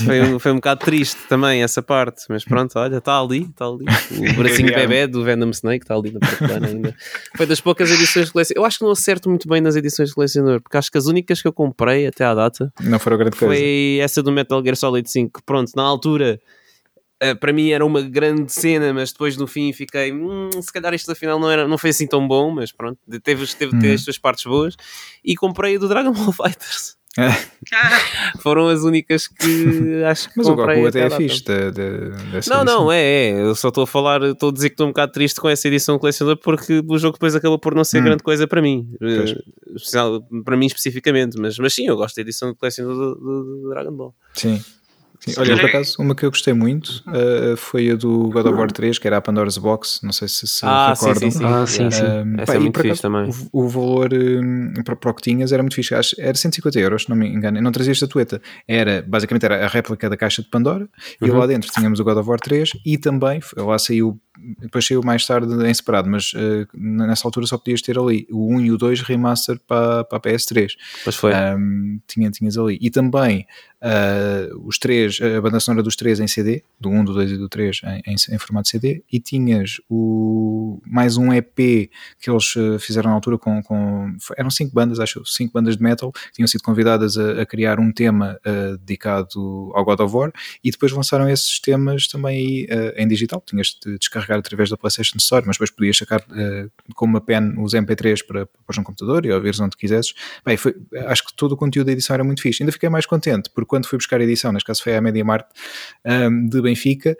[0.05, 3.65] Foi, um- foi um bocado triste também essa parte, mas pronto, olha, está ali, está
[3.65, 3.85] ali.
[4.31, 6.95] O bracinho bebê do Venom Snake está ali na prateleira ainda.
[7.35, 8.63] Foi das poucas edições de colecionador.
[8.63, 11.05] Eu acho que não acerto muito bem nas edições de colecionador, porque acho que as
[11.05, 13.53] únicas que eu comprei até à data Não foram grande coisa.
[13.53, 15.39] foi essa do Metal Gear Solid 5.
[15.39, 16.39] que, Pronto, na altura.
[17.19, 20.93] Eh, para mim era uma grande cena, mas depois no fim fiquei, "Hum, se calhar
[20.93, 23.93] isto afinal não, era, não foi assim tão bom, mas pronto, teve, teve, teve Uhum.
[23.93, 24.75] as suas partes boas.
[25.23, 26.97] E comprei a do Dragon Ball Fighters.
[28.41, 31.89] Foram as únicas que acho que Mas o comprei Goku até é fixe da, da,
[32.31, 32.63] dessa Não, edição.
[32.65, 33.41] não, é, é.
[33.41, 35.67] Eu só estou a falar, estou a dizer que estou um bocado triste com essa
[35.67, 38.05] edição colecionador porque o jogo depois acabou por não ser Hum.
[38.05, 38.89] grande coisa para mim.
[38.99, 39.31] Pois.
[39.31, 43.69] Eh, Para mim especificamente, mas, mas sim, eu gosto da edição colecionador do, do- do
[43.69, 44.15] Dragon Ball.
[44.35, 44.63] Sim.
[45.19, 45.33] Sim.
[45.37, 48.71] Olha, por acaso, uma que eu gostei muito uh, foi a do God of War
[48.71, 49.99] 3, que era a Pandora's Box.
[50.01, 51.31] Não sei se se Ah, sim, recordam.
[51.31, 51.45] sim, sim.
[51.45, 52.03] Ah, sim, sim.
[52.05, 53.49] Um, Essa pá, é e muito por fixe acaso, também.
[53.51, 55.93] O, o valor um, para, para o que tinhas era muito fixe.
[55.93, 57.57] Acho, era 150 euros, se não me engano.
[57.57, 58.41] Eu não trazia estatueta.
[58.67, 60.87] Era, basicamente, era a réplica da caixa de Pandora.
[61.21, 61.37] E Uhum.
[61.37, 64.17] lá dentro tínhamos o God of War 3 e também, lá saiu,
[64.59, 68.53] depois saiu mais tarde em separado, mas uh, nessa altura só podias ter ali o
[68.55, 70.71] 1 e o 2 remaster para, para a PS3.
[71.05, 71.33] Mas foi.
[71.33, 72.77] Um, tinha, tinhas ali.
[72.81, 73.45] E também
[73.83, 77.37] uh, os três, a banda sonora dos três em CD, do 1, do 2 e
[77.37, 81.55] do 3 em, em, em formato CD, e tinhas o, mais um EP
[82.19, 85.83] que eles uh, fizeram na altura com, com eram cinco bandas, acho, cinco bandas de
[85.83, 90.15] metal, que tinham sido convidadas a, a criar um tema uh, dedicado ao God of
[90.15, 90.31] War,
[90.63, 95.45] e depois lançaram esses temas também em digital, tinhas de descarregar através da PlayStation Store,
[95.45, 99.31] mas depois podias sacar uh, com uma pen os MP3 para pôr no computador e
[99.31, 100.13] ouvires onde quisesses.
[100.45, 100.75] Bem, foi,
[101.07, 102.61] acho que todo o conteúdo da edição era muito fixe.
[102.61, 105.23] Ainda fiquei mais contente, porque quando fui buscar a edição, neste caso foi à Media
[105.25, 105.47] Mart
[106.05, 107.17] um, de Benfica,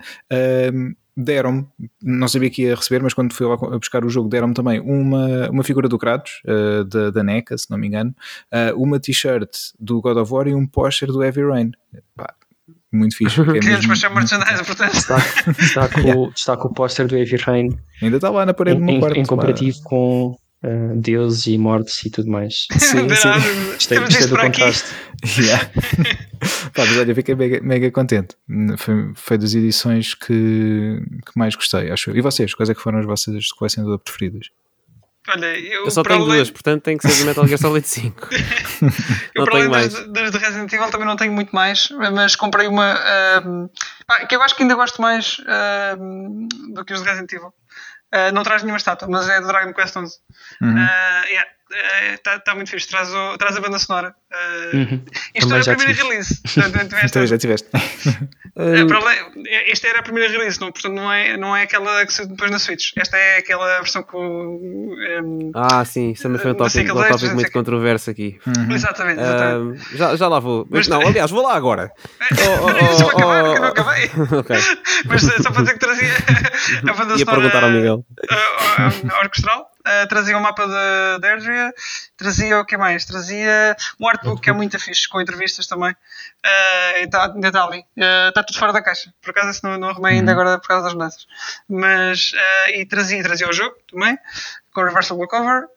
[0.74, 1.68] um, deram-me,
[2.01, 5.49] não sabia que ia receber, mas quando fui lá buscar o jogo, deram-me também uma,
[5.49, 8.16] uma figura do Kratos, uh, da, da NECA, se não me engano,
[8.53, 9.49] uh, uma t-shirt
[9.80, 11.72] do God of War e um póster do Heavy Rain.
[12.16, 12.34] Pá,
[12.92, 13.36] muito fixe.
[13.44, 14.16] Queríamos mesmo...
[14.16, 14.94] merchandise, portanto.
[14.94, 16.32] Destaco, destaco, yeah.
[16.34, 17.78] destaco o póster do Heavy Rain.
[18.02, 19.18] Ainda está lá na parede em, no quarto.
[19.18, 19.84] Em comparativo lá.
[19.84, 22.68] com uh, deuses e mortes e tudo mais.
[22.78, 23.30] Sim, sim.
[23.74, 24.90] Gostei, gostei do contraste.
[25.38, 25.70] Yeah.
[26.74, 28.36] Pá, mas olha, fiquei mega, mega contente.
[28.78, 32.12] Foi, foi das edições que, que mais gostei, acho.
[32.12, 34.48] E vocês, quais é que foram as vossas colecionadoras preferidas?
[35.32, 36.38] Olha, eu, eu só tenho além...
[36.38, 38.27] duas, portanto tem que ser do Metal Gear Solid 5.
[39.36, 42.67] eu, para além das, das de Resident Evil, também não tenho muito mais, mas comprei
[42.67, 47.32] uma uh, que eu acho que ainda gosto mais uh, do que os de Resident
[47.32, 47.53] Evil.
[48.11, 50.17] Uh, não traz nenhuma estátua, mas é do Dragon Quest 11.
[50.61, 50.77] Uhum.
[51.27, 51.49] yeah.
[52.13, 54.15] Está tá muito fixe, traz, o, traz a banda sonora.
[54.32, 55.05] Uh, uhum.
[55.36, 56.41] Isto era a primeira release.
[57.03, 57.70] Então já tiveste.
[57.76, 59.39] uh,
[59.72, 62.49] esta era a primeira release, não, portanto não é, não é aquela que se depois
[62.51, 62.91] na Switch.
[62.97, 64.20] Esta é aquela versão com.
[64.20, 68.39] Um, ah, sim, isso também foi um tópico, um tópico muito controverso aqui.
[68.45, 68.72] Uhum.
[68.72, 69.93] Exatamente, exatamente.
[69.93, 70.67] Uh, já, já lá vou.
[70.70, 71.91] Mas, não, aliás, vou lá agora.
[71.97, 74.05] oh, oh, oh, só acabar, oh, não acabei.
[74.39, 74.57] okay.
[75.05, 76.13] Mas só para dizer que trazia
[76.88, 77.41] a banda Ia sonora.
[77.41, 78.05] perguntar ao Miguel.
[78.30, 79.68] Uh, orquestral.
[79.80, 81.73] Uh, trazia o um mapa de Deirdre,
[82.17, 83.05] trazia o que mais?
[83.05, 85.91] Trazia um artbook que é muito fixe, com entrevistas também.
[85.91, 87.86] Uh, tá, ainda está ali.
[87.95, 89.13] Está uh, tudo fora da caixa.
[89.21, 90.39] Por acaso esse não, não arrumei ainda Uhum.
[90.39, 91.25] agora por causa das mudanças.
[91.67, 92.34] Mas,
[92.73, 94.17] e trazia, trazia o jogo também,
[94.80, 95.67] com o Reversal Walkover.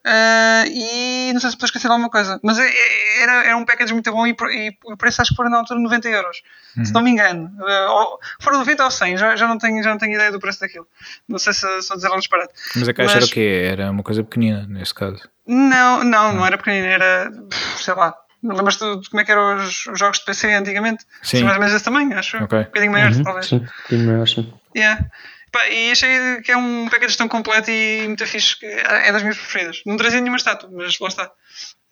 [0.70, 2.38] e não sei se estou a esquecer de alguma coisa.
[2.42, 5.36] Mas é, é, era, era um package muito bom e, e o preço acho que
[5.36, 6.42] foi na altura 90 euros.
[6.76, 6.84] Uhum.
[6.84, 7.50] Se não me engano.
[7.60, 10.60] Ou, foram 90 ou 100, já, já, não tenho, já não tenho ideia do preço
[10.60, 10.86] daquilo.
[11.28, 12.52] Não sei se estou a dizer algo disparate.
[12.76, 13.24] Mas a caixa mas...
[13.24, 13.68] era o quê?
[13.70, 15.20] Era uma coisa pequenina, nesse caso?
[15.46, 17.32] Não, não, não era pequenina, era,
[17.76, 21.04] sei lá, lembras-te de como é que eram os, os, jogos de PC antigamente?
[21.22, 21.38] Sim.
[21.38, 22.44] Assim, mais ou menos desse tamanho, acho.
[22.44, 22.60] Okay.
[22.60, 23.46] Um bocadinho maior, uhum, talvez.
[23.46, 24.54] Sim, um bocadinho maior, sim.
[24.76, 25.06] Yeah.
[25.52, 29.36] Pá, e achei que é um package tão completo e muito fixe, é das minhas
[29.36, 29.82] preferidas.
[29.84, 31.30] Não trazia nenhuma estátua, mas lá está.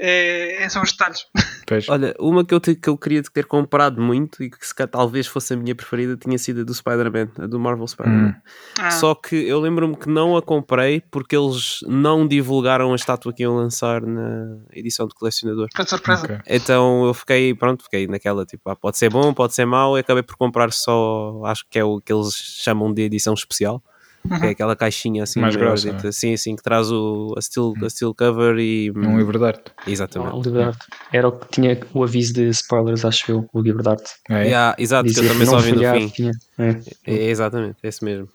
[0.03, 1.27] É, são os detalhes.
[1.67, 1.89] Pois.
[1.89, 5.29] Olha, uma que eu, te, que eu queria ter comprado muito e que se talvez
[5.29, 8.31] fosse a minha preferida tinha sido a do Spider-Man, a do Marvel Spider-Man.
[8.31, 8.35] Hum.
[8.81, 8.91] Ah.
[8.91, 13.45] Só que eu lembro-me que não a comprei porque eles não divulgaram a estátua que
[13.45, 15.69] iam lançar na edição de colecionador.
[15.73, 16.25] Foi de surpresa.
[16.25, 16.39] Ok.
[16.45, 20.01] Então eu fiquei, pronto, fiquei naquela tipo, ah, pode ser bom, pode ser mau, e
[20.01, 23.81] acabei por comprar só, acho que é o que eles chamam de edição especial.
[24.23, 26.13] Que é aquela caixinha assim, Mais grossa, maior, não é?
[26.13, 28.91] Sim, sim, que traz o, a, steel, a steel cover e.
[28.91, 29.73] Um livro de arte.
[29.87, 30.35] Exatamente.
[30.35, 30.87] O livro de arte.
[31.13, 34.11] Era o que tinha o aviso de spoilers, acho eu, o livro de arte.
[34.29, 34.45] É.
[34.45, 36.09] Yeah, exato, que eu Dizia também só vi no fim.
[36.09, 36.33] tinha.
[36.59, 36.77] É.
[37.07, 38.29] É, exatamente, é esse mesmo.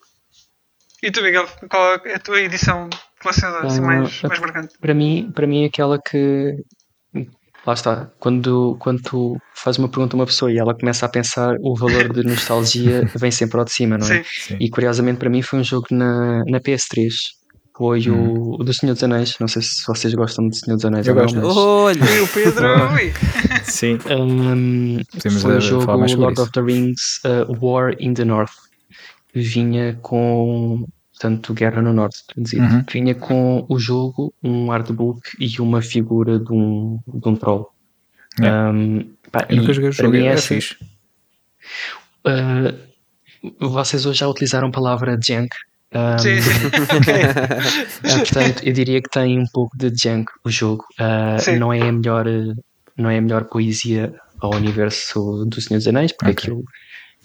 [1.04, 4.76] E tu, Miguel, qual é a tua edição de colecionador assim, Ah, mais, mais marcante?
[4.80, 6.64] Para mim, para mim é aquela que
[7.66, 11.09] lá está, quando, quando tu fazes uma pergunta a uma pessoa e ela começa a
[11.09, 14.24] pensar, o valor de nostalgia vem sempre ao de cima, não é?
[14.24, 14.30] Sim.
[14.47, 14.57] Sim.
[14.59, 17.10] E curiosamente para mim foi um jogo na, na PS3.
[17.77, 19.35] Foi o, o do Senhor dos Anéis.
[19.38, 21.41] Não sei se vocês gostam do Senhor dos Anéis Eu ou não, gosto.
[21.45, 22.23] mas Olha!
[22.23, 23.14] O Pedro, ui.
[23.65, 23.98] Sim.
[24.10, 26.41] Hum, Podemos, foi o jogo Lord isso.
[26.41, 28.53] of the Rings uh, War in the North.
[29.34, 30.85] Vinha com.
[31.18, 32.64] Portanto, Guerra no Norte, traduzido.
[32.64, 32.84] Uhum.
[32.92, 37.72] Vinha com o jogo, um artbook e uma figura de um, de um troll.
[38.38, 38.72] Yeah.
[38.78, 40.76] Hum, pá, Eu nunca joguei o jogo, era essa- fixe.
[42.28, 42.78] Uh,
[43.70, 45.56] vocês hoje já utilizaram a palavra junk.
[45.94, 46.52] Um, Sim, sim.
[48.04, 50.84] ah, portanto, eu diria que tem um pouco de junk o jogo.
[51.00, 52.54] Uh, não é a melhor, uh,
[52.98, 56.44] não é a melhor poesia ao universo do Senhor dos Anéis, porque Ok.
[56.44, 56.64] aquilo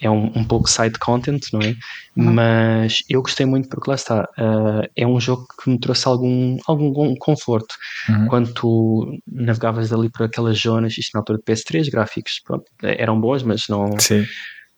[0.00, 1.74] é um, um pouco side content, não é?
[2.16, 6.56] Mas eu gostei muito porque lá está, ah, é um jogo que me trouxe algum,
[6.66, 7.74] algum conforto.
[8.08, 8.26] Uhum.
[8.26, 13.20] Quando tu navegavas ali por aquelas zonas, isto na altura de PS3, gráficos pronto, eram
[13.20, 14.26] bons, mas não, Sim.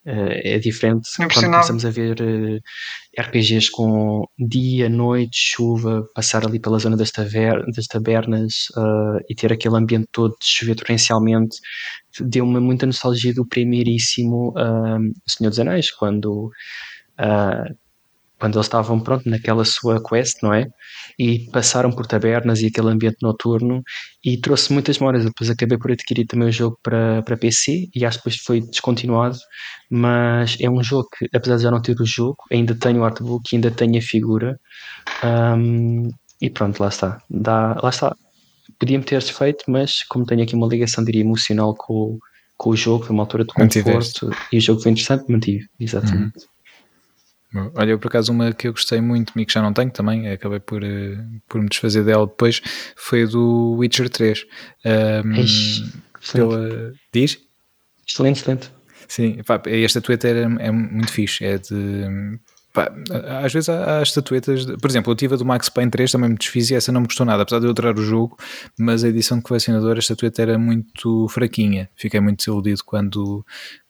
[0.05, 2.61] eh, é diferente quando começamos a ver eh,
[3.21, 9.35] RPGs com dia, noite, chuva, passar ali pela zona das, taver das tabernas eh, e
[9.35, 11.57] ter aquele ambiente todo de chover torrencialmente.
[12.21, 14.53] Deu-me muita nostalgia do primeiríssimo
[15.27, 16.51] Senhor dos Anéis, quando,
[17.19, 17.65] ah,
[18.39, 20.67] quando eles estavam pronto, naquela sua quest, não é?
[21.19, 23.83] E passaram por tabernas e aquele ambiente noturno
[24.25, 25.25] e trouxe muitas memórias.
[25.25, 28.61] Depois acabei por adquirir também o jogo para, para PC e acho que depois foi
[28.61, 29.37] descontinuado.
[29.91, 33.05] Mas é um jogo que, apesar de já não ter o jogo, ainda tenho o
[33.05, 34.59] artbook, ainda tenho a figura.
[35.23, 36.09] Ahm,
[36.41, 37.23] e pronto, lá está.
[37.31, 38.17] Dá, lá está.
[38.83, 42.19] Podia-me ter feito, mas como tenho aqui uma ligação, diria, emocional com,
[42.57, 46.49] com o jogo, foi uma altura de conforto e o jogo foi interessante, mantive, exatamente.
[47.53, 49.93] Bom, Olha, eu por acaso uma que eu gostei muito e que já não tenho
[49.93, 51.17] também, acabei por, eh,
[51.49, 52.61] por me desfazer dela depois,
[52.97, 54.47] foi a do Witcher 3.
[54.85, 55.85] Ahm, Eish,
[56.21, 56.33] excelente.
[56.33, 56.93] pela...
[57.13, 57.39] Diz?
[58.05, 58.73] Excelente, excelente.
[59.07, 61.45] Sim, pá, e a estatueta é, é muito fixe.
[61.45, 62.37] É de.
[62.73, 62.93] Pá,
[63.45, 64.65] às vezes há, há estatuetas.
[64.65, 67.01] por exemplo, eu tive a do Max Payne 3, também me desfiz e essa não
[67.01, 68.37] me gostou nada, apesar de eu adorar o jogo,
[68.79, 71.89] mas a edição de colecionador, a estatueta era muito fraquinha.
[71.97, 73.45] Fiquei muito desiludido quando,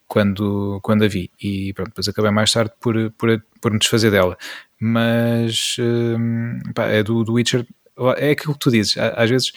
[0.09, 1.31] quando, quando a vi.
[1.41, 4.37] E pronto, depois acabei mais tarde por, por, por me desfazer dela.
[4.81, 7.67] Mas hum, pá, é do, do Witcher.
[8.17, 9.53] É aquilo que tu dizes, às vezes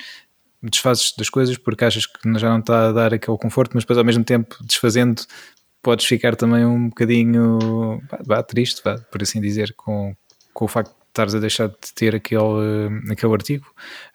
[0.70, 3.98] desfazes das coisas porque achas que já não está a dar aquele conforto, mas depois
[3.98, 5.22] ao mesmo tempo desfazendo
[5.86, 10.16] podes ficar também um bocadinho vá, triste, vá, por assim dizer, com,
[10.52, 12.42] com o facto de estares a deixar de ter aquele,
[13.12, 13.68] aquele artigo.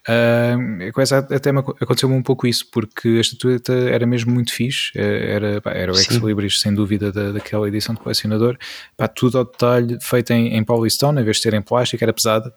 [0.08, 0.56] Ah,
[0.92, 4.52] com essa até me aco- aconteceu-me um pouco isso, porque a estatueta era mesmo muito
[4.52, 8.58] fixe, eh, era, pá, era o ex-libris sem dúvida da, daquela edição de colecionador,
[8.96, 12.12] pá, tudo ao detalhe feito em, em Polystone, em vez de ser em plástico, era
[12.12, 12.52] pesada,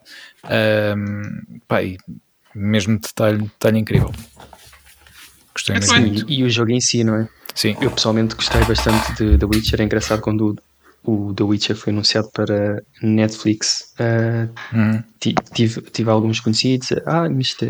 [1.67, 1.97] pá, e
[2.55, 4.11] mesmo detalhe, detalhe incrível.
[5.53, 6.01] Gostei bem.
[6.01, 6.29] muito.
[6.29, 7.29] E, e o jogo em si, não é?
[7.55, 9.81] Sim, Eu pessoalmente gostei bastante de The Witcher.
[9.81, 10.55] É engraçado quando
[11.05, 13.93] o, o The Witcher foi anunciado para Netflix.
[14.73, 15.03] Uhum.
[15.19, 17.65] ti- tive, tive alguns conhecidos, ah, isto-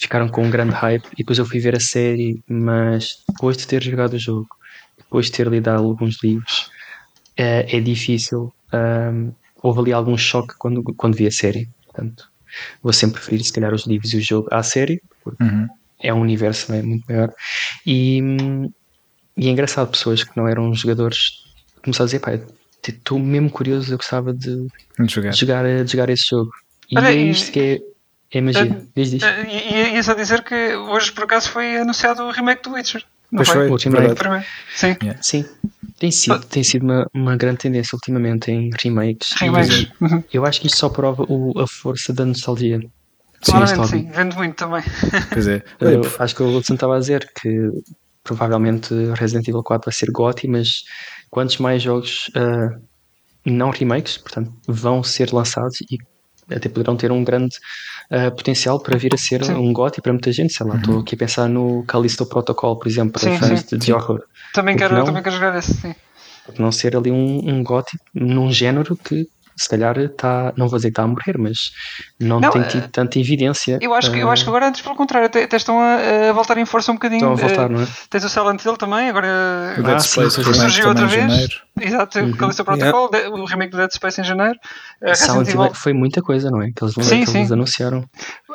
[0.00, 1.04] ficaram com um grande hype.
[1.14, 4.46] E depois eu fui ver a série, mas depois de ter jogado o jogo,
[4.98, 6.66] depois de ter lido alguns livros,
[7.36, 8.52] é, é difícil.
[8.72, 9.10] ah,
[9.62, 11.68] houve ali algum choque quando, quando vi a série.
[11.86, 12.24] Portanto,
[12.82, 15.66] vou sempre preferir, se calhar, os livros e o jogo à série, porque Uhum.
[16.02, 17.32] é um universo é, muito maior.
[17.86, 18.68] E, hum,
[19.38, 21.44] e é engraçado, pessoas que não eram jogadores
[21.82, 22.38] começaram a dizer, pá,
[22.86, 24.66] estou mesmo curioso, eu gostava de,
[25.08, 25.30] jogar.
[25.30, 26.50] de jogar, de jogar esse jogo.
[26.90, 27.60] E Olha, é e- isto que
[28.32, 28.82] é, é magia.
[28.96, 29.22] Diz, diz.
[29.22, 32.72] Eh, E e ia só dizer que hoje por acaso foi anunciado o remake do
[32.72, 33.02] Witcher.
[33.30, 33.90] Não Pois foi, O remake.
[33.90, 34.14] verdade.
[34.18, 34.44] Primeiro.
[34.74, 35.44] Sim, Sim,
[35.98, 39.32] tem sido, tem sido uma, uma grande tendência ultimamente em remakes.
[39.32, 39.86] E remakes.
[40.00, 40.24] Uhum.
[40.32, 42.80] eu acho que isto só prova o- a força da nostalgia.
[43.44, 44.16] Claramente sim, hobby.
[44.16, 44.82] vende muito também.
[45.32, 45.62] Pois é.
[45.80, 47.70] Eu acho que o Wilson estava a dizer que
[48.22, 50.84] provavelmente Resident Evil 4 vai ser GOTY, mas
[51.30, 52.78] quantos mais jogos ah,
[53.44, 55.98] não remakes, portanto, vão ser lançados e
[56.50, 57.56] até poderão ter um grande
[58.10, 59.54] ah, potencial para vir a ser Sim.
[59.54, 60.52] um GOTY para muita gente.
[60.52, 63.78] Sei lá, estou aqui a pensar no Callisto Protocol, por exemplo, para Sim, fãs sim.
[63.78, 64.22] de, horror.
[64.52, 65.04] Também quero, não?
[65.04, 65.94] também quero jogar esse, sim.
[66.58, 69.28] Não ser ali um, um GOTY num género que
[69.58, 71.72] se calhar está, não vou dizer que está a morrer, mas
[72.20, 73.78] não, Não, tem eh, tido tanta evidência.
[73.82, 76.32] Eu acho, que, eu acho que agora, antes pelo contrário, até, até estão a, a
[76.32, 77.32] voltar em força um bocadinho.
[77.32, 77.86] estão a voltar, Eh, não é?
[78.08, 79.26] Tens o Silent Hill também, agora
[79.76, 81.28] o eh, Dead Ah, Space sim, surgiu outra vez.
[81.28, 81.52] janeiro.
[81.80, 82.30] Exato, Uhum.
[82.30, 84.58] o Callisto Protocol, de- o remake do Dead Space em janeiro.
[85.02, 85.74] Eh, Resident Silent Hill Evil.
[85.74, 86.70] foi muita coisa, não é?
[86.74, 87.52] Que eles, Sim, que eles sim.
[87.52, 88.04] anunciaram.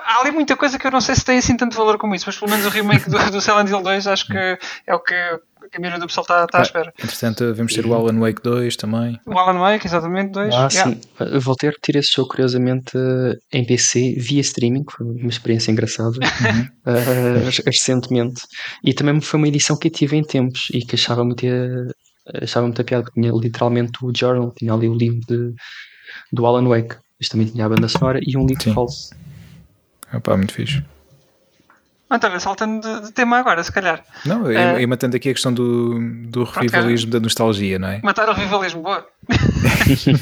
[0.05, 2.25] Há ali muita coisa que eu não sei se tem assim tanto valor como isso,
[2.27, 4.57] mas pelo menos o remake do, do Silent Hill 2 acho que
[4.87, 5.13] é o que
[5.73, 6.93] a maioria do pessoal está, está à espera.
[6.99, 9.19] Entretanto, vamos ter o Alan Wake 2 também.
[9.25, 10.53] O Alan Wake, exatamente, 2.
[10.53, 10.99] Ah, sim.
[11.19, 12.97] Eu voltei a repetir esse jogo, curiosamente,
[13.51, 16.17] em PC, via streaming, foi uma experiência engraçada,
[16.85, 18.41] eh, recentemente.
[18.83, 21.87] E também foi uma edição que eu tive em tempos e que achava muito, eh,
[22.41, 25.53] achava muita piada, porque tinha literalmente o journal, tinha ali o livro de,
[26.31, 28.73] do Alan Wake, mas também tinha a banda sonora e um livro Sim.
[28.73, 29.09] falso.
[30.13, 30.83] Opa, muito fixe.
[32.13, 34.03] Então, saltando de, de tema agora, se calhar.
[34.25, 37.99] Não, e, Eh, e matando aqui a questão do, do revivalismo da nostalgia, não é?
[38.05, 39.05] Matar o rivalismo, boa.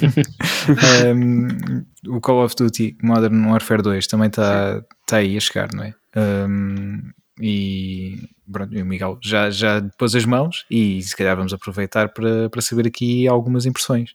[1.15, 1.85] Um,
[2.15, 5.93] o Call of Duty Modern Warfare 2 também está tá aí a chegar, não é?
[6.15, 7.01] Um,
[7.39, 12.09] e, pronto, e o Miguel já, já pôs as mãos e se calhar vamos aproveitar
[12.09, 14.11] para, para saber aqui algumas impressões.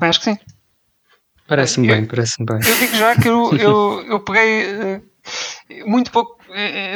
[0.00, 0.38] Acho que sim.
[1.46, 2.58] Parece-me bem, parece-me bem.
[2.66, 4.62] Eu digo já que eu, eu, eu peguei.
[4.64, 5.02] eh,
[5.86, 6.41] muito pouco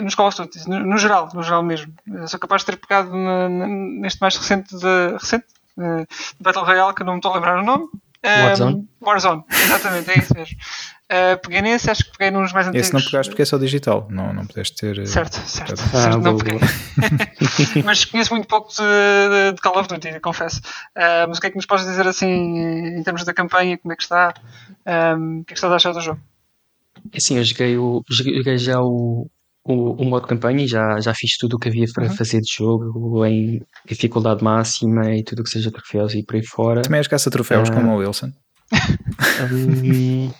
[0.02, 1.92] nos Call of Duty, no, no, geral, no geral mesmo.
[2.06, 5.46] Eu sou capaz de ter pegado na, na, neste mais recente de, recente,
[5.76, 6.06] de
[6.40, 7.88] Battle Royale, que não me estou a lembrar o nome.
[8.24, 8.74] Warzone?
[8.74, 10.56] Um, Warzone, exatamente, é isso mesmo.
[11.06, 12.88] Uh, peguei nesse, acho que peguei nos mais antigos.
[12.88, 15.06] Esse não pegaste porque é só digital, não, não pudeste ter.
[15.06, 15.80] Certo, certo.
[15.94, 16.58] Ah, certo não peguei.
[17.84, 20.60] mas conheço muito pouco de, de, Call of Duty, confesso.
[20.96, 22.26] Uh, mas o que é que nos podes dizer assim
[22.98, 23.78] em termos da campanha?
[23.78, 24.34] Como é que está?
[25.16, 26.20] Um, o que é que estás a achar do jogo?
[27.14, 29.30] Assim, eu joguei, o, joguei já o,
[29.66, 32.16] o, o modo campanha e já, já fiz tudo o que havia para uhum.
[32.16, 36.46] fazer de jogo em dificuldade máxima e tudo o que seja troféus e por aí
[36.46, 36.82] fora.
[36.82, 38.30] Também és caça-troféus uh, como o Wilson?
[39.52, 40.30] Um,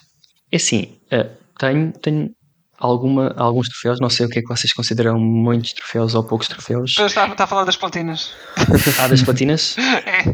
[0.51, 2.31] é assim, uh, tenho, tenho
[2.79, 6.49] alguma, alguns troféus, não sei o que é que vocês consideram muitos troféus ou poucos
[6.49, 6.97] troféus.
[6.99, 8.33] Está, está a falar das platinas.
[8.99, 9.77] Ah, das platinas?
[10.07, 10.25] é.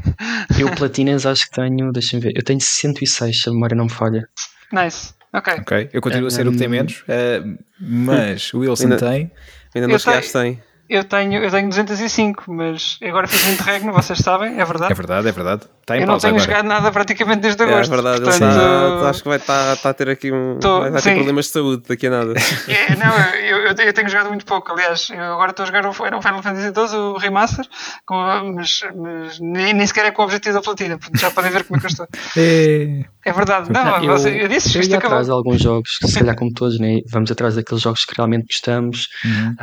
[0.60, 3.90] Eu platinas acho que tenho, deixa-me ver, eu tenho 106, se a memória não me
[3.90, 4.28] falha.
[4.73, 5.12] Nice.
[5.32, 5.54] Ok.
[5.60, 9.30] Ok, eu continuo a ser o que tem menos, uh, mas o Wilson ainda, tem.
[9.74, 10.62] Ainda não chegaste, tem.
[10.93, 14.93] Eu tenho, eu tenho 205, mas agora fiz um interregno, vocês sabem, é verdade?
[14.93, 15.62] É verdade, é verdade.
[15.81, 16.44] Está em eu não tenho agora.
[16.44, 17.90] jogado nada praticamente desde agosto.
[17.90, 20.59] É, é verdade, portanto, ele está, acho que vai estar, está a ter aqui um.
[20.60, 22.35] Tô, vai, ter problemas de saúde daqui a nada.
[22.69, 24.70] É, não, eu, eu, eu, tenho jogado muito pouco.
[24.70, 27.66] Aliás, eu agora estou a jogar o, o Final Fantasy XII, o Remaster,
[28.05, 31.64] com, mas, mas nem, nem, sequer é com o objetivo da platina, já podem ver
[31.64, 32.06] como é que eu estou.
[32.36, 35.98] É, é verdade, não, não eu, você, eu disse eu ia atrás de alguns jogos,
[36.02, 37.01] se calhar como todos, né?
[37.09, 39.09] vamos atrás daqueles jogos que realmente gostamos.
[39.24, 39.56] Uhum.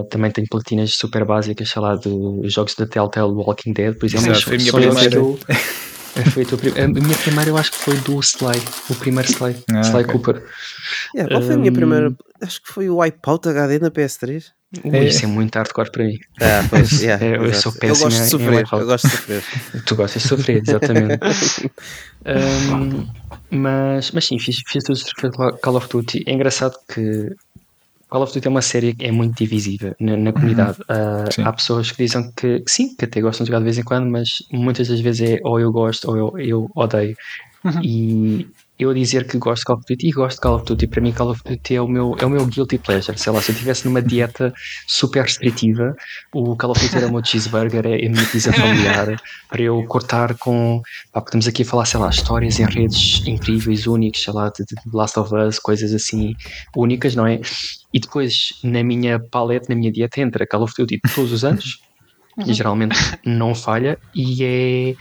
[0.00, 2.08] Uh, também tenho platinas super básicas, sei lá, de
[2.48, 4.34] jogos da Telltale Walking Dead, por exemplo.
[4.34, 5.16] Sim, foi a minha primeira.
[5.16, 5.38] Eu,
[6.30, 9.80] foi a, a minha primeira eu acho que foi do Sly, o primeiro Sly, ah,
[9.80, 10.12] Sly okay.
[10.12, 10.44] Cooper.
[11.14, 12.14] Yeah, qual foi um, a minha primeira?
[12.40, 14.44] Acho que foi o Wipeout HD na PS3.
[14.84, 15.04] Ui, é.
[15.04, 16.18] Isso é muito hardcore para mim.
[16.40, 18.08] Ah, pois, yeah, eu, eu sou péssimo.
[18.08, 18.66] Eu gosto de sofrer.
[18.72, 19.42] Eu gosto de sofrer.
[19.84, 21.20] tu gostas de sofrer, exatamente.
[22.24, 23.06] um,
[23.50, 26.24] mas, mas sim, fiz, fiz tudo Call of Duty.
[26.26, 27.34] É engraçado que
[28.12, 30.78] Call of Duty é uma série que é muito divisiva na, na comunidade.
[30.80, 31.44] Uhum.
[31.44, 33.78] Uh, há pessoas que dizem que, que, sim, que até gostam de jogar de vez
[33.78, 37.16] em quando, mas muitas das vezes é ou eu gosto ou eu, eu odeio.
[37.64, 37.82] Uhum.
[37.82, 38.46] E
[38.82, 40.86] eu a dizer que gosto de Call of Duty e gosto de Call of Duty,
[40.86, 43.18] para mim Call of Duty é o meu, é o meu guilty pleasure.
[43.18, 44.52] Sei lá, se eu estivesse numa dieta
[44.86, 45.96] super restritiva,
[46.32, 49.82] o Call of Duty era o meu cheeseburger, é a minha pizza familiar, para eu
[49.84, 50.82] cortar com.
[51.12, 54.64] Pá, estamos aqui a falar, sei lá, histórias em redes incríveis, únicas, sei lá, de,
[54.64, 56.34] de Last of Us, coisas assim
[56.76, 57.40] únicas, não é?
[57.92, 61.80] E depois, na minha paleta, na minha dieta, entra Call of Duty todos os anos,
[62.38, 62.54] e uhum.
[62.54, 64.94] geralmente não falha, e é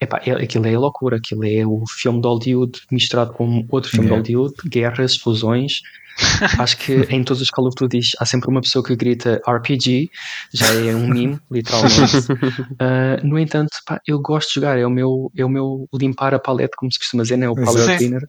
[0.00, 4.06] Epá, é, aquilo é loucura, aquilo é o filme de Hollywood misturado com outro filme
[4.06, 4.22] yeah.
[4.22, 5.80] de Hollywood, guerras, explosões.
[6.60, 10.08] Acho que em todos os Call of Duty há sempre uma pessoa que grita RPG,
[10.52, 12.32] já é um meme, literalmente.
[12.32, 16.34] Uh, no entanto, pá, eu gosto de jogar, é o, meu, é o meu limpar
[16.34, 17.48] a paleta, como se costuma dizer, né?
[17.48, 18.22] o palette cleaner.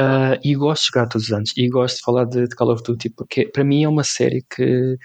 [0.00, 1.52] Uh, e gosto de jogar todos os anos.
[1.56, 4.44] E gosto de falar de, de Call of Duty, porque para mim é uma série
[4.54, 4.96] que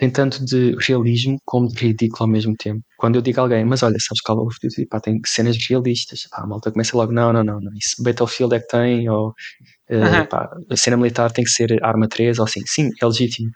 [0.00, 2.80] tem tanto de realismo como de ridículo ao mesmo tempo.
[2.96, 6.26] Quando eu digo a alguém, mas olha, sabes Call of Duty, pá, tem cenas realistas,
[6.30, 9.28] pá, a malta começa logo, não, não, não, não, isso Battlefield é que tem, ou
[9.28, 13.50] uh, pá, a cena militar tem que ser arma 3, ou assim, sim, é legítimo.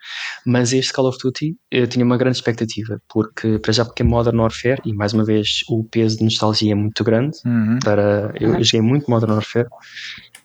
[0.44, 4.04] Mas este Call of Duty eu tinha uma grande expectativa, porque, para já porque é
[4.04, 7.78] Modern Warfare, e mais uma vez o peso de nostalgia é muito grande, uhum.
[7.82, 9.68] para, eu, eu joguei muito Modern Warfare,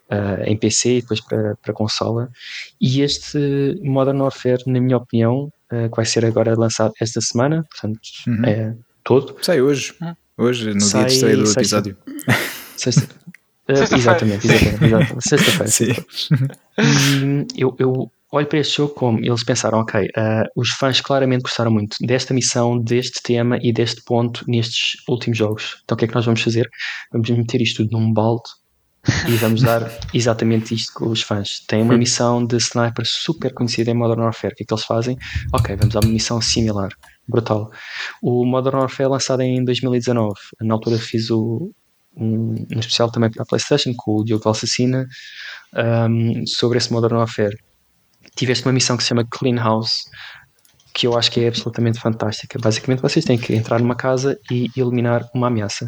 [0.10, 2.30] uh, em PC e depois para, para consola.
[2.82, 7.64] E este Modern Warfare, na minha opinião, uh, que vai ser agora lançado esta semana,
[7.70, 8.46] portanto, uhum.
[8.46, 9.36] é todo.
[9.42, 9.94] Sai hoje,
[10.38, 11.98] hoje, no sai, dia de estreia do episódio.
[12.76, 13.08] Sexta.
[13.70, 15.30] Uh, exatamente, exatamente, exatamente.
[15.30, 15.72] Sexta-feira.
[15.72, 17.46] Sim.
[17.56, 21.72] eu, eu olho para este jogo como eles pensaram, ok, uh, os fãs claramente gostaram
[21.72, 25.82] muito desta missão, deste tema e deste ponto nestes últimos jogos.
[25.84, 26.68] Então o que é que nós vamos fazer?
[27.12, 28.50] Vamos meter isto tudo num balde
[29.28, 31.64] e vamos dar exatamente isto com os fãs.
[31.68, 34.54] Tem uma missão de sniper super conhecida em Modern Warfare.
[34.54, 35.18] O que é que eles fazem?
[35.54, 36.90] Ok, vamos dar uma missão similar.
[37.28, 37.72] Brutal.
[38.22, 40.34] O Modern Warfare é lançado em 2019.
[40.62, 41.72] Na altura fiz o,
[42.16, 45.08] um, um especial também para a PlayStation com o Diogo Valsacina
[46.10, 47.56] um, sobre esse Modern Warfare.
[48.36, 50.04] Tiveste uma missão que se chama Clean House,
[50.94, 52.60] que eu acho que é absolutamente fantástica.
[52.60, 55.86] Basicamente, vocês têm que entrar numa casa e eliminar uma ameaça.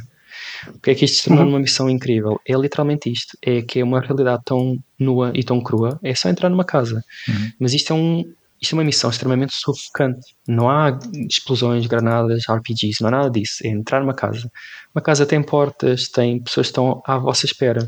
[0.67, 1.51] O que é que isto se tornou uhum.
[1.51, 2.39] uma missão incrível?
[2.47, 6.29] É literalmente isto: é que é uma realidade tão nua e tão crua, é só
[6.29, 7.03] entrar numa casa.
[7.27, 7.51] Uhum.
[7.59, 8.33] Mas isto é um.
[8.61, 10.35] Isto é uma missão extremamente sufocante.
[10.47, 13.65] Não há explosões, granadas, RPGs, não há nada disso.
[13.65, 14.51] É entrar numa casa.
[14.93, 17.83] Uma casa tem portas, tem pessoas que estão à vossa espera.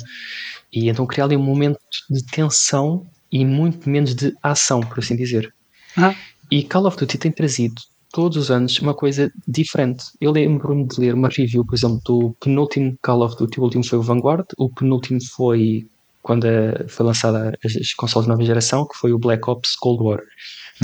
[0.71, 1.77] E então criar ali um momento
[2.09, 5.53] de tensão e muito menos de ação, por assim dizer.
[5.95, 6.15] Uhum.
[6.49, 7.79] E Call of Duty tem trazido
[8.13, 10.05] todos os anos uma coisa diferente.
[10.21, 13.83] Eu lembro-me de ler uma review, por exemplo, do penúltimo Call of Duty, o último
[13.83, 15.85] foi o Vanguard, o penúltimo foi
[16.21, 16.47] quando
[16.87, 20.21] foi lançada as, consoles de nova geração, que foi o Black Ops Cold War.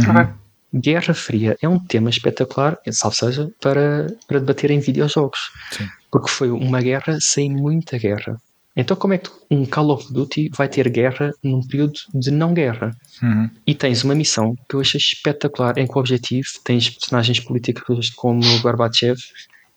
[0.01, 0.34] Ok.
[0.73, 5.51] Guerra Fria é um tema espetacular, salvo seja, para, para debater em videojogos.
[5.72, 5.88] Sim.
[6.11, 8.39] Porque foi uma guerra sem muita guerra.
[8.75, 12.53] Então, como é que um Call of Duty vai ter guerra num período de não
[12.53, 12.91] guerra?
[13.21, 13.49] Uhum.
[13.65, 18.09] E tens uma missão que eu achei espetacular, em que o objetivo tens personagens políticos
[18.11, 19.19] como o Gorbachev,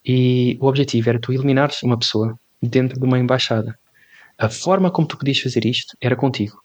[0.04, 3.76] e o objetivo era tu eliminares uma pessoa dentro de uma embaixada.
[4.38, 6.61] A forma como tu podias fazer isto era contigo.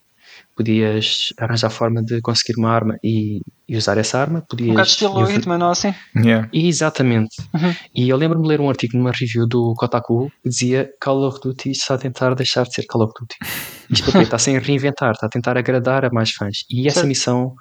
[0.55, 4.41] Podias arranjar forma de conseguir uma arma e, e usar essa arma.
[4.49, 5.93] Podias Um bocado estilo env- Hitman, não assim?
[6.15, 6.49] Yeah.
[6.51, 7.35] Exatamente.
[7.53, 7.73] Uhum.
[7.95, 11.39] E eu lembro-me de ler um artigo numa review do Kotaku que dizia Call of
[11.41, 13.35] Duty está a tentar deixar de ser Call of Duty.
[13.91, 16.63] Isto porque está sem reinventar, está a tentar agradar a mais fãs.
[16.69, 17.07] E essa Certo.
[17.07, 17.53] missão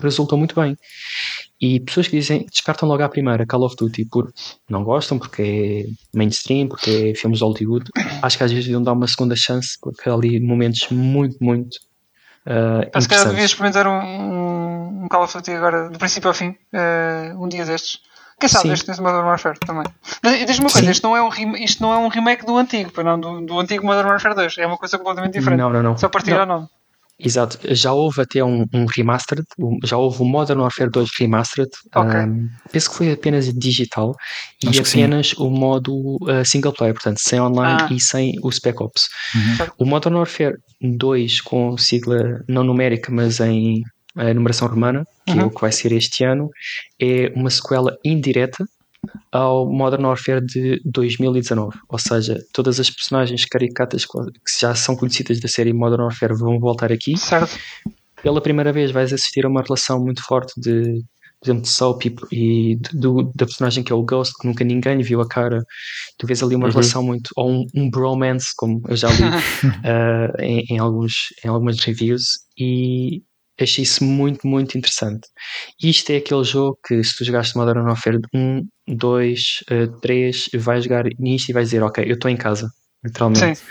[0.00, 0.76] resultou muito bem.
[1.60, 4.32] E pessoas que dizem, descartam logo à primeira Call of Duty por
[4.68, 7.84] não gostam, porque é mainstream, porque é filmes de Hollywood,
[8.22, 11.78] acho que às vezes deviam dar uma segunda chance, porque há ali momentos muito, muito
[12.46, 16.56] uh, Parece que devia experimentar um, um Call of Duty agora, do princípio ao fim,
[16.72, 18.00] eh, um dia destes.
[18.38, 18.72] Quem sabe, Sim.
[18.72, 19.84] este nesse Modern Warfare também.
[20.22, 22.90] Mas diz-me uma coisa, isto não, é um isto não é um remake do antigo,
[23.02, 24.58] não, do, do antigo Modern Warfare 2.
[24.58, 25.60] É uma coisa completamente diferente.
[25.60, 25.96] Não, não, não.
[25.96, 26.40] Só partir Não.
[26.40, 26.68] ao nome.
[27.18, 29.46] Exato, já houve até um, um remastered,
[29.84, 32.12] já houve o Modern Warfare 2 remastered, Ok.
[32.20, 34.14] um, penso que foi apenas digital
[34.62, 35.02] e Acho sim.
[35.04, 37.88] apenas o modo uh, single player, portanto sem online Ah.
[37.92, 39.08] e sem o Spec Ops.
[39.34, 39.66] Uhum.
[39.78, 43.82] O Modern Warfare 2 com sigla não numérica mas em
[44.18, 45.46] uh, numeração romana, que é Uhum.
[45.46, 46.50] o que vai ser este ano,
[47.00, 48.64] é uma sequela indireta
[49.32, 54.12] ao Modern Warfare de 2019, ou seja, todas as personagens caricatas que
[54.60, 57.58] já são conhecidas da série Modern Warfare vão voltar aqui Certo.
[58.22, 61.02] pela primeira vez vais assistir a uma relação muito forte de,
[61.40, 64.64] por exemplo, de Soap e, e do, da personagem que é o Ghost, que nunca
[64.64, 65.60] ninguém viu a cara.
[66.18, 66.72] Tu vês ali uma Uhum.
[66.72, 69.24] relação muito, ou um, um bromance, como eu já li
[69.84, 71.12] ah, em, em alguns,
[71.44, 72.22] em algumas reviews,
[72.58, 73.22] e
[73.60, 75.28] achei isso muito, muito interessante.
[75.82, 79.64] Isto é aquele jogo que se tu jogaste Modern Warfare 1, 2,
[80.00, 82.68] 3, vais jogar nisto e vais dizer, ok, eu estou em casa.
[83.04, 83.58] Literalmente.
[83.58, 83.64] Sim.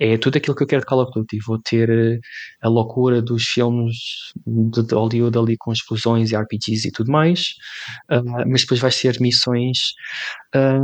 [0.00, 1.38] É tudo aquilo que eu quero de Call of Duty.
[1.46, 2.18] Vou ter eh,
[2.62, 3.96] a loucura dos filmes
[4.46, 7.54] de Hollywood ali com explosões e RPGs e tudo mais,
[8.08, 9.78] ah, mas depois vais ter missões
[10.54, 10.78] ah,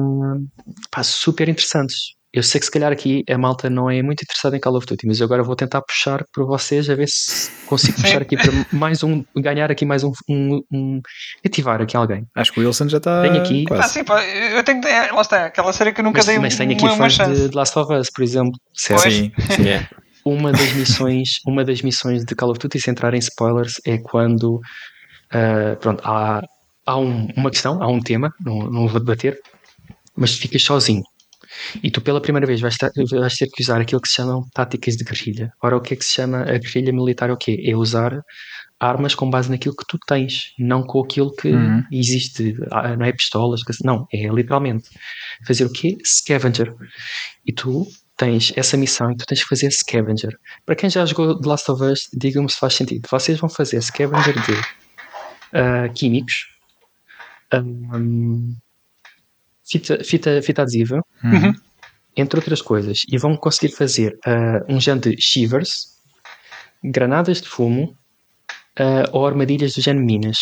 [0.91, 2.15] pá, super interessantes.
[2.35, 4.87] Eu sei que se calhar aqui a malta não é muito interessada em Call of
[4.87, 8.03] Duty, mas eu agora vou tentar puxar para vocês a ver se consigo Sim.
[8.03, 11.01] puxar aqui para mais um, ganhar aqui mais um, um, um
[11.47, 12.25] ativar aqui alguém.
[12.35, 13.93] Acho que o Wilson já está Tenho aqui- Ah, quase.
[13.95, 14.85] sim, pá, eu tenho.
[14.85, 17.05] É, lá está, aquela série que eu nunca Mas, dei mas tenho aqui uma, uma
[17.05, 17.41] fãs chance.
[17.41, 18.53] de, de Last of Us, por exemplo.
[18.75, 19.03] certo?
[19.11, 19.31] Sim,
[19.63, 19.89] Yeah.
[20.25, 23.99] uma das missões uma das missões de Call of Duty sem entrar em spoilers é
[23.99, 24.61] quando
[25.33, 26.43] ah, pronto há,
[26.85, 29.39] há um- uma questão há um tema não, não vou debater
[30.17, 31.03] mas tu ficas sozinho
[31.83, 34.45] e tu pela primeira vez vais ter, vais ter que usar aquilo que se chamam
[34.53, 37.37] táticas de guerrilha ora o que é que se chama a guerrilha militar é o
[37.37, 37.63] quê?
[37.65, 38.21] é usar
[38.81, 41.83] armas com base naquilo que tu tens não com aquilo que Uhum.
[41.91, 44.89] existe Ah, não é pistolas não, é literalmente
[45.47, 45.97] fazer o quê?
[46.05, 46.75] scavenger
[47.47, 47.87] e tu
[48.17, 50.39] tens essa missão e tu tens que fazer scavenger.
[50.65, 53.09] Para quem já jogou The Last of Us, digam-me se faz sentido.
[53.11, 54.53] Vocês vão fazer scavenger de
[55.53, 56.47] ah, químicos,
[57.53, 58.55] um,
[59.67, 61.53] fita, fita, fita adesiva, Uhum.
[62.17, 65.95] entre outras coisas, e vão conseguir fazer ah, um género de shivers,
[66.83, 67.95] granadas de fumo
[68.79, 70.39] ah, ou armadilhas do género minas.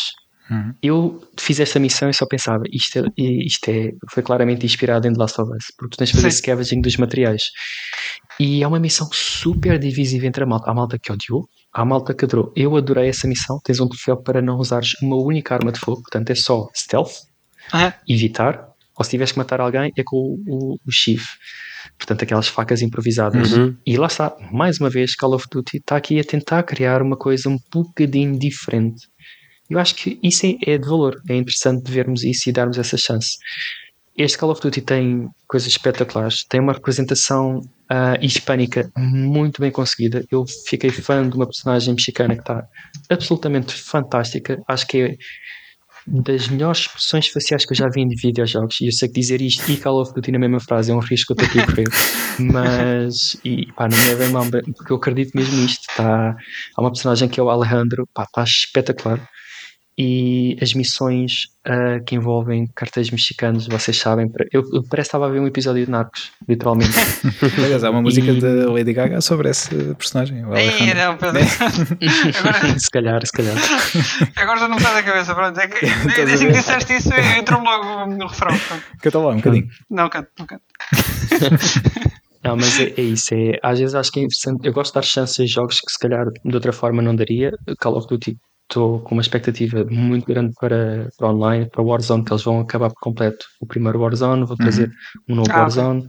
[0.50, 0.74] Uhum.
[0.82, 5.12] Eu fiz esta missão e só pensava, isto, é, isto é, foi claramente inspirado em
[5.12, 6.36] The Last of Us, porque tu tens de fazer Sim.
[6.38, 7.42] scavenging dos materiais.
[8.40, 10.70] E é uma missão super divisiva entre a malta.
[10.70, 12.52] Há malta que odiou, há malta que adorou.
[12.56, 13.60] Eu adorei essa missão.
[13.62, 17.12] Tens um troféu para não usares uma única arma de fogo, portanto é só stealth,
[17.72, 17.92] Aham.
[18.08, 21.32] evitar, ou se tiveres que matar alguém é com o, o, o chifre.
[21.98, 23.52] Portanto, aquelas facas improvisadas.
[23.52, 23.76] Uhum.
[23.86, 27.16] E lá está, mais uma vez, Call of Duty está aqui a tentar criar uma
[27.16, 29.08] coisa um bocadinho diferente.
[29.68, 32.96] Eu acho que isso é, é de valor, é interessante vermos isso e darmos essa
[32.96, 33.38] chance.
[34.16, 40.24] Este Call of Duty tem coisas espetaculares, tem uma representação ah, hispânica muito bem conseguida.
[40.30, 42.66] Eu fiquei fã de uma personagem mexicana que está
[43.08, 44.62] absolutamente fantástica.
[44.68, 45.16] Acho que é
[46.06, 48.80] das melhores expressões faciais que eu já vi em videojogos.
[48.80, 50.98] E eu sei que dizer isto e Call of Duty na mesma frase é um
[50.98, 51.88] risco que eu estou aqui a correr.
[52.52, 54.44] Mas, e pá, não me levem mal,
[54.76, 55.86] porque eu acredito mesmo nisto.
[55.96, 56.36] Tá,
[56.76, 59.20] há uma personagem que é o Alejandro, pá, está espetacular.
[59.98, 65.26] E as missões ah, que envolvem cartéis mexicanos, vocês sabem, eu, eu parece que estava
[65.26, 66.90] a ver um episódio de Narcos, literalmente.
[67.62, 70.44] Aliás, há uma música E- da Lady Gaga sobre esse personagem.
[70.46, 71.40] o Ei, não, Pedro.
[72.38, 73.54] agora, se calhar, se calhar.
[74.36, 75.34] agora já não me sai da cabeça.
[75.34, 78.56] Pronto, é que, assim que disseste isso, entrou logo no refrão.
[78.58, 78.82] Pronto.
[79.02, 79.68] Canta lá um bocadinho.
[79.90, 80.62] Não canto, não canto.
[82.42, 83.34] Não, mas é, é isso.
[83.34, 84.66] É, às vezes acho que é interessante.
[84.66, 87.52] Eu gosto de dar chances a jogos que se calhar de outra forma não daria.
[87.78, 88.36] Call of Duty
[88.72, 92.88] estou com uma expectativa muito grande para, para online, para Warzone, que eles vão acabar
[92.88, 94.90] por completo o primeiro Warzone, vão trazer
[95.28, 95.60] um novo Ah.
[95.60, 96.08] Warzone,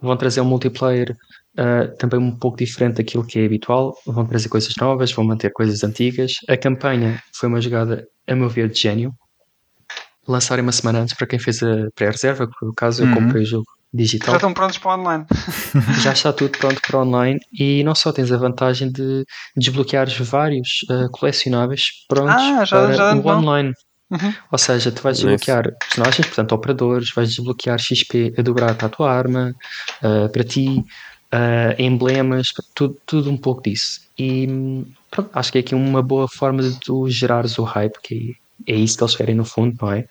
[0.00, 1.16] vão trazer um multiplayer
[1.58, 5.52] uh, também um pouco diferente daquilo que é habitual, vão trazer coisas novas, vão manter
[5.52, 6.32] coisas antigas.
[6.48, 9.12] A campanha foi uma jogada, a meu ver, de gênio.
[10.26, 13.14] Lançarem uma semana antes para quem fez a pré-reserva, por caso eu Uhum.
[13.14, 15.26] comprei o jogo Já digital estão prontos para o online.
[16.02, 19.24] já está tudo pronto para online e não só tens a vantagem de
[19.56, 23.38] desbloqueares vários uh, colecionáveis prontos Ah, já- para já o não.
[23.38, 23.72] online.
[24.10, 24.34] Uhum.
[24.50, 25.26] Ou seja, tu vais Nice.
[25.26, 29.54] desbloquear personagens, portanto operadores, vais desbloquear XP a dobrar para a tua arma,
[30.02, 30.84] uh, para ti,
[31.32, 34.00] uh, emblemas, tudo, tudo um pouco disso.
[34.18, 34.46] E
[35.10, 38.34] pronto, acho que é aqui uma boa forma de tu gerares o hype, que
[38.66, 40.04] é isso que eles querem no fundo, não é?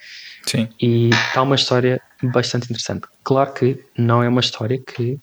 [0.46, 0.68] Sim.
[0.82, 3.08] E está uma história bastante interessante.
[3.24, 5.18] Claro que não é uma história que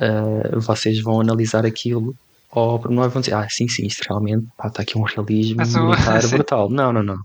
[0.00, 2.14] uh, vocês vão analisar aquilo
[2.50, 6.22] ou não é, vão dizer, ah, sim, sim, isto realmente está aqui um realismo militar
[6.22, 6.28] sim.
[6.30, 6.70] brutal.
[6.70, 7.16] Não, não, não.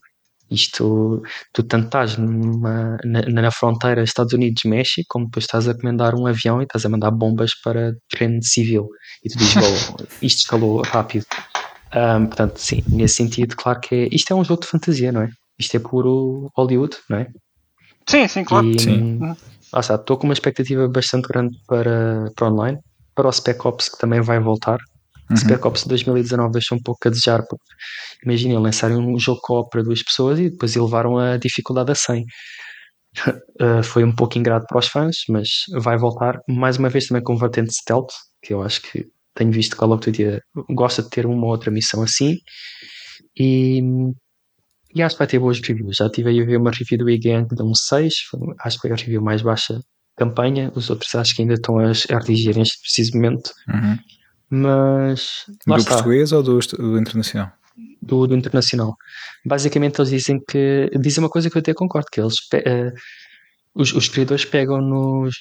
[0.50, 1.22] Isto,
[1.54, 6.28] tu tanto estás numa- na, na fronteira Estados Unidos-México, como depois estás a comandar um
[6.28, 8.90] avião e estás a mandar bombas para terreno civil.
[9.24, 11.26] E tu dizes, "Uou, isto escalou rápido.
[11.96, 15.22] Um, portanto, sim, nesse sentido, claro que é, isto é um jogo de fantasia, não
[15.22, 15.30] é?
[15.62, 17.28] Isto é puro Hollywood, não é?
[18.10, 18.68] Sim, sim, claro.
[18.68, 19.20] E, Sim.
[19.22, 19.36] hum,
[19.80, 22.80] está, estou com uma expectativa bastante grande para, para online,
[23.16, 24.80] para o Spec Ops que também vai voltar.
[25.30, 25.38] Uhum.
[25.38, 27.64] Spec Ops 2019 deixou um pouco a desejar, porque
[28.26, 32.26] imaginem lançarem um jogo co para duas pessoas e depois elevaram a dificuldade a 100.
[33.62, 35.48] Uh, foi um pouco ingrato para os fãs, mas
[35.80, 38.12] vai voltar mais uma vez também com vertente stealth,
[38.42, 39.06] que eu acho que
[39.36, 40.42] tenho visto que Call of Duty uh,
[40.74, 42.36] gosta de ter uma outra missão assim.
[43.40, 43.82] E,
[44.94, 45.98] e acho que vai ter boas reviews.
[45.98, 48.82] Já tive aí a ver uma review do Weekend de um 6, foi- acho que
[48.88, 49.80] foi a review mais baixa
[50.18, 50.72] campanha.
[50.76, 53.52] Os outros acho que ainda estão a a redigir neste preciso momento.
[53.70, 53.98] Uhum.
[54.50, 57.52] Mas Do está, português ou do, do internacional?
[58.02, 58.96] do, do internacional.
[59.46, 62.92] Basicamente eles dizem que dizem uma coisa que eu até concordo, que eles eh,
[63.74, 65.36] os, os criadores pegam nos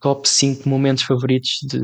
[0.00, 1.80] top 5 momentos favoritos de,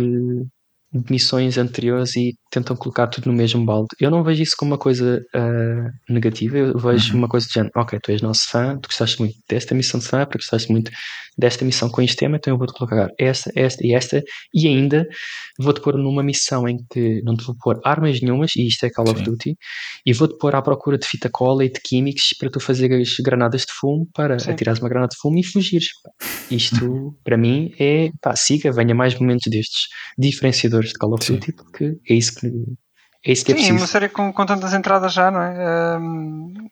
[0.92, 3.88] de missões anteriores e tentam colocar tudo no mesmo balde.
[4.00, 7.18] Eu não vejo isso como uma coisa ah, negativa, eu vejo Uhum.
[7.18, 10.06] uma coisa de género, ok, tu és nosso fã, tu gostaste muito desta missão de
[10.06, 10.90] fã, porque gostaste muito
[11.36, 14.22] desta missão com este tema, então eu vou-te colocar esta, esta e esta,
[14.54, 15.04] e ainda
[15.58, 18.90] vou-te pôr numa missão em que não te vou pôr armas nenhumas, e isto é
[18.90, 19.24] Call of Sim.
[19.24, 19.56] Duty,
[20.06, 23.62] e vou-te pôr à procura de fita cola e de químicos para tu fazeres granadas
[23.62, 24.52] de fumo, para Sim.
[24.52, 25.88] atirares uma granada de fumo e fugires.
[26.50, 31.34] Isto, para mim, é pá, siga, venha mais momentos destes diferenciadores de Call of Sim.
[31.34, 32.83] Duty, porque é isso que completely.
[33.26, 33.78] É isso que é Sim, preciso.
[33.78, 35.54] uma série com, com tantas entradas já, não é?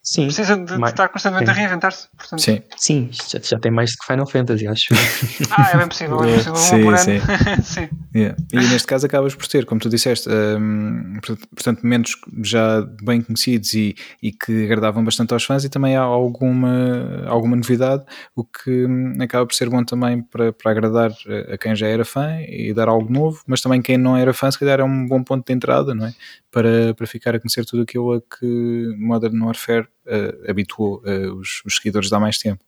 [0.03, 1.61] Sim, precisa de, de mais- estar constantemente a sim.
[1.61, 2.09] reinventar-se.
[2.16, 2.41] portanto.
[2.41, 2.62] Sim.
[2.77, 4.85] sim, isto já, já tem mais do que Final Fantasy, acho.
[5.57, 6.57] Ah, é bem possível, é bem possível.
[6.57, 7.20] Sim, um sim.
[7.62, 7.89] sim.
[8.15, 8.37] Yeah.
[8.53, 11.19] E neste caso acabas por ter, como tu disseste, hum,
[11.55, 12.12] portanto- momentos
[12.43, 17.57] já bem conhecidos e, e que agradavam bastante aos fãs, e também há alguma, alguma
[17.57, 18.05] novidade,
[18.37, 21.87] o que hum, acaba por ser bom também para, para agradar a, a quem já
[21.87, 24.85] era fã e dar algo novo, mas também quem não era fã, se calhar é
[24.85, 26.12] um bom ponto de entrada, não é?
[26.53, 31.62] Para, para ficar a conhecer tudo aquilo a que Modern Warfare eh, habituou eh, os,
[31.65, 32.62] os seguidores de há mais tempo.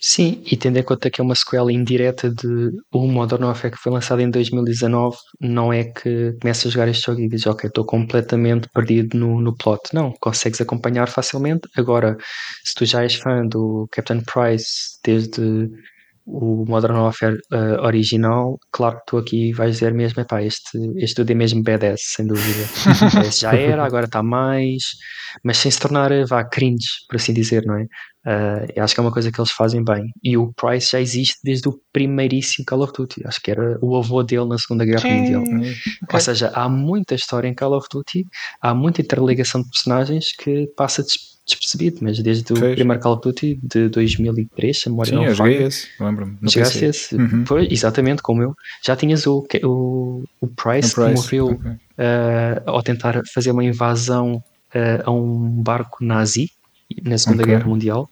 [0.00, 3.80] Sim, e tendo em conta que é uma sequela indireta de o Modern Warfare que
[3.80, 7.66] foi lançado em 2019, não é que começas a jogar este jogo e dizes, ok,
[7.66, 9.80] estou completamente perdido no, no plot.
[9.92, 11.68] Não, consegues acompanhar facilmente.
[11.76, 12.16] Agora,
[12.64, 15.68] se tu já és fã do Captain Price desde
[16.30, 21.16] o Modern Warfare eh, original, claro que tu aqui vais dizer mesmo, epá, este, este
[21.16, 22.64] dude é mesmo badass, sem dúvida.
[23.26, 24.82] Esse já era, agora está mais,
[25.42, 27.84] mas sem se tornar, eh, vá, cringe, por assim dizer, não é?
[28.26, 30.04] Uh, eu acho que é uma coisa que eles fazem bem.
[30.22, 33.22] E o Price já existe desde o primeiríssimo Call of Duty.
[33.24, 35.08] Acho que era o avô dele na Segunda Guerra.
[35.08, 35.42] Mundial.
[35.42, 35.74] Ok.
[36.12, 38.26] Ou seja, há muita história em Call of Duty,
[38.60, 41.02] há muita interligação de personagens que passa
[41.48, 42.74] despercebido, mas desde o Pois.
[42.74, 46.38] primeiro Call of Duty de 2003, se a memória Sim, não eu joguei esse, lembro-me.
[46.42, 47.16] a esse?
[47.16, 47.44] Uhum.
[47.44, 48.54] Pois, exatamente como eu.
[48.84, 51.72] Já tinhas o, o, o Price, Price, que morreu ok.
[51.96, 54.42] eh, ao tentar fazer uma invasão
[54.74, 56.50] eh, a um barco nazi
[57.02, 57.54] na Segunda Ok.
[57.54, 58.08] Guerra Mundial.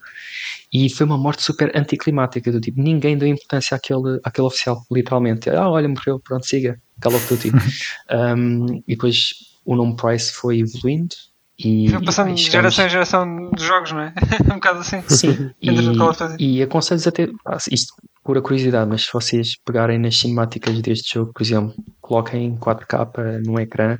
[0.73, 5.49] E foi uma morte super anticlimática, do tipo, ninguém deu importância àquele, àquele oficial, literalmente.
[5.49, 7.51] Ah, olha, morreu, pronto, siga, Call of Duty.
[8.09, 9.33] Um, e depois
[9.65, 11.13] o nome Price foi evoluindo
[11.59, 14.13] e, passando de geração em geração de jogos, não é?
[14.45, 15.01] um bocado assim.
[15.07, 17.93] Sim, e, e aconselho-vos até, ah, isto
[18.23, 23.41] pura curiosidade, mas se vocês pegarem nas cinemáticas deste jogo, por exemplo, coloquem em 4K
[23.45, 23.97] no ecrã,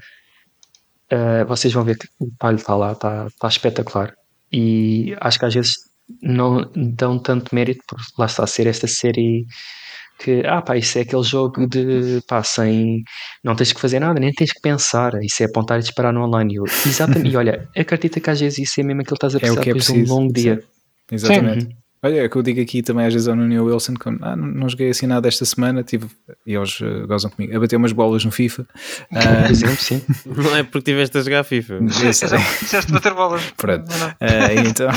[1.11, 4.13] ah, vocês vão ver que o detalhe está lá, está, está espetacular.
[4.51, 5.73] E acho que às vezes
[6.21, 9.45] não dão tanto mérito por lá está a ser esta série
[10.17, 13.03] que, ah pá, isso é aquele jogo de, pá, sem,
[13.43, 16.23] não tens que fazer nada, nem tens que pensar, isso é apontar e disparar no
[16.23, 16.53] online.
[16.53, 19.35] E eu, exatamente, e olha, acredita que às vezes isso é mesmo aquilo que estás
[19.35, 20.61] a É o que é depois de um longo dia.
[20.61, 21.75] Sim, Exatamente.
[22.03, 24.35] Olha, é o que eu digo aqui também às vezes ao Nuno Wilson, quando, ah,
[24.35, 26.05] não, não joguei assim nada esta semana, tive,
[26.45, 28.65] e eles uh, gozam comigo, a bater umas bolas no FIFA.
[29.11, 30.01] Ah, Por exemplo, sim.
[30.25, 31.79] Não é porque tiveste a jogar FIFA.
[31.87, 33.41] Disseste bater bolas.
[33.57, 33.85] Pronto.
[34.19, 34.89] Ah, e então,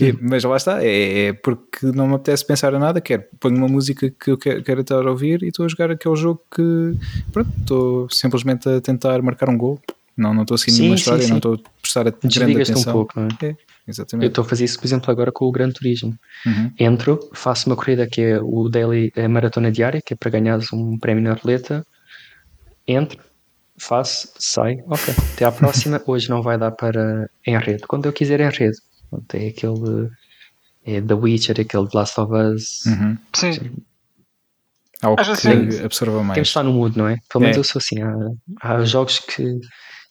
[0.00, 3.56] e- mas lá está, é, é porque não me apetece pensar a nada, quero ponho
[3.56, 6.40] uma música que eu quero, quero estar a ouvir e estou a jogar aquele jogo
[6.54, 6.94] que
[7.32, 9.80] pronto, estou simplesmente a tentar marcar um gol.
[10.16, 11.28] Não, não estou a seguir Sim, nenhuma sim, história, sim.
[11.30, 12.92] não estou a prestar a grande Desligas-te um atenção.
[12.94, 13.46] pouco, não é?
[13.46, 13.56] É,
[13.86, 14.28] Eu exatamente.
[14.28, 16.18] estou a fazer isso, por exemplo, agora com o Gran Turismo.
[16.44, 16.72] Uhum.
[16.78, 20.72] Entro, faço uma corrida que é o Daily a Maratona Diária, que é para ganhares
[20.72, 21.86] um prémio na roleta.
[22.86, 23.18] Entro,
[23.78, 25.14] faço, saio, ok.
[25.34, 26.02] Até à próxima.
[26.06, 27.86] Hoje não vai dar para enredo.
[27.86, 28.76] Quando eu quiser enredo.
[29.10, 30.10] Pronto, é aquele.
[30.84, 32.86] É The Witcher, aquele The Last of Us.
[32.86, 33.18] Uhum.
[33.34, 33.72] Sim.
[35.02, 35.84] Algo que assim.
[35.84, 36.42] absorva Temos mais.
[36.42, 37.16] de estar no mood, não é?
[37.30, 37.60] Pelo menos É.
[37.60, 38.00] eu sou assim.
[38.02, 38.14] Há,
[38.62, 39.60] há jogos que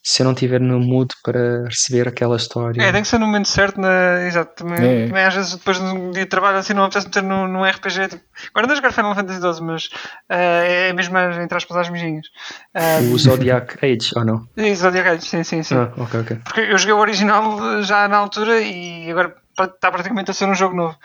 [0.08, 2.80] se eu não estiver no mood para receber aquela história.
[2.80, 4.22] É, tem que ser no momento certo, na...
[4.24, 4.62] exato.
[4.64, 5.06] Também, É.
[5.08, 7.48] também às vezes depois de um dia de trabalho assim não me apetece meter num,
[7.48, 8.08] num RPG.
[8.10, 8.22] Tipo...
[8.50, 9.88] Agora ando a jogar Final Fantasy XII, mas
[10.28, 12.26] ah, é mesmo as- entre aspas às mijinhas.
[12.72, 14.46] Ah, O Zodiac Age, ou não?
[14.56, 15.74] e Zodiac Age, sim, sim, sim.
[15.74, 16.36] Ah, ok, ok.
[16.44, 20.54] Porque eu joguei o original já na altura e agora está praticamente a ser um
[20.54, 20.96] jogo novo.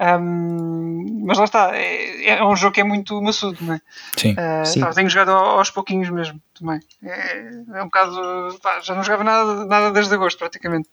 [0.00, 3.80] Ahm, mas lá está, é, é um jogo que é muito maçudo, não é?
[4.16, 4.34] Sim.
[4.38, 4.80] Ah, Sim.
[4.80, 6.80] pá, tenho jogado ao- aos pouquinhos mesmo também.
[7.04, 7.38] É,
[7.74, 8.58] é um bocado.
[8.62, 10.88] pá, já não jogava nada, nada desde agosto, praticamente.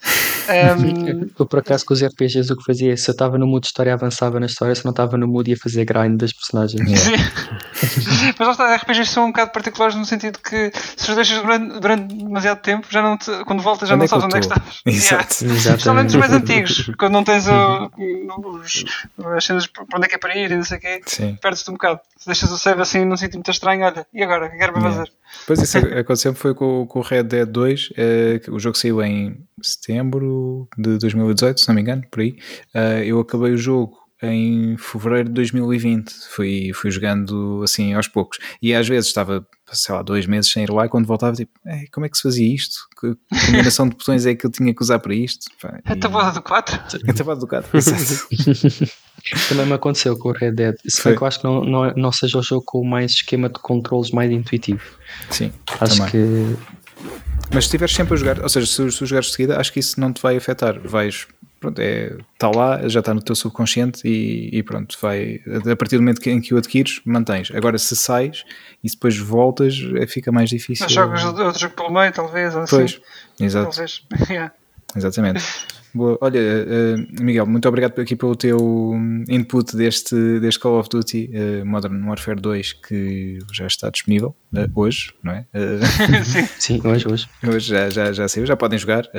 [0.50, 3.48] Ahm, Eu, por acaso, com os RPGs, o que fazia é se eu estava no
[3.48, 6.34] mood de história, avançava na história, se não estava no mood, ia fazer grind das
[6.34, 6.84] personagens.
[8.38, 11.80] Mas lá está, RPGs são um bocado particulares no sentido que se os deixas durante,
[11.80, 14.40] durante demasiado tempo, já não te, quando voltas já Onde não é sabes onde é
[14.40, 14.82] que estavas.
[14.86, 15.44] Exato.
[15.44, 15.58] Yeah.
[15.70, 16.52] Especialmente os mais Exatamente.
[16.74, 17.90] antigos, quando não tens o-
[18.62, 18.86] os,
[19.36, 21.02] as cenas para onde é que é para ir e não sei o quê,
[21.42, 22.00] perdes-te um bocado.
[22.18, 24.48] Se deixas o save assim num sítio muito estranho, olha, e agora?
[24.48, 24.98] O que quero para Yeah.
[25.04, 25.14] fazer?
[25.46, 29.46] Pois isso aconteceu foi com, com o Red Dead 2, eh, o jogo saiu em
[29.62, 32.38] setembro de 2018, se não me engano, por aí.
[32.74, 38.40] Eh, eu acabei o jogo em fevereiro de 2020, fui, fui jogando assim aos poucos.
[38.62, 41.52] E às vezes estava, sei lá, dois meses sem ir lá, e quando voltava, tipo,
[41.66, 42.76] "Ei, como é que se fazia isto?
[43.00, 43.16] Que
[43.46, 45.46] combinação de botões é que eu tinha que usar para isto?
[45.62, 46.76] Pá, A e- tabuada do 4?
[47.08, 48.28] A tabuada do gato, exato.
[49.50, 50.76] Também me aconteceu com o Red Dead.
[50.88, 51.12] Se Foi.
[51.12, 53.60] bem que eu acho que não, não, não seja o jogo com mais esquema de
[53.60, 54.82] controles mais intuitivo.
[55.30, 56.12] Sim, Acho também.
[56.12, 56.56] que
[57.54, 59.80] Mas se estiveres sempre a jogar, ou seja, se, se jogares de seguida, acho que
[59.80, 60.80] isso não te vai afetar.
[60.80, 61.28] Vais,
[61.60, 65.40] pronto, é, está lá, já está no teu subconsciente e, e pronto, vai.
[65.72, 67.52] A partir do momento em que o adquires, mantens.
[67.54, 68.44] Agora, se sais
[68.84, 70.86] e depois voltas, é, fica mais difícil.
[70.86, 72.76] Mas jogas outro jogo pelo meio, talvez, ou assim.
[72.76, 73.02] Pois,
[73.40, 74.04] exato, Talvez.
[74.30, 74.54] Yeah.
[74.96, 75.44] exatamente.
[75.94, 76.18] Boa.
[76.22, 78.94] Olha, eh, Miguel, muito obrigado aqui pelo teu
[79.28, 84.68] input deste, deste Call of Duty eh, Modern Warfare 2 que já está disponível eh,
[84.76, 85.46] hoje, não é?
[86.24, 86.48] Sim.
[86.60, 87.30] sim, hoje, hoje.
[87.44, 89.10] Hoje já, já, já saiu, já podem jogar.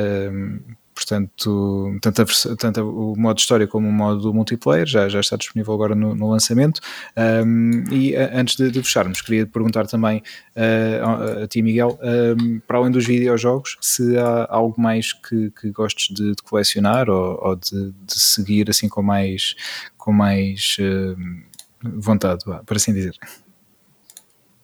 [0.99, 5.73] Portanto, tanto, a tanto o modo história como o modo multiplayer já, já está disponível
[5.73, 6.81] agora no, no lançamento.
[7.15, 10.21] Ehm, e a- antes de, de fecharmos, queria perguntar também
[10.57, 15.53] eh, a, a ti, Miguel, ehm, para além dos videojogos, se há algo mais que,
[15.53, 19.55] que gostes de, de colecionar ou, ou de, de seguir assim com mais,
[19.97, 21.43] com mais ehm,
[21.85, 23.15] vontade, por assim dizer.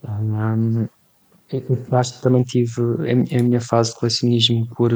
[0.06, 0.89] Hum,
[1.52, 4.90] eu eu acho que também tive a, mi- a minha fase de colecionismo por,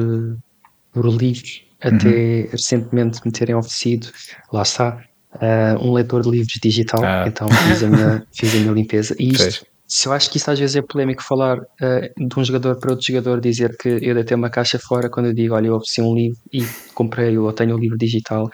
[0.93, 4.09] por livros, até recentemente me terem oferecido,
[4.53, 5.03] lá está,
[5.41, 7.25] eh, um leitor de livros digital, Ah.
[7.27, 9.15] então fiz a minha, fiz a minha limpeza.
[9.19, 12.45] E isto, se eu acho que isto às vezes é polémico falar eh, de um
[12.45, 15.69] jogador para outro jogador, dizer que eu deitei uma caixa fora quando eu digo, olha,
[15.69, 18.51] eu ofereci um livro e comprei ou tenho o livro digital.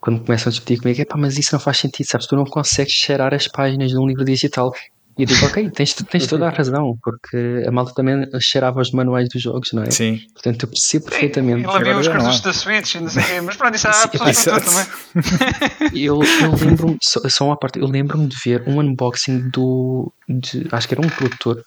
[0.00, 2.26] Quando começam a discutir comigo, epá, mas isso não faz sentido, sabes?
[2.26, 4.72] Tu não consegues cheirar as páginas de um livro digital.
[5.18, 8.90] E eu digo, ok, tens, tens toda a razão, porque a malta também cheirava os
[8.90, 9.90] manuais dos jogos, não é?
[9.90, 11.60] Sim, Portanto, eu percebo perfeitamente.
[11.60, 13.92] Ele Agora os cartuchos da Switch e não sei o quê, mas pronto, isso há
[13.94, 16.04] Sim, pessoas para tudo também.
[16.04, 20.68] Eu, eu lembro-me, só, só uma parte, eu lembro-me de ver um unboxing do, de,
[20.70, 21.62] acho que era um produtor,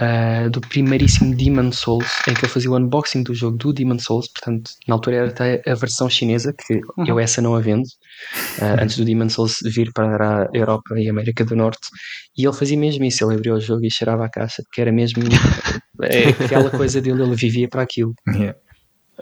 [0.00, 3.98] ah, do primeiríssimo Demon Souls, em que ele fazia o unboxing do jogo do Demon
[3.98, 7.84] Souls, portanto, na altura era até a versão chinesa, que eu essa não a vendo,
[8.62, 11.86] ah, antes do Demon Souls vir para a Europa e América do Norte,
[12.34, 14.90] e ele fazia mesmo isso, ele abria o jogo e cheirava a caixa, porque era
[14.90, 15.22] mesmo
[16.02, 18.14] é, aquela coisa dele, ele vivia para aquilo.
[18.26, 18.58] yeah.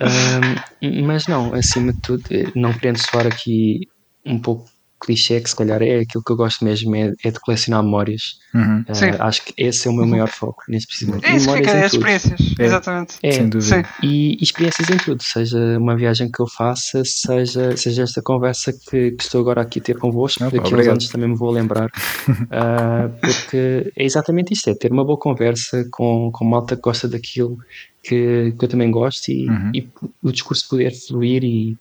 [0.00, 3.80] Ahm, mas não, acima de tudo, eh, não querendo soar aqui
[4.24, 7.38] um pouco clichê que se calhar é aquilo que eu gosto mesmo, é, é de
[7.40, 8.38] colecionar memórias.
[8.54, 8.80] Uhum.
[8.80, 11.26] Uh, acho que esse é o meu maior foco nesse precisamente.
[11.26, 12.64] É isso fica, é experiências, é.
[12.64, 13.16] exatamente.
[13.22, 13.76] É, Sem dúvida.
[13.76, 13.82] Sim.
[14.02, 19.12] E, experiências em tudo, seja uma viagem que eu faça, seja, seja esta conversa que,
[19.12, 20.92] que estou agora aqui a ter convosco, Opa, daqui a uns obrigado.
[20.92, 25.86] anos também me vou lembrar, uh, porque é exatamente isto, é ter uma boa conversa
[25.90, 27.58] com, com malta que gosta daquilo
[28.02, 29.70] que, que eu também gosto e, Uhum.
[29.74, 29.88] e
[30.22, 31.76] o discurso poder fluir e,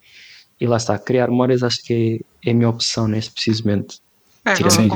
[0.60, 4.00] e lá está, criar memórias acho que é, é a minha opção neste precisamente.
[4.48, 4.88] É, Sim.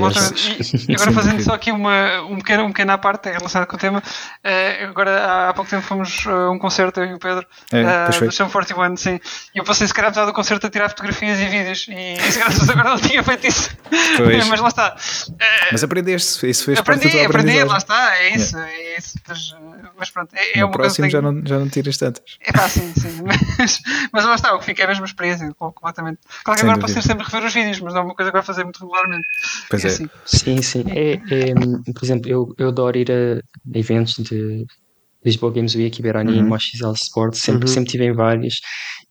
[0.88, 3.80] E, agora fazendo só aqui uma, um, pequeno, um pequeno à parte relacionado com o
[3.80, 4.02] tema,
[4.44, 8.26] eh, agora há, pouco tempo fomos a um concerto, eu e o Pedro, É, eh,
[8.26, 9.20] do Chão 41, sim,
[9.54, 12.40] e eu passei se calhar metade do concerto a tirar fotografias e vídeos, e se
[12.40, 13.70] calhar agora não tinha feito isso.
[14.50, 14.96] Mas lá está.
[15.40, 19.20] Eh, Mas aprendeste, isso fez parte aprendi, tua aprendi, lá está, é isso, é isso.
[19.28, 21.98] Mas, eh, pronto, é, é No uma coisa próximo que já não, já não tiras
[21.98, 22.24] tantas.
[22.42, 23.22] É pá, sim, sim.
[23.58, 23.80] Mas,
[24.12, 26.20] mas lá está, o que fica é a mesma experiência, completamente.
[26.44, 27.02] Claro que Sem agora posso dúvida.
[27.02, 29.28] ter sempre rever os vídeos, mas não é uma coisa que vai fazer muito regularmente.
[29.70, 29.88] Pois é.
[29.94, 30.08] assim.
[30.26, 30.84] Sim, sim.
[30.88, 31.14] É,
[31.50, 31.54] é,
[31.94, 33.42] por exemplo, eu, eu adoro ir a
[33.78, 34.66] eventos de
[35.26, 36.50] Lisboa Games Week, Iberani, Uhum.
[36.50, 37.74] Mochizal Sport, sempre, Uhum.
[37.74, 38.60] sempre tive em vários.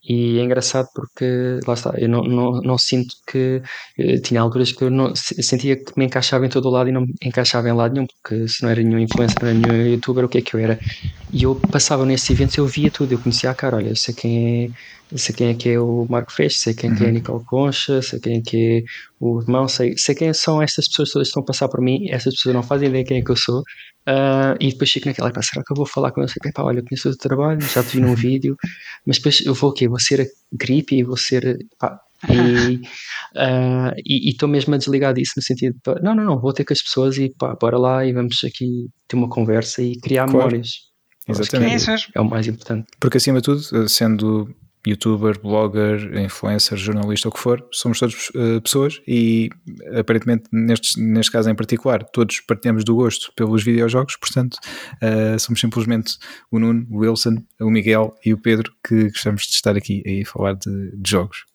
[0.03, 3.61] E é engraçado porque, lá está, eu não, não, não sinto que.
[3.99, 6.89] eh, tinha alturas que eu não, se- sentia que me encaixava em todo o lado
[6.89, 9.57] e não me encaixava em lado nenhum, porque se não era nenhum influencer, não era
[9.59, 10.79] nenhum youtuber, o que é que eu era?
[11.29, 14.13] E eu passava nesses eventos, eu via tudo, eu conhecia a cara, olha, eu sei
[14.13, 14.69] quem é.
[15.15, 17.43] Sei quem é que é o Marco Freixo, sei quem é que é a Nicole
[17.45, 18.83] Concha, sei quem é que é
[19.19, 22.09] o irmão, sei, sei quem são estas pessoas todas que estão a passar por mim,
[22.09, 23.63] estas pessoas não fazem ideia quem é que eu sou,
[24.05, 26.33] ah, e depois fico naquela, pá, será que eu vou falar com eles?
[26.53, 28.55] Pá, olha, eu conheço o teu trabalho, já te vi num vídeo,
[29.05, 29.87] mas depois eu vou o quê?
[29.87, 30.27] Vou ser
[30.57, 32.79] creepy, vou ser, pá, e
[34.27, 36.73] e estou mesmo a desligar disso no sentido de, não, não, não, vou ter com
[36.73, 40.37] as pessoas e pá, bora lá e vamos aqui ter uma conversa e criar Claro.
[40.37, 40.91] memórias.
[41.27, 41.89] Exatamente.
[41.89, 41.95] É.
[42.15, 42.87] É o mais importante.
[42.99, 44.53] Porque acima de tudo, sendo
[44.85, 49.49] youtuber, blogger, influencer, jornalista, o que for, somos todos eh, pessoas e
[49.99, 54.57] aparentemente neste, neste caso em particular todos partilhamos do gosto pelos videojogos, portanto
[55.01, 56.17] eh, somos simplesmente
[56.51, 60.25] o Nuno, o Wilson, o Miguel e o Pedro que gostamos de estar aqui a
[60.27, 61.45] falar de, de jogos.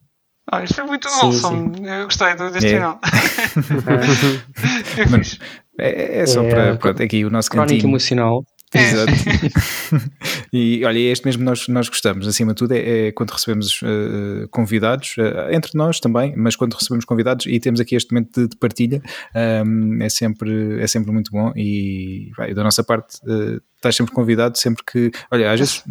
[0.52, 1.72] Ah, isto é muito Sim, wholesome.
[1.88, 2.74] Eu gostei do- deste É.
[2.74, 3.00] final.
[4.98, 5.38] é fixe.
[5.78, 7.90] É, é só É, para pronto, aqui o nosso Crónica cantinho.
[7.90, 8.44] emocional.
[8.74, 9.12] Exato.
[10.52, 12.26] e olha, é este mesmo nós, nós gostamos.
[12.26, 16.74] Acima de tudo, é, é quando recebemos eh, convidados, eh, entre nós também, mas quando
[16.74, 19.00] recebemos convidados e temos aqui este momento de, de partilha,
[19.34, 21.52] ehm, é, sempre, é sempre muito bom.
[21.54, 25.84] E vai, da nossa parte, eh, estás sempre convidado, sempre que, olha, às vezes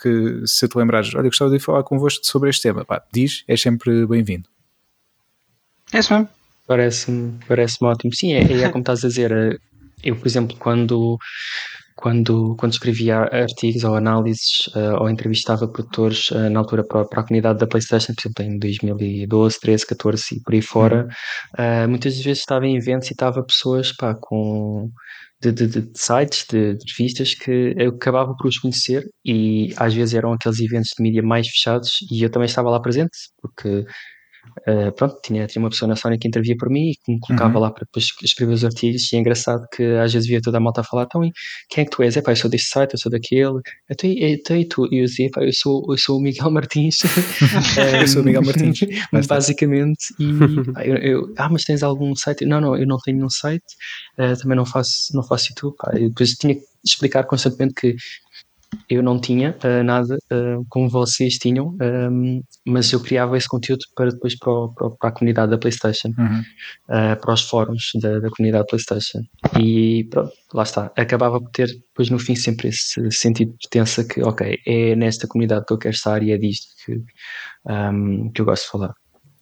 [0.00, 3.56] que se te lembrares, olha, gostava de falar convosco sobre este tema, pá, diz, é
[3.56, 4.48] sempre bem-vindo.
[5.92, 6.28] É isso mesmo.
[6.66, 8.14] Parece-me parece ótimo.
[8.14, 9.60] Sim, é, é como estás a dizer.
[10.02, 11.18] Eu, por exemplo, quando,
[11.96, 17.20] quando, quando escrevia artigos ou análises eh, ou entrevistava produtores eh, na altura para, para
[17.20, 21.06] a comunidade da PlayStation, por exemplo, em 2012, 13, 14 e por aí fora,
[21.58, 24.90] eh, muitas vezes estava em eventos e estava pessoas pá, com.
[25.40, 29.92] De, de- de sites, de, de revistas que eu acabava por os conhecer e às
[29.92, 33.10] vezes eram aqueles eventos de mídia mais fechados e eu também estava lá presente
[33.42, 33.84] porque
[34.68, 37.20] Uh, pronto, tinha, tinha uma pessoa na Sony que intervia por mim e que me
[37.20, 37.60] colocava Uhum.
[37.60, 40.60] lá para depois escrever os artigos e é engraçado que às vezes via toda a
[40.60, 41.20] malta a falar então
[41.68, 42.16] quem é que tu és?
[42.16, 43.60] É pá, eu sou deste site, eu sou daquele
[43.90, 44.86] então, e, então, tu?
[44.92, 46.98] E eu dizia, eu sou, eu sou o Miguel Martins
[48.00, 48.80] Eu sou o Miguel Martins.
[49.12, 49.34] Está.
[49.34, 50.24] basicamente e
[50.88, 52.44] eu, eu, ah, mas tens algum site?
[52.46, 53.64] Não, não, eu não tenho nenhum site
[54.18, 55.90] uh, também não faço, não faço YouTube pá.
[55.92, 57.96] Depois tinha que explicar constantemente que
[58.88, 63.84] eu não tinha uh, nada uh, como vocês tinham, um, mas eu criava esse conteúdo
[63.94, 66.40] para depois para, o, para, a comunidade da PlayStation, Uhum.
[66.40, 69.20] uh, para os fóruns da, da comunidade PlayStation.
[69.58, 70.92] E pronto, lá está.
[70.96, 75.26] Acabava por ter depois no fim sempre esse sentido de pertença que, ok, é nesta
[75.26, 77.02] comunidade que eu quero estar e é disto que,
[77.66, 78.94] um, que eu gosto de falar.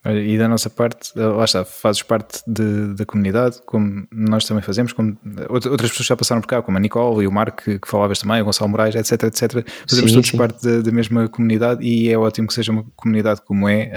[0.04, 4.60] E da nossa parte, eh, lá está, fazes parte de- da comunidade, como nós também
[4.62, 5.16] fazemos, como
[5.48, 7.86] outra- outras pessoas já passaram por cá, como a Nicole e o Marco, que, que
[7.88, 9.64] falavas também, o Gonçalo Moraes, etc, etc.
[9.88, 10.36] Fazemos Sim, todos sim.
[10.36, 13.92] parte da, da mesma comunidade e é ótimo que seja uma comunidade como é,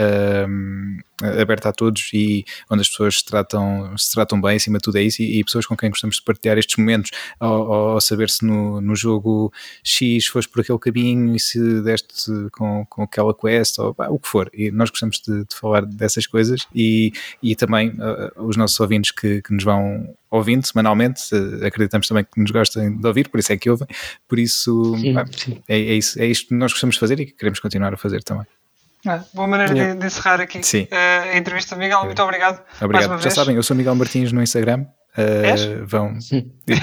[0.45, 4.83] ahm, aberta a todos e onde as pessoas se tratam, se tratam bem, acima de
[4.83, 8.01] tudo é isso, e, e pessoas com quem gostamos de partilhar estes momentos, ao, ao
[8.01, 9.51] saber se no, no jogo
[9.83, 14.19] X foste por aquele caminho e se deste com, com aquela quest, ou pá, o
[14.19, 14.49] que for.
[14.53, 19.11] E nós gostamos de, de falar dessas coisas e, e também uh, os nossos ouvintes
[19.11, 23.39] que, que nos vão ouvindo semanalmente, uh, acreditamos também que nos gostem de ouvir, por
[23.39, 23.87] isso é que ouvem,
[24.27, 25.61] por isso Sim, pá, sim.
[25.67, 27.97] é, é, isso, é isto que nós gostamos de fazer e que queremos continuar a
[27.97, 28.45] fazer também.
[29.07, 29.99] Ah, boa maneira de- Yeah.
[29.99, 30.87] de, encerrar aqui Sim.
[30.91, 32.05] eh, a entrevista, Miguel.
[32.05, 32.57] Muito obrigado.
[32.57, 33.09] Mais Obrigado.
[33.11, 33.33] uma Já vez.
[33.33, 34.85] sabem, eu sou Miguel Martins no Instagram.
[35.17, 36.13] Uh, vão.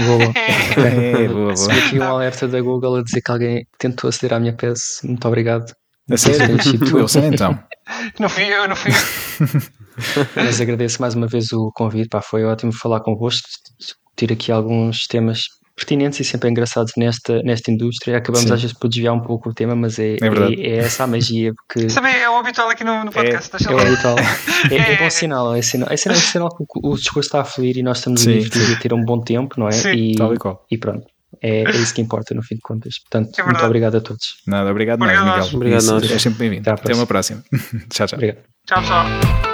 [0.06, 0.32] Boa, boa.
[1.74, 5.06] É, aqui um alerta da Google a dizer que alguém tentou aceder à minha peça.
[5.06, 5.70] Muito obrigado.
[6.10, 6.56] A sério?
[6.58, 6.96] Tu.
[6.96, 7.58] Wilson, então.
[8.18, 9.60] Não fui eu, não fui eu.
[10.36, 13.46] Mas agradeço mais uma vez o convite, pá, foi ótimo falar convosco,
[13.78, 15.44] discutir aqui alguns temas
[15.84, 18.16] pertinentes e sempre engraçados nesta, nesta indústria.
[18.16, 18.54] Acabamos Sim.
[18.54, 21.06] às vezes por desviar um pouco o tema, mas é, É é, é essa a
[21.06, 23.48] magia, porque Isso também é o habitual aqui no, no podcast.
[23.54, 23.82] é, deixa é lá.
[23.82, 24.16] o habitual.
[24.70, 24.96] É, é É.
[24.98, 27.76] bom sinal, é sinal, é sinal, é sinal que o, o discurso está a fluir
[27.76, 29.72] e nós estamos Sim, a e ter um bom tempo, não é?
[29.72, 29.90] Sim.
[29.92, 30.64] E, Tal e qual.
[30.70, 31.04] e pronto,
[31.42, 32.94] é, é isso que importa no fim de contas.
[33.00, 34.36] Portanto, É muito obrigado a todos.
[34.46, 35.44] Nada, obrigado, Obrigado nós.
[35.46, 35.56] Miguel.
[35.56, 36.10] Obrigado Isso, nós.
[36.10, 36.70] É sempre bem-vindo.
[36.70, 37.42] Até Até uma próxima.
[37.90, 38.16] tchau, tchau.
[38.16, 38.38] Obrigado.
[38.66, 39.51] Tchau, pessoal.